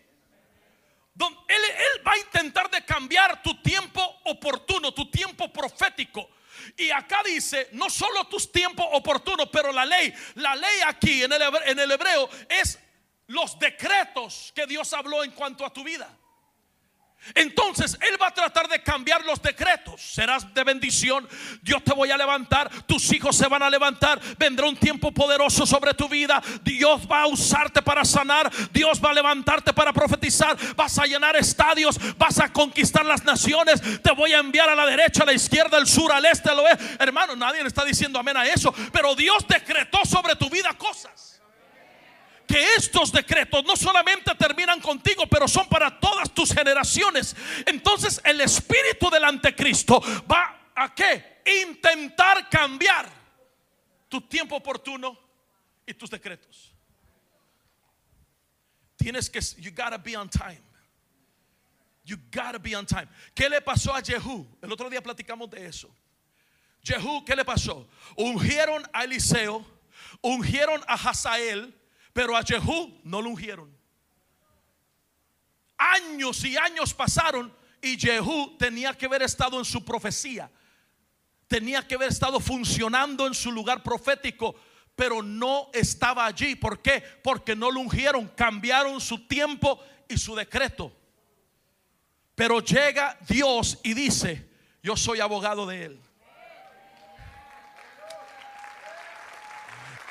Él, 1.48 1.64
él, 1.66 2.08
va 2.08 2.14
a 2.14 2.18
intentar 2.18 2.72
de 2.72 2.84
cambiar 2.84 3.44
tu 3.44 3.62
tiempo 3.62 4.02
oportuno, 4.24 4.94
tu 4.94 5.12
tiempo 5.12 5.52
profético. 5.52 6.30
Y 6.78 6.92
acá 6.92 7.22
dice, 7.26 7.70
no 7.74 7.90
solo 7.90 8.26
tus 8.26 8.52
tiempos 8.52 8.86
oportunos, 8.92 9.50
pero 9.52 9.72
la 9.72 9.86
ley. 9.86 10.14
La 10.36 10.56
ley 10.56 10.80
aquí 10.86 11.24
en 11.24 11.34
el, 11.34 11.42
en 11.66 11.80
el 11.80 11.92
hebreo 11.92 12.30
es 12.50 12.80
los 13.28 13.58
decretos 13.60 14.52
que 14.56 14.66
Dios 14.68 14.92
habló 14.94 15.24
en 15.24 15.32
cuanto 15.32 15.66
a 15.66 15.74
tu 15.74 15.84
vida. 15.84 16.10
Entonces 17.36 17.98
Él 18.02 18.22
va 18.22 18.28
a 18.28 18.34
tratar 18.34 18.68
de 18.68 18.82
cambiar 18.82 19.24
los 19.26 19.42
decretos. 19.42 20.02
Serás 20.02 20.54
de 20.54 20.64
bendición. 20.64 21.28
Dios 21.62 21.84
te 21.84 21.94
voy 21.94 22.12
a 22.12 22.18
levantar. 22.18 22.70
Tus 22.86 23.12
hijos 23.14 23.36
se 23.36 23.48
van 23.48 23.64
a 23.64 23.70
levantar. 23.70 24.20
Vendrá 24.38 24.68
un 24.68 24.76
tiempo 24.76 25.12
poderoso 25.12 25.66
sobre 25.66 25.94
tu 25.94 26.10
vida. 26.10 26.42
Dios 26.64 27.08
va 27.10 27.22
a 27.22 27.28
usarte 27.28 27.82
para 27.82 28.04
sanar. 28.06 28.52
Dios 28.72 29.02
va 29.04 29.12
a 29.12 29.14
levantarte 29.14 29.74
para 29.74 29.94
profetizar. 29.94 30.58
Vas 30.76 31.00
a 31.00 31.06
llenar 31.06 31.36
estadios. 31.36 31.98
Vas 32.18 32.40
a 32.40 32.52
conquistar 32.52 33.06
las 33.06 33.24
naciones. 33.24 33.82
Te 34.02 34.12
voy 34.12 34.34
a 34.34 34.40
enviar 34.40 34.70
a 34.70 34.76
la 34.76 34.86
derecha, 34.86 35.24
a 35.24 35.26
la 35.26 35.34
izquierda, 35.34 35.78
al 35.78 35.88
sur, 35.88 36.12
al 36.12 36.26
este, 36.26 36.50
al 36.50 36.60
oeste. 36.60 36.84
Hermano, 37.00 37.36
nadie 37.36 37.62
le 37.62 37.68
está 37.68 37.86
diciendo 37.86 38.20
amén 38.20 38.38
a 38.38 38.46
eso. 38.46 38.74
Pero 38.92 39.16
Dios 39.16 39.46
decretó 39.48 40.00
sobre 40.06 40.36
tu 40.36 40.50
vida 40.50 40.74
cosas 40.78 41.33
que 42.48 42.76
estos 42.76 43.12
decretos 43.12 43.64
no 43.66 43.76
solamente 43.76 44.34
terminan 44.36 44.80
contigo, 44.80 45.28
pero 45.28 45.48
son 45.48 45.68
para 45.68 46.00
todas 46.00 46.34
tus 46.34 46.54
generaciones. 46.54 47.36
Entonces 47.66 48.22
el 48.24 48.42
espíritu 48.42 49.10
del 49.10 49.24
anticristo 49.24 50.02
va 50.32 50.72
a 50.76 50.94
qué? 50.94 51.42
Intentar 51.64 52.50
cambiar 52.50 53.10
tu 54.08 54.22
tiempo 54.22 54.56
oportuno 54.56 55.18
y 55.86 55.94
tus 55.94 56.10
decretos. 56.10 56.74
Tienes 58.98 59.30
que, 59.30 59.40
you 59.62 59.72
gotta 59.72 59.98
be 59.98 60.16
on 60.16 60.30
time. 60.30 60.62
You 62.06 62.18
gotta 62.32 62.60
be 62.60 62.76
on 62.76 62.86
time. 62.86 63.08
¿Qué 63.34 63.50
le 63.50 63.62
pasó 63.62 63.94
a 63.94 64.02
Jehú? 64.02 64.46
El 64.62 64.72
otro 64.72 64.90
día 64.90 65.02
platicamos 65.02 65.50
de 65.50 65.66
eso. 65.66 65.90
Jehú, 66.84 67.24
¿qué 67.26 67.36
le 67.36 67.46
pasó? 67.46 67.88
Ungieron 68.18 68.84
a 68.94 69.06
Eliseo, 69.06 69.66
ungieron 70.22 70.82
a 70.86 70.96
Hazael, 70.96 71.74
pero 72.14 72.38
a 72.38 72.44
Jehú 72.44 73.00
no 73.04 73.22
lo 73.22 73.30
ungieron. 73.30 73.76
Años 75.78 76.44
y 76.46 76.56
años 76.56 76.94
pasaron 76.94 77.54
y 77.82 78.00
Jehú 78.00 78.56
tenía 78.58 78.94
que 78.94 79.08
haber 79.08 79.24
estado 79.24 79.58
en 79.60 79.66
su 79.66 79.84
profecía. 79.84 80.50
Tenía 81.48 81.86
que 81.86 81.96
haber 81.96 82.10
estado 82.10 82.40
funcionando 82.40 83.28
en 83.28 83.34
su 83.34 83.52
lugar 83.52 83.84
profético, 83.84 84.56
pero 84.96 85.22
no 85.22 85.70
estaba 85.74 86.26
allí. 86.26 86.56
¿Por 86.56 86.82
qué? 86.82 87.04
Porque 87.24 87.56
no 87.56 87.70
lo 87.70 87.82
ungieron, 87.82 88.28
cambiaron 88.30 89.02
su 89.02 89.28
tiempo 89.28 89.84
y 90.08 90.18
su 90.18 90.36
decreto. 90.36 90.96
Pero 92.36 92.62
llega 92.62 93.18
Dios 93.28 93.80
y 93.84 93.94
dice, 93.94 94.50
yo 94.82 94.96
soy 94.96 95.20
abogado 95.20 95.66
de 95.66 95.86
él. 95.86 96.02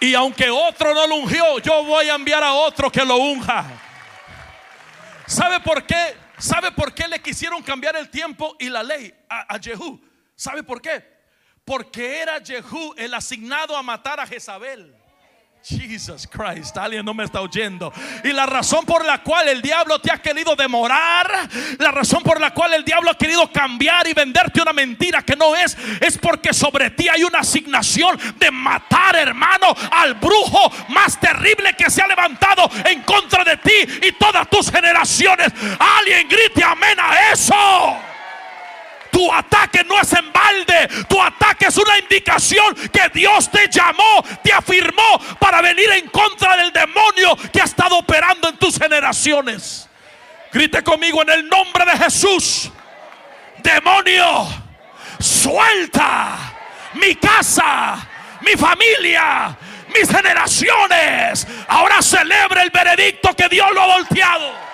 Y 0.03 0.17
aunque 0.17 0.51
otro 0.51 0.93
no 0.93 1.07
lo 1.07 1.15
ungió, 1.15 1.61
yo 1.61 1.85
voy 1.85 2.09
a 2.09 2.17
enviar 2.17 2.43
a 2.43 2.55
otro 2.55 2.91
que 2.91 3.05
lo 3.05 3.19
unja. 3.19 3.65
¿Sabe 5.29 5.61
por 5.61 5.87
qué? 5.87 6.17
¿Sabe 6.39 6.73
por 6.73 6.93
qué 6.93 7.07
le 7.07 7.23
quisieron 7.23 7.63
cambiar 7.63 7.95
el 7.95 8.11
tiempo 8.11 8.57
y 8.59 8.69
la 8.69 8.83
ley 8.83 9.15
a, 9.29 9.57
Jehú? 9.61 10.05
¿Sabe 10.35 10.65
por 10.65 10.83
qué? 10.83 11.05
Porque 11.65 12.21
era 12.21 12.41
Jehú 12.45 12.93
el 12.97 13.15
asignado 13.15 13.77
a 13.77 13.83
matar 13.85 14.19
a 14.19 14.27
Jezabel. 14.27 14.93
Jesus 15.65 16.27
Christ, 16.27 16.77
alguien 16.77 17.05
no 17.05 17.15
me 17.15 17.23
está 17.25 17.41
oyendo. 17.41 17.93
Y 18.25 18.33
la 18.33 18.47
razón 18.47 18.85
por 18.85 19.05
la 19.05 19.23
cual 19.23 19.49
el 19.49 19.63
diablo 19.63 20.01
te 20.01 20.11
ha 20.11 20.19
querido 20.19 20.57
demorar, 20.57 21.49
la 21.79 21.93
razón 21.93 22.23
por 22.25 22.41
la 22.41 22.53
cual 22.53 22.75
el 22.75 22.85
diablo 22.85 23.11
ha 23.11 23.17
querido 23.17 23.51
cambiar 23.53 24.09
y 24.09 24.13
venderte 24.13 24.61
una 24.61 24.73
mentira 24.73 25.23
que 25.23 25.37
no 25.37 25.55
es, 25.55 25.77
es 26.01 26.19
porque 26.19 26.53
sobre 26.53 26.91
ti 26.91 27.09
hay 27.09 27.23
una 27.23 27.41
asignación 27.41 28.19
de 28.39 28.51
matar, 28.51 29.15
hermano, 29.15 29.75
al 29.93 30.15
brujo 30.15 30.73
más 30.89 31.21
terrible 31.21 31.75
que 31.75 31.91
se 31.91 32.03
ha 32.03 32.09
levantado 32.09 32.69
en 32.85 33.03
contra 33.03 33.45
de 33.45 33.57
ti 33.59 34.07
y 34.09 34.13
todas 34.13 34.49
tus 34.51 34.71
generaciones. 34.71 35.53
Alguien 35.79 36.29
grite 36.29 36.65
amén 36.65 36.99
a 36.99 37.31
eso. 37.33 38.12
Tu 39.13 39.33
ataque 39.33 39.85
no 39.85 40.01
es 40.01 40.13
en 40.15 40.33
balde. 40.33 40.89
Tu 41.07 41.21
ataque 41.21 41.67
es 41.67 41.77
una 41.77 41.99
indicación 41.99 42.75
que 42.91 43.11
Dios 43.13 43.51
te 43.51 43.69
llamó, 43.69 44.25
te 44.43 44.53
afirmó 44.53 45.21
para 45.39 45.61
venir 45.61 45.91
en 45.93 46.09
contra 46.09 46.57
del 46.57 46.73
demonio 46.73 47.37
que 47.53 47.61
ha 47.61 47.65
estado 47.65 47.99
operando 47.99 48.49
en 48.49 48.57
tus 48.57 48.79
generaciones. 48.79 49.89
Grite 50.51 50.83
conmigo 50.83 51.23
en 51.23 51.31
el 51.31 51.49
nombre 51.49 51.85
de 51.85 51.99
Jesús. 51.99 52.71
Demonio, 53.63 54.49
suelta 55.21 56.37
mi 56.95 57.15
casa, 57.17 58.09
mi 58.41 58.53
familia, 58.53 59.57
mis 59.95 60.09
generaciones. 60.09 61.47
Ahora 61.69 62.01
celebre 62.01 62.63
el 62.63 62.71
veredicto 62.71 63.35
que 63.35 63.49
Dios 63.49 63.69
lo 63.75 63.83
ha 63.83 63.97
volteado. 63.99 64.72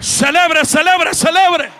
Celebre, 0.00 0.64
celebre, 0.64 1.14
celebre. 1.14 1.70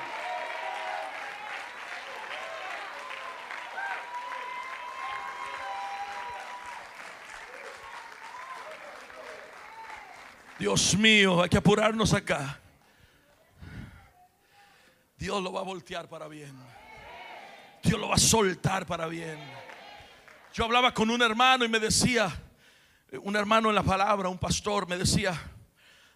Dios 10.59 10.97
mío, 10.97 11.43
hay 11.43 11.49
que 11.49 11.57
apurarnos 11.57 12.13
acá. 12.13 12.59
Dios 15.17 15.41
lo 15.43 15.53
va 15.53 15.61
a 15.61 15.65
voltear 15.65 16.09
para 16.09 16.27
bien. 16.27 16.53
Dios 17.83 18.01
lo 18.01 18.09
va 18.09 18.17
a 18.17 18.19
soltar 18.19 18.85
para 18.85 19.07
bien. 19.07 19.39
Yo 20.53 20.65
hablaba 20.65 20.93
con 20.93 21.11
un 21.11 21.23
hermano 21.23 21.65
y 21.65 21.69
me 21.69 21.79
decía, 21.79 22.29
un 23.23 23.37
hermano 23.37 23.69
en 23.69 23.77
la 23.77 23.85
palabra, 23.85 24.29
un 24.29 24.39
pastor, 24.39 24.89
me 24.89 24.99
decía, 24.99 25.41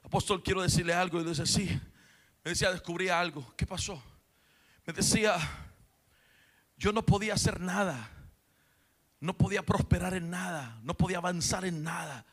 apóstol, 0.02 0.42
quiero 0.42 0.62
decirle 0.62 0.92
algo. 0.92 1.20
Y 1.20 1.24
dice, 1.24 1.46
sí, 1.46 1.80
me 2.44 2.50
decía, 2.50 2.72
descubrí 2.72 3.08
algo. 3.08 3.54
¿Qué 3.56 3.66
pasó? 3.66 4.02
Me 4.86 4.92
decía, 4.92 5.36
yo 6.76 6.92
no 6.92 7.04
podía 7.04 7.34
hacer 7.34 7.60
nada. 7.60 8.10
No 9.20 9.36
podía 9.36 9.62
prosperar 9.62 10.14
en 10.14 10.30
nada. 10.30 10.80
No 10.82 10.94
podía 10.94 11.18
avanzar 11.18 11.64
en 11.64 11.82
nada. 11.84 12.26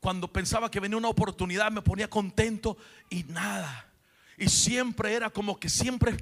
Cuando 0.00 0.32
pensaba 0.32 0.70
que 0.70 0.80
venía 0.80 0.98
una 0.98 1.08
oportunidad 1.08 1.70
me 1.70 1.82
ponía 1.82 2.08
contento 2.08 2.76
y 3.08 3.24
nada. 3.24 3.86
Y 4.36 4.48
siempre 4.48 5.14
era 5.14 5.30
como 5.30 5.58
que 5.58 5.68
siempre 5.68 6.16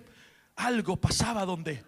algo 0.57 0.97
pasaba 0.97 1.45
donde 1.45 1.85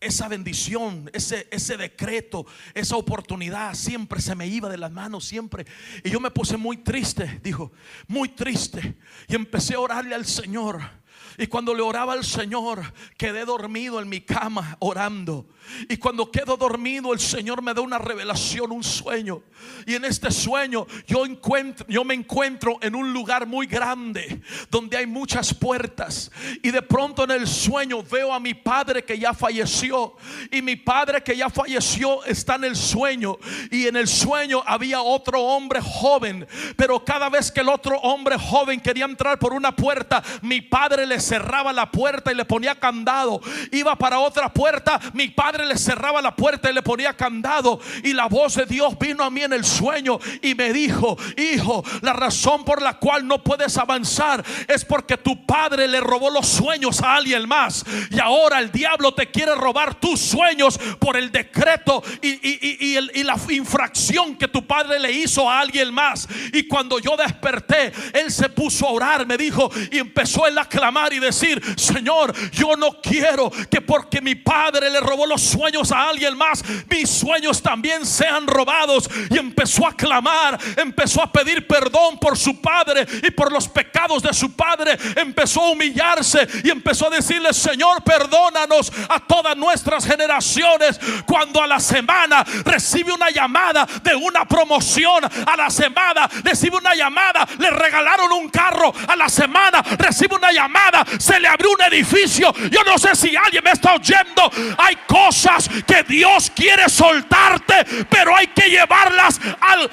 esa 0.00 0.28
bendición, 0.28 1.10
ese, 1.12 1.46
ese 1.50 1.76
decreto, 1.76 2.46
esa 2.74 2.96
oportunidad 2.96 3.74
siempre 3.74 4.20
se 4.20 4.34
me 4.34 4.46
iba 4.46 4.68
de 4.68 4.78
las 4.78 4.90
manos, 4.90 5.24
siempre. 5.24 5.66
Y 6.02 6.10
yo 6.10 6.20
me 6.20 6.30
puse 6.30 6.56
muy 6.56 6.78
triste, 6.78 7.40
dijo, 7.42 7.72
muy 8.08 8.30
triste. 8.30 8.96
Y 9.28 9.34
empecé 9.34 9.74
a 9.74 9.80
orarle 9.80 10.14
al 10.14 10.24
Señor. 10.24 10.99
Y 11.40 11.46
cuando 11.46 11.72
le 11.72 11.80
oraba 11.80 12.12
al 12.12 12.22
Señor, 12.22 12.92
quedé 13.16 13.46
dormido 13.46 13.98
en 13.98 14.10
mi 14.10 14.20
cama 14.20 14.76
orando. 14.78 15.46
Y 15.88 15.96
cuando 15.96 16.30
quedo 16.30 16.58
dormido, 16.58 17.14
el 17.14 17.20
Señor 17.20 17.62
me 17.62 17.72
da 17.72 17.80
una 17.80 17.96
revelación, 17.96 18.72
un 18.72 18.84
sueño. 18.84 19.42
Y 19.86 19.94
en 19.94 20.04
este 20.04 20.30
sueño 20.30 20.86
yo 21.06 21.24
encuentro, 21.24 21.86
yo 21.88 22.04
me 22.04 22.14
encuentro 22.14 22.76
en 22.82 22.94
un 22.94 23.12
lugar 23.12 23.46
muy 23.46 23.66
grande 23.66 24.42
donde 24.70 24.96
hay 24.98 25.06
muchas 25.06 25.54
puertas. 25.54 26.30
Y 26.62 26.70
de 26.70 26.82
pronto 26.82 27.24
en 27.24 27.30
el 27.30 27.46
sueño 27.46 28.02
veo 28.02 28.34
a 28.34 28.40
mi 28.40 28.52
padre 28.52 29.04
que 29.04 29.18
ya 29.18 29.32
falleció. 29.32 30.16
Y 30.50 30.60
mi 30.60 30.76
padre 30.76 31.22
que 31.22 31.36
ya 31.36 31.48
falleció 31.48 32.22
está 32.24 32.56
en 32.56 32.64
el 32.64 32.76
sueño. 32.76 33.38
Y 33.70 33.86
en 33.86 33.96
el 33.96 34.08
sueño 34.08 34.62
había 34.66 35.00
otro 35.00 35.40
hombre 35.40 35.80
joven. 35.80 36.46
Pero 36.76 37.02
cada 37.02 37.30
vez 37.30 37.50
que 37.50 37.60
el 37.60 37.68
otro 37.70 37.98
hombre 38.00 38.36
joven 38.38 38.80
quería 38.80 39.06
entrar 39.06 39.38
por 39.38 39.54
una 39.54 39.74
puerta, 39.74 40.22
mi 40.42 40.60
padre 40.60 41.06
le 41.06 41.20
cerraba 41.30 41.72
la 41.72 41.88
puerta 41.92 42.32
y 42.32 42.34
le 42.34 42.44
ponía 42.44 42.74
candado. 42.74 43.40
Iba 43.70 43.94
para 43.94 44.18
otra 44.18 44.52
puerta, 44.52 45.00
mi 45.12 45.28
padre 45.28 45.64
le 45.64 45.78
cerraba 45.78 46.20
la 46.20 46.34
puerta 46.34 46.68
y 46.68 46.74
le 46.74 46.82
ponía 46.82 47.16
candado. 47.16 47.80
Y 48.02 48.12
la 48.14 48.26
voz 48.26 48.56
de 48.56 48.66
Dios 48.66 48.98
vino 48.98 49.22
a 49.22 49.30
mí 49.30 49.42
en 49.42 49.52
el 49.52 49.64
sueño 49.64 50.18
y 50.42 50.56
me 50.56 50.72
dijo, 50.72 51.16
hijo, 51.36 51.84
la 52.02 52.12
razón 52.12 52.64
por 52.64 52.82
la 52.82 52.94
cual 52.94 53.28
no 53.28 53.44
puedes 53.44 53.78
avanzar 53.78 54.44
es 54.66 54.84
porque 54.84 55.16
tu 55.16 55.46
padre 55.46 55.86
le 55.86 56.00
robó 56.00 56.30
los 56.30 56.48
sueños 56.48 57.00
a 57.00 57.14
alguien 57.14 57.46
más. 57.46 57.84
Y 58.10 58.18
ahora 58.18 58.58
el 58.58 58.72
diablo 58.72 59.14
te 59.14 59.30
quiere 59.30 59.54
robar 59.54 59.94
tus 60.00 60.18
sueños 60.18 60.78
por 60.98 61.16
el 61.16 61.30
decreto 61.30 62.02
y, 62.22 62.88
y 62.90 63.22
la 63.22 63.36
infracción 63.50 64.34
que 64.36 64.48
tu 64.48 64.66
padre 64.66 64.98
le 64.98 65.12
hizo 65.12 65.48
a 65.48 65.60
alguien 65.60 65.94
más. 65.94 66.26
Y 66.52 66.66
cuando 66.66 66.98
yo 66.98 67.16
desperté, 67.16 67.92
él 68.14 68.32
se 68.32 68.48
puso 68.48 68.88
a 68.88 68.90
orar, 68.90 69.26
me 69.26 69.36
dijo, 69.36 69.70
y 69.92 69.98
empezó 69.98 70.48
él 70.48 70.58
a 70.58 70.64
clamar 70.64 71.12
y 71.12 71.19
decir, 71.20 71.62
Señor, 71.76 72.34
yo 72.50 72.76
no 72.76 73.00
quiero 73.00 73.50
que 73.70 73.80
porque 73.80 74.20
mi 74.20 74.34
padre 74.34 74.90
le 74.90 75.00
robó 75.00 75.26
los 75.26 75.42
sueños 75.42 75.92
a 75.92 76.08
alguien 76.08 76.36
más, 76.36 76.62
mis 76.88 77.08
sueños 77.08 77.62
también 77.62 78.06
sean 78.06 78.46
robados. 78.46 79.08
Y 79.30 79.38
empezó 79.38 79.86
a 79.86 79.92
clamar, 79.92 80.58
empezó 80.76 81.22
a 81.22 81.30
pedir 81.30 81.66
perdón 81.66 82.18
por 82.18 82.36
su 82.36 82.60
padre 82.60 83.06
y 83.22 83.30
por 83.30 83.52
los 83.52 83.68
pecados 83.68 84.22
de 84.22 84.32
su 84.32 84.52
padre. 84.52 84.98
Empezó 85.16 85.60
a 85.62 85.70
humillarse 85.70 86.46
y 86.64 86.70
empezó 86.70 87.06
a 87.06 87.10
decirle, 87.10 87.52
Señor, 87.52 88.02
perdónanos 88.02 88.92
a 89.08 89.20
todas 89.20 89.56
nuestras 89.56 90.06
generaciones. 90.06 90.98
Cuando 91.26 91.62
a 91.62 91.66
la 91.66 91.80
semana 91.80 92.44
recibe 92.64 93.12
una 93.12 93.30
llamada 93.30 93.86
de 94.02 94.14
una 94.14 94.46
promoción, 94.46 95.24
a 95.24 95.56
la 95.56 95.70
semana 95.70 96.28
recibe 96.42 96.76
una 96.76 96.94
llamada, 96.94 97.46
le 97.58 97.70
regalaron 97.70 98.32
un 98.32 98.48
carro, 98.48 98.92
a 99.06 99.16
la 99.16 99.28
semana 99.28 99.82
recibe 99.98 100.36
una 100.36 100.52
llamada, 100.52 100.99
se 101.18 101.40
le 101.40 101.48
abrió 101.48 101.70
un 101.70 101.82
edificio. 101.92 102.52
Yo 102.70 102.82
no 102.84 102.98
sé 102.98 103.14
si 103.14 103.36
alguien 103.36 103.64
me 103.64 103.70
está 103.70 103.94
oyendo. 103.94 104.50
Hay 104.78 104.96
cosas 105.06 105.68
que 105.86 106.02
Dios 106.02 106.50
quiere 106.54 106.88
soltarte, 106.88 108.06
pero 108.08 108.34
hay 108.36 108.48
que 108.48 108.68
llevarlas 108.68 109.40
al, 109.60 109.90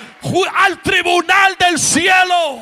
al 0.56 0.82
tribunal 0.82 1.56
del 1.60 1.80
cielo. 1.80 2.62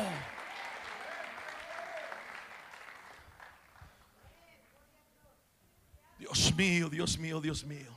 Dios 6.18 6.54
mío, 6.54 6.88
Dios 6.88 7.18
mío, 7.18 7.40
Dios 7.40 7.64
mío. 7.64 7.96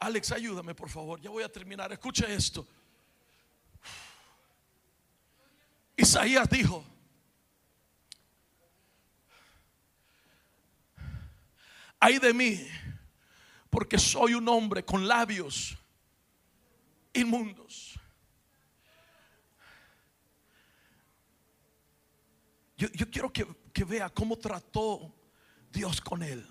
Alex, 0.00 0.32
ayúdame 0.32 0.74
por 0.74 0.88
favor. 0.88 1.20
Ya 1.20 1.30
voy 1.30 1.42
a 1.42 1.48
terminar. 1.48 1.92
Escuche 1.92 2.32
esto. 2.32 2.66
Isaías 5.96 6.48
dijo, 6.48 6.84
ay 12.00 12.18
de 12.18 12.32
mí 12.32 12.66
porque 13.70 13.98
soy 13.98 14.34
un 14.34 14.48
hombre 14.48 14.84
con 14.84 15.06
labios 15.06 15.76
inmundos. 17.12 17.98
Yo, 22.76 22.88
yo 22.92 23.10
quiero 23.10 23.32
que, 23.32 23.46
que 23.72 23.84
vea 23.84 24.08
cómo 24.08 24.36
trató 24.36 25.14
Dios 25.70 26.00
con 26.00 26.22
él. 26.22 26.46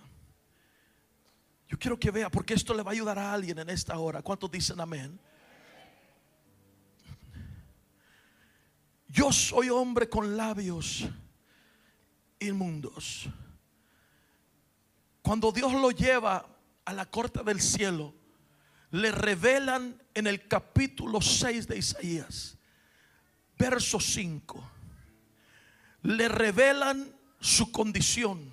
Yo 1.67 1.77
quiero 1.77 1.99
que 1.99 2.11
vea, 2.11 2.29
porque 2.29 2.53
esto 2.53 2.73
le 2.73 2.83
va 2.83 2.91
a 2.91 2.93
ayudar 2.93 3.19
a 3.19 3.33
alguien 3.33 3.59
en 3.59 3.69
esta 3.69 3.97
hora. 3.97 4.21
¿Cuántos 4.21 4.49
dicen 4.49 4.79
amén? 4.79 5.19
Yo 9.07 9.31
soy 9.31 9.69
hombre 9.69 10.07
con 10.09 10.37
labios 10.37 11.05
inmundos. 12.39 13.27
Cuando 15.27 15.51
Dios 15.51 15.73
lo 15.73 15.91
lleva 15.91 16.45
a 16.85 16.93
la 16.93 17.05
corte 17.05 17.43
del 17.43 17.59
cielo, 17.59 18.13
le 18.91 19.11
revelan 19.11 20.01
en 20.13 20.25
el 20.25 20.47
capítulo 20.47 21.19
6 21.19 21.67
de 21.67 21.77
Isaías, 21.77 22.57
verso 23.59 23.99
5, 23.99 24.71
le 26.03 26.29
revelan 26.29 27.13
su 27.41 27.73
condición. 27.73 28.49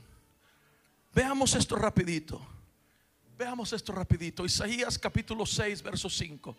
Veamos 1.14 1.54
esto 1.54 1.76
rapidito. 1.76 2.44
Veamos 3.38 3.72
esto 3.72 3.92
rapidito. 3.92 4.44
Isaías 4.44 4.98
capítulo 4.98 5.46
6, 5.46 5.80
verso 5.80 6.10
5. 6.10 6.56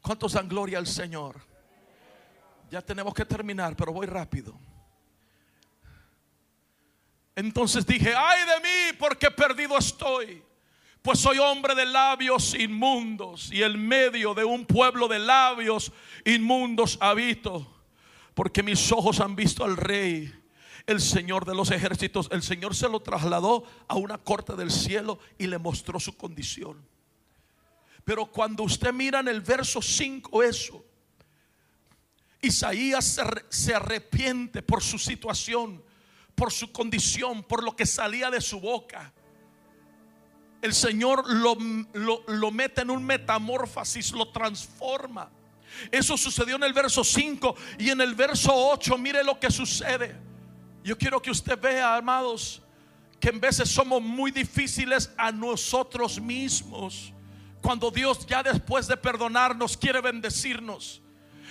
¿Cuántos 0.00 0.32
dan 0.32 0.48
gloria 0.48 0.78
al 0.78 0.88
Señor? 0.88 1.40
Ya 2.68 2.82
tenemos 2.82 3.14
que 3.14 3.24
terminar, 3.24 3.76
pero 3.76 3.92
voy 3.92 4.08
rápido. 4.08 4.58
Entonces 7.34 7.86
dije, 7.86 8.14
ay 8.14 8.40
de 8.46 8.60
mí, 8.60 8.96
porque 8.98 9.30
perdido 9.30 9.78
estoy. 9.78 10.42
Pues 11.00 11.18
soy 11.18 11.38
hombre 11.38 11.74
de 11.74 11.84
labios 11.84 12.54
inmundos 12.54 13.50
y 13.52 13.62
en 13.62 13.88
medio 13.88 14.34
de 14.34 14.44
un 14.44 14.64
pueblo 14.64 15.08
de 15.08 15.18
labios 15.18 15.90
inmundos 16.24 16.96
habito. 17.00 17.66
Porque 18.34 18.62
mis 18.62 18.92
ojos 18.92 19.20
han 19.20 19.34
visto 19.34 19.64
al 19.64 19.76
rey, 19.76 20.32
el 20.86 21.00
Señor 21.00 21.44
de 21.44 21.54
los 21.54 21.70
ejércitos. 21.70 22.28
El 22.30 22.42
Señor 22.42 22.76
se 22.76 22.88
lo 22.88 23.00
trasladó 23.00 23.64
a 23.88 23.96
una 23.96 24.18
corte 24.18 24.54
del 24.54 24.70
cielo 24.70 25.18
y 25.38 25.48
le 25.48 25.58
mostró 25.58 25.98
su 25.98 26.16
condición. 26.16 26.86
Pero 28.04 28.26
cuando 28.26 28.62
usted 28.62 28.92
mira 28.92 29.20
en 29.20 29.28
el 29.28 29.40
verso 29.40 29.80
5 29.80 30.42
eso, 30.42 30.84
Isaías 32.40 33.04
se, 33.04 33.22
se 33.48 33.74
arrepiente 33.74 34.62
por 34.62 34.82
su 34.82 34.98
situación 34.98 35.82
por 36.34 36.52
su 36.52 36.72
condición, 36.72 37.42
por 37.42 37.62
lo 37.62 37.76
que 37.76 37.86
salía 37.86 38.30
de 38.30 38.40
su 38.40 38.60
boca. 38.60 39.12
El 40.60 40.74
Señor 40.74 41.28
lo, 41.28 41.56
lo, 42.26 42.50
mete 42.50 42.82
en 42.82 42.90
un 42.90 43.04
metamorfosis, 43.04 44.12
lo 44.12 44.30
transforma. 44.30 45.30
Eso 45.90 46.16
sucedió 46.16 46.56
en 46.56 46.62
el 46.62 46.72
verso 46.72 47.02
5 47.02 47.56
y 47.78 47.90
en 47.90 48.00
el 48.00 48.14
verso 48.14 48.52
8, 48.54 48.96
mire 48.98 49.24
lo 49.24 49.40
que 49.40 49.50
sucede. 49.50 50.16
Yo 50.84 50.96
quiero 50.96 51.20
que 51.20 51.30
usted 51.30 51.58
vea, 51.60 51.96
amados, 51.96 52.62
que 53.18 53.30
en 53.30 53.40
veces 53.40 53.68
somos 53.68 54.00
muy 54.00 54.30
difíciles 54.30 55.12
a 55.16 55.32
nosotros 55.32 56.20
mismos. 56.20 57.12
Cuando 57.60 57.90
Dios 57.90 58.24
ya 58.26 58.42
después 58.42 58.86
de 58.86 58.96
perdonarnos 58.96 59.76
quiere 59.76 60.00
bendecirnos 60.00 61.01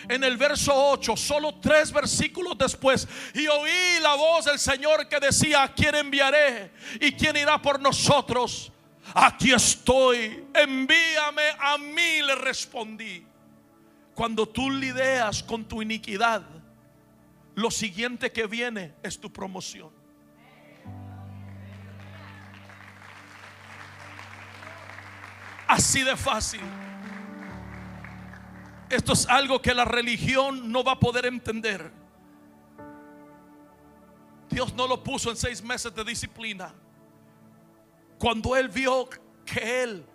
en 0.09 0.23
el 0.23 0.37
verso 0.37 0.73
8, 0.73 1.15
solo 1.15 1.55
tres 1.61 1.91
versículos 1.91 2.57
después, 2.57 3.07
y 3.33 3.47
oí 3.47 3.99
la 4.01 4.15
voz 4.15 4.45
del 4.45 4.59
Señor 4.59 5.07
que 5.07 5.19
decía, 5.19 5.71
quién 5.75 5.95
enviaré 5.95 6.71
y 6.99 7.11
quién 7.13 7.37
irá 7.37 7.61
por 7.61 7.79
nosotros. 7.79 8.71
Aquí 9.13 9.51
estoy, 9.51 10.45
envíame 10.53 11.43
a 11.59 11.77
mí, 11.77 12.21
le 12.25 12.35
respondí. 12.35 13.25
Cuando 14.13 14.47
tú 14.47 14.69
lidias 14.69 15.41
con 15.43 15.65
tu 15.65 15.81
iniquidad, 15.81 16.43
lo 17.55 17.71
siguiente 17.71 18.31
que 18.31 18.47
viene 18.47 18.93
es 19.03 19.19
tu 19.19 19.31
promoción. 19.31 19.89
Así 25.67 26.03
de 26.03 26.17
fácil. 26.17 26.61
Esto 28.91 29.13
es 29.13 29.25
algo 29.29 29.61
que 29.61 29.73
la 29.73 29.85
religión 29.85 30.69
no 30.69 30.83
va 30.83 30.91
a 30.91 30.99
poder 30.99 31.25
entender. 31.25 31.89
Dios 34.49 34.73
no 34.73 34.85
lo 34.85 35.01
puso 35.01 35.29
en 35.29 35.37
seis 35.37 35.63
meses 35.63 35.95
de 35.95 36.03
disciplina. 36.03 36.73
Cuando 38.19 38.53
Él 38.57 38.67
vio 38.67 39.07
que 39.45 39.83
Él 39.83 40.05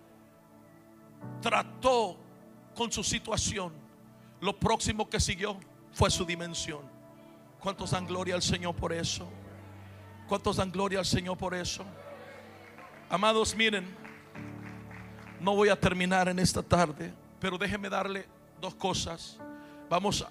trató 1.41 2.19
con 2.75 2.93
su 2.93 3.03
situación, 3.03 3.73
lo 4.43 4.55
próximo 4.55 5.09
que 5.09 5.21
siguió 5.21 5.59
fue 5.93 6.11
su 6.11 6.27
dimensión. 6.27 6.83
¿Cuántos 7.59 7.93
dan 7.93 8.07
gloria 8.07 8.35
al 8.35 8.43
Señor 8.43 8.77
por 8.77 8.93
eso? 8.93 9.27
¿Cuántos 10.29 10.57
dan 10.57 10.71
gloria 10.71 10.99
al 10.99 11.07
Señor 11.07 11.39
por 11.39 11.55
eso? 11.55 11.83
Amados, 13.09 13.57
miren, 13.57 13.87
no 15.41 15.57
voy 15.57 15.71
a 15.71 15.81
terminar 15.81 16.29
en 16.29 16.39
esta 16.39 16.63
tarde, 16.63 17.15
pero 17.41 17.57
déjeme 17.57 17.89
darle 17.89 18.36
dos 18.61 18.75
cosas. 18.75 19.39
Vamos 19.89 20.23
a 20.23 20.31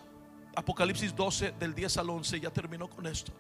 Apocalipsis 0.55 1.15
12 1.15 1.53
del 1.59 1.76
10 1.76 1.97
al 1.97 2.09
11, 2.09 2.39
ya 2.39 2.49
terminó 2.49 2.89
con 2.89 3.05
esto. 3.07 3.32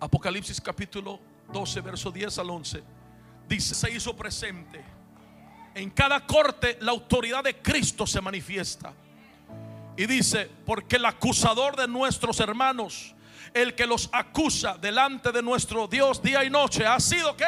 Apocalipsis 0.00 0.60
capítulo 0.60 1.20
12, 1.52 1.80
verso 1.80 2.10
10 2.10 2.38
al 2.38 2.50
11. 2.50 2.82
Dice, 3.48 3.74
se 3.74 3.90
hizo 3.90 4.16
presente. 4.16 4.82
En 5.74 5.90
cada 5.90 6.26
corte 6.26 6.78
la 6.80 6.92
autoridad 6.92 7.44
de 7.44 7.56
Cristo 7.58 8.06
se 8.06 8.20
manifiesta. 8.20 8.92
Y 9.96 10.06
dice, 10.06 10.50
porque 10.64 10.96
el 10.96 11.04
acusador 11.04 11.76
de 11.76 11.86
nuestros 11.86 12.40
hermanos, 12.40 13.14
el 13.52 13.74
que 13.74 13.86
los 13.86 14.08
acusa 14.12 14.78
delante 14.78 15.32
de 15.32 15.42
nuestro 15.42 15.86
Dios 15.86 16.22
día 16.22 16.44
y 16.44 16.50
noche, 16.50 16.86
ha 16.86 16.98
sido 16.98 17.36
que 17.36 17.46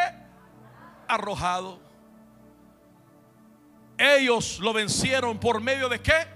arrojado. 1.08 1.80
Ellos 3.98 4.58
lo 4.60 4.72
vencieron 4.72 5.38
por 5.38 5.60
medio 5.60 5.88
de 5.88 6.00
qué? 6.00 6.26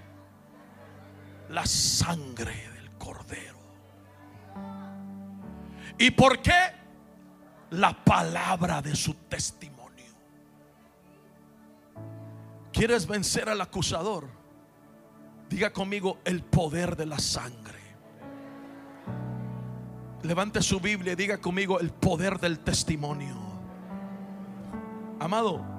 La 1.49 1.65
sangre 1.65 2.69
del 2.73 2.91
cordero. 2.91 3.59
¿Y 5.97 6.11
por 6.11 6.41
qué? 6.41 6.73
La 7.71 7.93
palabra 8.03 8.81
de 8.81 8.95
su 8.95 9.13
testimonio. 9.13 9.79
¿Quieres 12.71 13.05
vencer 13.05 13.49
al 13.49 13.59
acusador? 13.61 14.27
Diga 15.49 15.73
conmigo 15.73 16.19
el 16.23 16.43
poder 16.43 16.95
de 16.95 17.05
la 17.07 17.19
sangre. 17.19 17.79
Levante 20.23 20.61
su 20.61 20.79
Biblia 20.79 21.13
y 21.13 21.15
diga 21.15 21.39
conmigo 21.39 21.79
el 21.79 21.91
poder 21.91 22.39
del 22.39 22.59
testimonio. 22.59 23.35
Amado, 25.19 25.78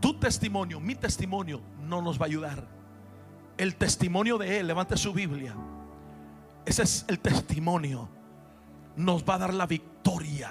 tu 0.00 0.14
testimonio, 0.14 0.80
mi 0.80 0.94
testimonio 0.94 1.60
no 1.82 2.00
nos 2.00 2.18
va 2.18 2.24
a 2.24 2.28
ayudar. 2.28 2.66
El 3.56 3.76
testimonio 3.76 4.38
de 4.38 4.58
Él, 4.58 4.66
levante 4.66 4.96
su 4.96 5.12
Biblia. 5.12 5.54
Ese 6.64 6.82
es 6.82 7.04
el 7.08 7.18
testimonio. 7.20 8.08
Nos 8.96 9.24
va 9.24 9.34
a 9.34 9.38
dar 9.38 9.54
la 9.54 9.66
victoria 9.66 10.50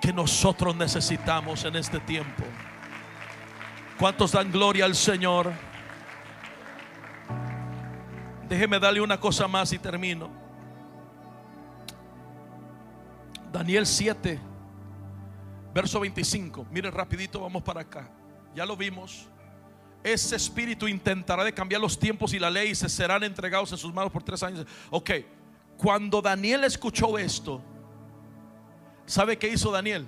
que 0.00 0.12
nosotros 0.12 0.74
necesitamos 0.74 1.64
en 1.64 1.76
este 1.76 2.00
tiempo. 2.00 2.44
¿Cuántos 3.98 4.32
dan 4.32 4.50
gloria 4.50 4.84
al 4.84 4.94
Señor? 4.94 5.52
Déjeme 8.48 8.78
darle 8.80 9.00
una 9.00 9.20
cosa 9.20 9.46
más 9.46 9.72
y 9.72 9.78
termino. 9.78 10.28
Daniel 13.52 13.86
7, 13.86 14.40
verso 15.74 16.00
25. 16.00 16.66
Miren 16.70 16.92
rapidito, 16.92 17.40
vamos 17.40 17.62
para 17.62 17.82
acá. 17.82 18.08
Ya 18.54 18.66
lo 18.66 18.76
vimos. 18.76 19.28
Ese 20.02 20.34
espíritu 20.34 20.88
intentará 20.88 21.44
de 21.44 21.52
cambiar 21.52 21.80
los 21.80 21.98
tiempos 21.98 22.32
y 22.34 22.38
la 22.38 22.50
ley 22.50 22.70
y 22.70 22.74
se 22.74 22.88
serán 22.88 23.22
entregados 23.22 23.70
en 23.72 23.78
sus 23.78 23.94
manos 23.94 24.12
por 24.12 24.22
tres 24.22 24.42
años. 24.42 24.66
Ok, 24.90 25.10
cuando 25.76 26.20
Daniel 26.20 26.64
escuchó 26.64 27.16
esto, 27.18 27.62
¿sabe 29.06 29.38
qué 29.38 29.48
hizo 29.48 29.70
Daniel? 29.70 30.06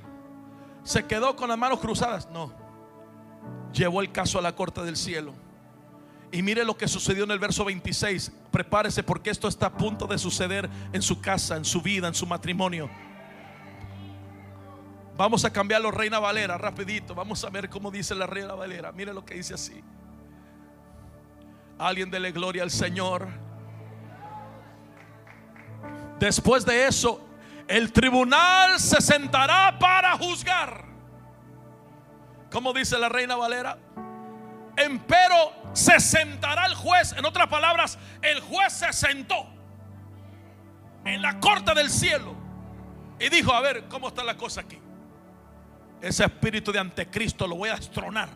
¿Se 0.82 1.04
quedó 1.04 1.36
con 1.36 1.48
las 1.48 1.58
manos 1.58 1.80
cruzadas? 1.80 2.28
No. 2.30 2.52
Llevó 3.72 4.00
el 4.00 4.12
caso 4.12 4.38
a 4.38 4.42
la 4.42 4.54
corte 4.54 4.82
del 4.82 4.96
cielo. 4.96 5.32
Y 6.30 6.42
mire 6.42 6.64
lo 6.64 6.76
que 6.76 6.88
sucedió 6.88 7.22
en 7.22 7.30
el 7.30 7.38
verso 7.38 7.64
26. 7.64 8.32
Prepárese 8.50 9.04
porque 9.04 9.30
esto 9.30 9.46
está 9.46 9.66
a 9.66 9.76
punto 9.76 10.06
de 10.08 10.18
suceder 10.18 10.68
en 10.92 11.00
su 11.00 11.20
casa, 11.20 11.56
en 11.56 11.64
su 11.64 11.80
vida, 11.80 12.08
en 12.08 12.14
su 12.14 12.26
matrimonio. 12.26 12.90
Vamos 15.16 15.44
a 15.44 15.52
cambiarlo 15.52 15.90
Reina 15.90 16.18
Valera 16.18 16.58
rapidito. 16.58 17.14
Vamos 17.14 17.44
a 17.44 17.50
ver 17.50 17.70
cómo 17.70 17.90
dice 17.90 18.14
la 18.14 18.26
Reina 18.26 18.54
Valera. 18.54 18.90
Mire 18.92 19.14
lo 19.14 19.24
que 19.24 19.34
dice 19.34 19.54
así. 19.54 19.82
Alguien 21.78 22.10
dele 22.10 22.32
gloria 22.32 22.62
al 22.62 22.70
Señor. 22.70 23.28
Después 26.18 26.64
de 26.64 26.86
eso, 26.86 27.20
el 27.68 27.92
tribunal 27.92 28.80
se 28.80 29.00
sentará 29.00 29.78
para 29.78 30.16
juzgar. 30.16 30.84
¿Cómo 32.50 32.72
dice 32.72 32.98
la 32.98 33.08
Reina 33.08 33.36
Valera? 33.36 33.78
Empero 34.76 35.52
se 35.72 36.00
sentará 36.00 36.66
el 36.66 36.74
juez. 36.74 37.12
En 37.12 37.24
otras 37.24 37.48
palabras, 37.48 37.98
el 38.22 38.40
juez 38.40 38.72
se 38.72 38.92
sentó. 38.92 39.46
en 41.04 41.22
la 41.22 41.38
corte 41.38 41.74
del 41.74 41.90
cielo 41.90 42.34
y 43.20 43.28
dijo, 43.28 43.52
a 43.52 43.60
ver, 43.60 43.84
¿cómo 43.88 44.08
está 44.08 44.24
la 44.24 44.36
cosa 44.36 44.62
aquí? 44.62 44.78
Ese 46.04 46.22
espíritu 46.24 46.70
de 46.70 46.78
anticristo 46.78 47.46
lo 47.46 47.56
voy 47.56 47.70
a 47.70 47.76
destronar. 47.76 48.28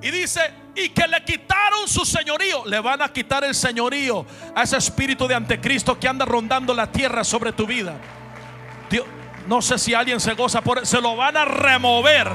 Y 0.00 0.10
dice, 0.12 0.40
y 0.76 0.90
que 0.90 1.08
le 1.08 1.24
quitaron 1.24 1.88
su 1.88 2.04
señorío. 2.04 2.64
Le 2.64 2.78
van 2.78 3.02
a 3.02 3.12
quitar 3.12 3.42
el 3.42 3.56
señorío 3.56 4.24
a 4.54 4.62
ese 4.62 4.76
espíritu 4.76 5.26
de 5.26 5.34
anticristo 5.34 5.98
que 5.98 6.06
anda 6.06 6.24
rondando 6.24 6.72
la 6.72 6.92
tierra 6.92 7.24
sobre 7.24 7.52
tu 7.52 7.66
vida. 7.66 7.96
Dios, 8.88 9.04
no 9.48 9.60
sé 9.60 9.78
si 9.78 9.94
alguien 9.94 10.20
se 10.20 10.34
goza 10.34 10.60
por 10.60 10.86
Se 10.86 11.00
lo 11.00 11.16
van 11.16 11.36
a 11.36 11.44
remover. 11.44 12.30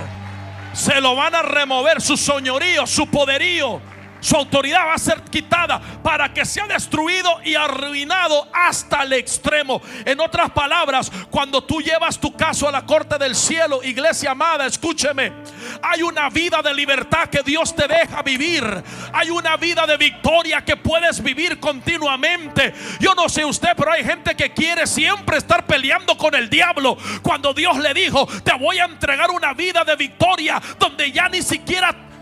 Se 0.73 0.99
lo 0.99 1.15
van 1.15 1.35
a 1.35 1.41
remover 1.41 2.01
su 2.01 2.17
señorío, 2.17 2.85
su 2.85 3.07
poderío 3.07 3.92
su 4.23 4.37
autoridad 4.37 4.87
va 4.87 4.93
a 4.93 4.97
ser 4.97 5.21
quitada 5.23 5.81
para 6.01 6.33
que 6.33 6.45
sea 6.45 6.65
destruido 6.65 7.41
y 7.43 7.55
arruinado 7.55 8.47
hasta 8.53 9.03
el 9.03 9.11
extremo. 9.11 9.81
En 10.05 10.21
otras 10.21 10.49
palabras, 10.51 11.11
cuando 11.29 11.61
tú 11.61 11.81
llevas 11.81 12.17
tu 12.17 12.33
caso 12.33 12.69
a 12.69 12.71
la 12.71 12.85
corte 12.85 13.17
del 13.17 13.35
cielo, 13.35 13.83
iglesia 13.83 14.31
amada, 14.31 14.65
escúcheme, 14.65 15.33
hay 15.81 16.03
una 16.03 16.29
vida 16.29 16.61
de 16.61 16.73
libertad 16.73 17.27
que 17.27 17.43
Dios 17.43 17.75
te 17.75 17.85
deja 17.85 18.21
vivir. 18.21 18.63
Hay 19.11 19.29
una 19.29 19.57
vida 19.57 19.85
de 19.85 19.97
victoria 19.97 20.63
que 20.63 20.77
puedes 20.77 21.21
vivir 21.21 21.59
continuamente. 21.59 22.73
Yo 23.01 23.13
no 23.15 23.27
sé 23.27 23.43
usted, 23.43 23.71
pero 23.75 23.91
hay 23.91 24.05
gente 24.05 24.35
que 24.35 24.53
quiere 24.53 24.87
siempre 24.87 25.35
estar 25.37 25.65
peleando 25.65 26.17
con 26.17 26.33
el 26.33 26.49
diablo. 26.49 26.97
Cuando 27.21 27.53
Dios 27.53 27.77
le 27.77 27.93
dijo, 27.93 28.25
te 28.45 28.53
voy 28.57 28.79
a 28.79 28.85
entregar 28.85 29.31
una 29.31 29.53
vida 29.53 29.83
de 29.83 29.97
victoria 29.97 30.61
donde 30.79 31.11
ya 31.11 31.27
ni 31.27 31.41
siquiera 31.41 32.12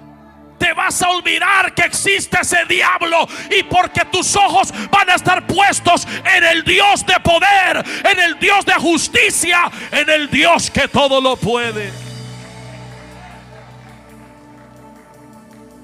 te 0.61 0.73
vas 0.73 1.01
a 1.01 1.09
olvidar 1.09 1.73
que 1.73 1.81
existe 1.81 2.37
ese 2.39 2.65
diablo 2.65 3.27
y 3.49 3.63
porque 3.63 4.05
tus 4.05 4.35
ojos 4.35 4.71
van 4.91 5.09
a 5.09 5.15
estar 5.15 5.47
puestos 5.47 6.07
en 6.23 6.43
el 6.43 6.63
Dios 6.63 7.03
de 7.03 7.19
poder, 7.19 7.83
en 8.05 8.19
el 8.19 8.37
Dios 8.37 8.63
de 8.63 8.73
justicia, 8.73 9.71
en 9.91 10.07
el 10.07 10.29
Dios 10.29 10.69
que 10.69 10.87
todo 10.87 11.19
lo 11.19 11.35
puede. 11.35 11.91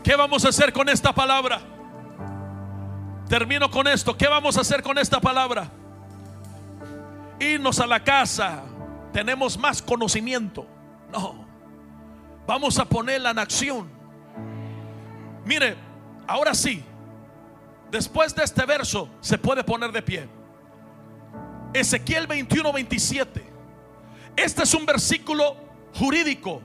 ¿Qué 0.03 0.15
vamos 0.15 0.45
a 0.45 0.49
hacer 0.49 0.71
con 0.71 0.87
esta 0.89 1.11
palabra? 1.11 1.59
Termino 3.27 3.71
con 3.71 3.87
esto. 3.87 4.15
¿Qué 4.15 4.27
vamos 4.27 4.57
a 4.57 4.61
hacer 4.61 4.83
con 4.83 4.99
esta 4.99 5.19
palabra? 5.19 5.71
Irnos 7.39 7.79
a 7.79 7.87
la 7.87 8.03
casa. 8.03 8.61
Tenemos 9.11 9.57
más 9.57 9.81
conocimiento. 9.81 10.67
No. 11.11 11.47
Vamos 12.45 12.77
a 12.77 12.85
ponerla 12.85 13.31
en 13.31 13.39
acción. 13.39 13.96
Mire, 15.47 15.77
ahora 16.27 16.53
sí, 16.53 16.83
después 17.89 18.35
de 18.35 18.43
este 18.43 18.65
verso 18.65 19.09
se 19.21 19.37
puede 19.37 19.63
poner 19.63 19.93
de 19.93 20.01
pie. 20.01 20.27
Ezequiel 21.73 22.27
21, 22.27 22.73
27. 22.73 23.43
Este 24.35 24.63
es 24.63 24.73
un 24.73 24.85
versículo 24.85 25.55
jurídico 25.93 26.61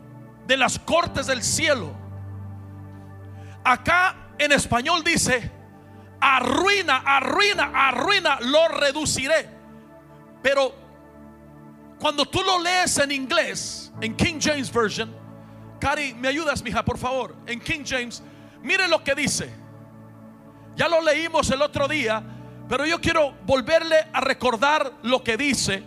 de 0.49 0.57
las 0.57 0.81
cortes 0.81 1.29
del 1.29 1.45
cielo. 1.45 1.93
Acá 3.63 4.33
en 4.37 4.51
español 4.51 5.05
dice, 5.05 5.49
arruina, 6.21 7.05
arruina, 7.07 7.71
arruina, 7.87 8.41
lo 8.41 8.67
reduciré. 8.67 9.49
Pero 10.43 10.75
cuando 12.01 12.27
tú 12.27 12.43
lo 12.43 12.61
lees 12.61 12.99
en 12.99 13.13
inglés, 13.13 13.93
en 14.01 14.17
King 14.17 14.41
James 14.41 14.73
Version, 14.73 15.15
Cari, 15.79 16.15
¿me 16.15 16.27
ayudas, 16.27 16.65
mija, 16.65 16.85
por 16.85 16.99
favor? 16.99 17.37
En 17.47 17.61
King 17.61 17.85
James 17.87 18.25
Mire 18.63 18.89
lo 18.89 19.03
que 19.03 19.15
dice. 19.15 19.53
Ya 20.75 20.89
lo 20.89 21.01
leímos 21.03 21.51
el 21.51 21.61
otro 21.61 21.87
día, 21.87 22.23
pero 22.69 22.87
yo 22.87 23.01
quiero 23.01 23.35
volverle 23.45 23.97
a 24.13 24.21
recordar 24.21 24.93
lo 25.03 25.23
que 25.23 25.37
dice 25.37 25.83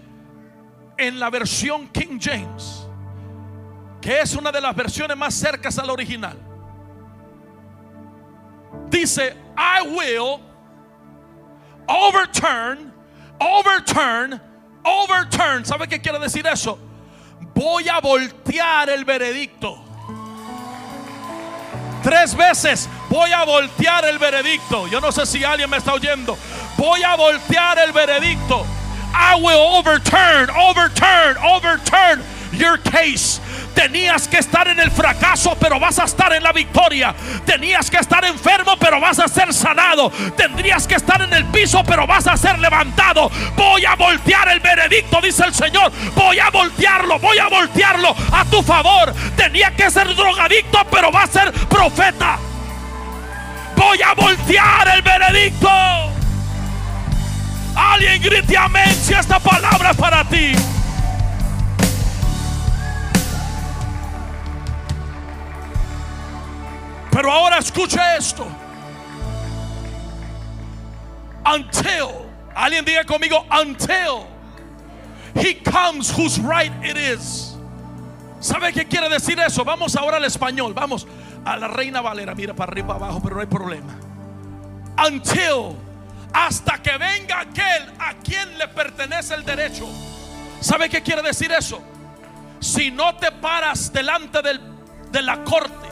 en 0.97 1.19
la 1.19 1.29
versión 1.29 1.87
King 1.89 2.19
James, 2.21 2.87
que 4.01 4.21
es 4.21 4.35
una 4.35 4.51
de 4.51 4.61
las 4.61 4.75
versiones 4.75 5.17
más 5.17 5.33
cercas 5.33 5.79
al 5.79 5.89
original. 5.89 6.37
Dice, 8.89 9.35
I 9.57 9.87
will 9.87 10.39
overturn, 11.87 12.93
overturn, 13.39 14.41
overturn. 14.83 15.65
¿Sabe 15.65 15.87
qué 15.87 15.99
quiere 15.99 16.19
decir 16.19 16.45
eso? 16.45 16.77
Voy 17.53 17.89
a 17.89 17.99
voltear 17.99 18.89
el 18.89 19.05
veredicto. 19.05 19.84
Tres 22.05 22.35
veces 22.35 22.87
voy 23.09 23.31
a 23.31 23.43
voltear 23.45 24.05
el 24.05 24.19
veredicto. 24.19 24.85
Yo 24.85 25.01
no 25.01 25.11
sé 25.11 25.25
si 25.25 25.43
alguien 25.43 25.67
me 25.71 25.77
está 25.77 25.95
oyendo. 25.95 26.37
Voy 26.77 27.01
a 27.01 27.15
voltear 27.15 27.79
el 27.79 27.91
veredicto. 27.93 28.63
I 29.11 29.41
will 29.41 29.57
overturn, 29.57 30.51
overturn, 30.51 31.35
overturn 31.37 32.34
your 32.57 32.79
case. 32.79 33.39
Tenías 33.73 34.27
que 34.27 34.37
estar 34.37 34.67
en 34.67 34.79
el 34.79 34.89
fracaso, 34.89 35.55
pero 35.59 35.79
vas 35.79 35.99
a 35.99 36.05
estar 36.05 36.31
en 36.33 36.43
la 36.43 36.53
victoria. 36.53 37.13
Tenías 37.45 37.89
que 37.89 37.97
estar 37.97 38.23
enfermo, 38.23 38.77
pero 38.79 38.99
vas 39.01 39.19
a 39.19 39.27
ser 39.27 39.53
sanado. 39.53 40.09
Tendrías 40.37 40.87
que 40.87 40.95
estar 40.95 41.21
en 41.21 41.33
el 41.33 41.45
piso, 41.45 41.83
pero 41.83 42.07
vas 42.07 42.25
a 42.27 42.37
ser 42.37 42.57
levantado. 42.59 43.29
Voy 43.55 43.85
a 43.85 43.95
voltear 43.95 44.47
el 44.49 44.61
veredicto, 44.61 45.19
dice 45.21 45.43
el 45.43 45.53
Señor. 45.53 45.91
Voy 46.15 46.39
a 46.39 46.49
voltearlo, 46.49 47.19
voy 47.19 47.37
a 47.37 47.47
voltearlo 47.47 48.15
a 48.31 48.45
tu 48.45 48.63
favor. 48.63 49.13
Tenía 49.35 49.75
que 49.75 49.91
ser 49.91 50.15
drogadicto, 50.15 50.79
pero 50.89 51.11
va 51.11 51.23
a 51.23 51.27
ser 51.27 51.51
profeta. 51.51 52.37
Voy 53.75 54.01
a 54.01 54.13
voltear 54.13 54.87
el 54.95 55.01
veredicto. 55.01 55.69
Alguien 57.75 58.21
grite 58.21 58.57
amén 58.57 58.95
si 59.03 59.13
esta 59.13 59.37
palabra 59.39 59.91
es 59.91 59.97
para 59.97 60.23
ti. 60.23 60.53
Pero 67.15 67.31
ahora 67.31 67.59
escuche 67.59 67.97
esto. 68.17 68.45
Until, 71.45 72.09
alguien 72.53 72.83
diga 72.83 73.05
conmigo, 73.05 73.45
until 73.49 74.27
he 75.33 75.53
comes 75.53 76.11
whose 76.11 76.37
right 76.39 76.73
it 76.83 76.97
is. 76.97 77.55
¿Sabe 78.41 78.73
qué 78.73 78.85
quiere 78.85 79.07
decir 79.07 79.39
eso? 79.39 79.63
Vamos 79.63 79.95
ahora 79.95 80.17
al 80.17 80.25
español. 80.25 80.73
Vamos 80.73 81.07
a 81.45 81.55
la 81.55 81.69
Reina 81.69 82.01
Valera. 82.01 82.35
Mira 82.35 82.53
para 82.53 82.73
arriba, 82.73 82.95
abajo, 82.95 83.21
pero 83.23 83.35
no 83.35 83.41
hay 83.41 83.47
problema. 83.47 83.95
Until, 85.07 85.77
hasta 86.33 86.81
que 86.81 86.97
venga 86.97 87.39
aquel 87.39 87.93
a 87.97 88.15
quien 88.15 88.57
le 88.57 88.67
pertenece 88.67 89.35
el 89.35 89.45
derecho. 89.45 89.87
¿Sabe 90.59 90.89
qué 90.89 91.01
quiere 91.01 91.21
decir 91.21 91.49
eso? 91.53 91.81
Si 92.59 92.91
no 92.91 93.15
te 93.15 93.31
paras 93.31 93.93
delante 93.93 94.41
del, 94.41 94.59
de 95.11 95.21
la 95.21 95.41
corte 95.45 95.84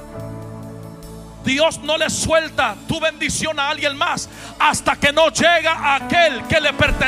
Dios 1.43 1.79
no 1.79 1.97
le 1.97 2.09
suelta 2.09 2.75
tu 2.87 2.99
bendición 2.99 3.59
a 3.59 3.69
alguien 3.69 3.97
más 3.97 4.29
hasta 4.59 4.95
que 4.95 5.11
no 5.11 5.29
llega 5.29 5.95
aquel 5.95 6.43
que 6.43 6.61
le 6.61 6.73
pertenece. 6.73 7.03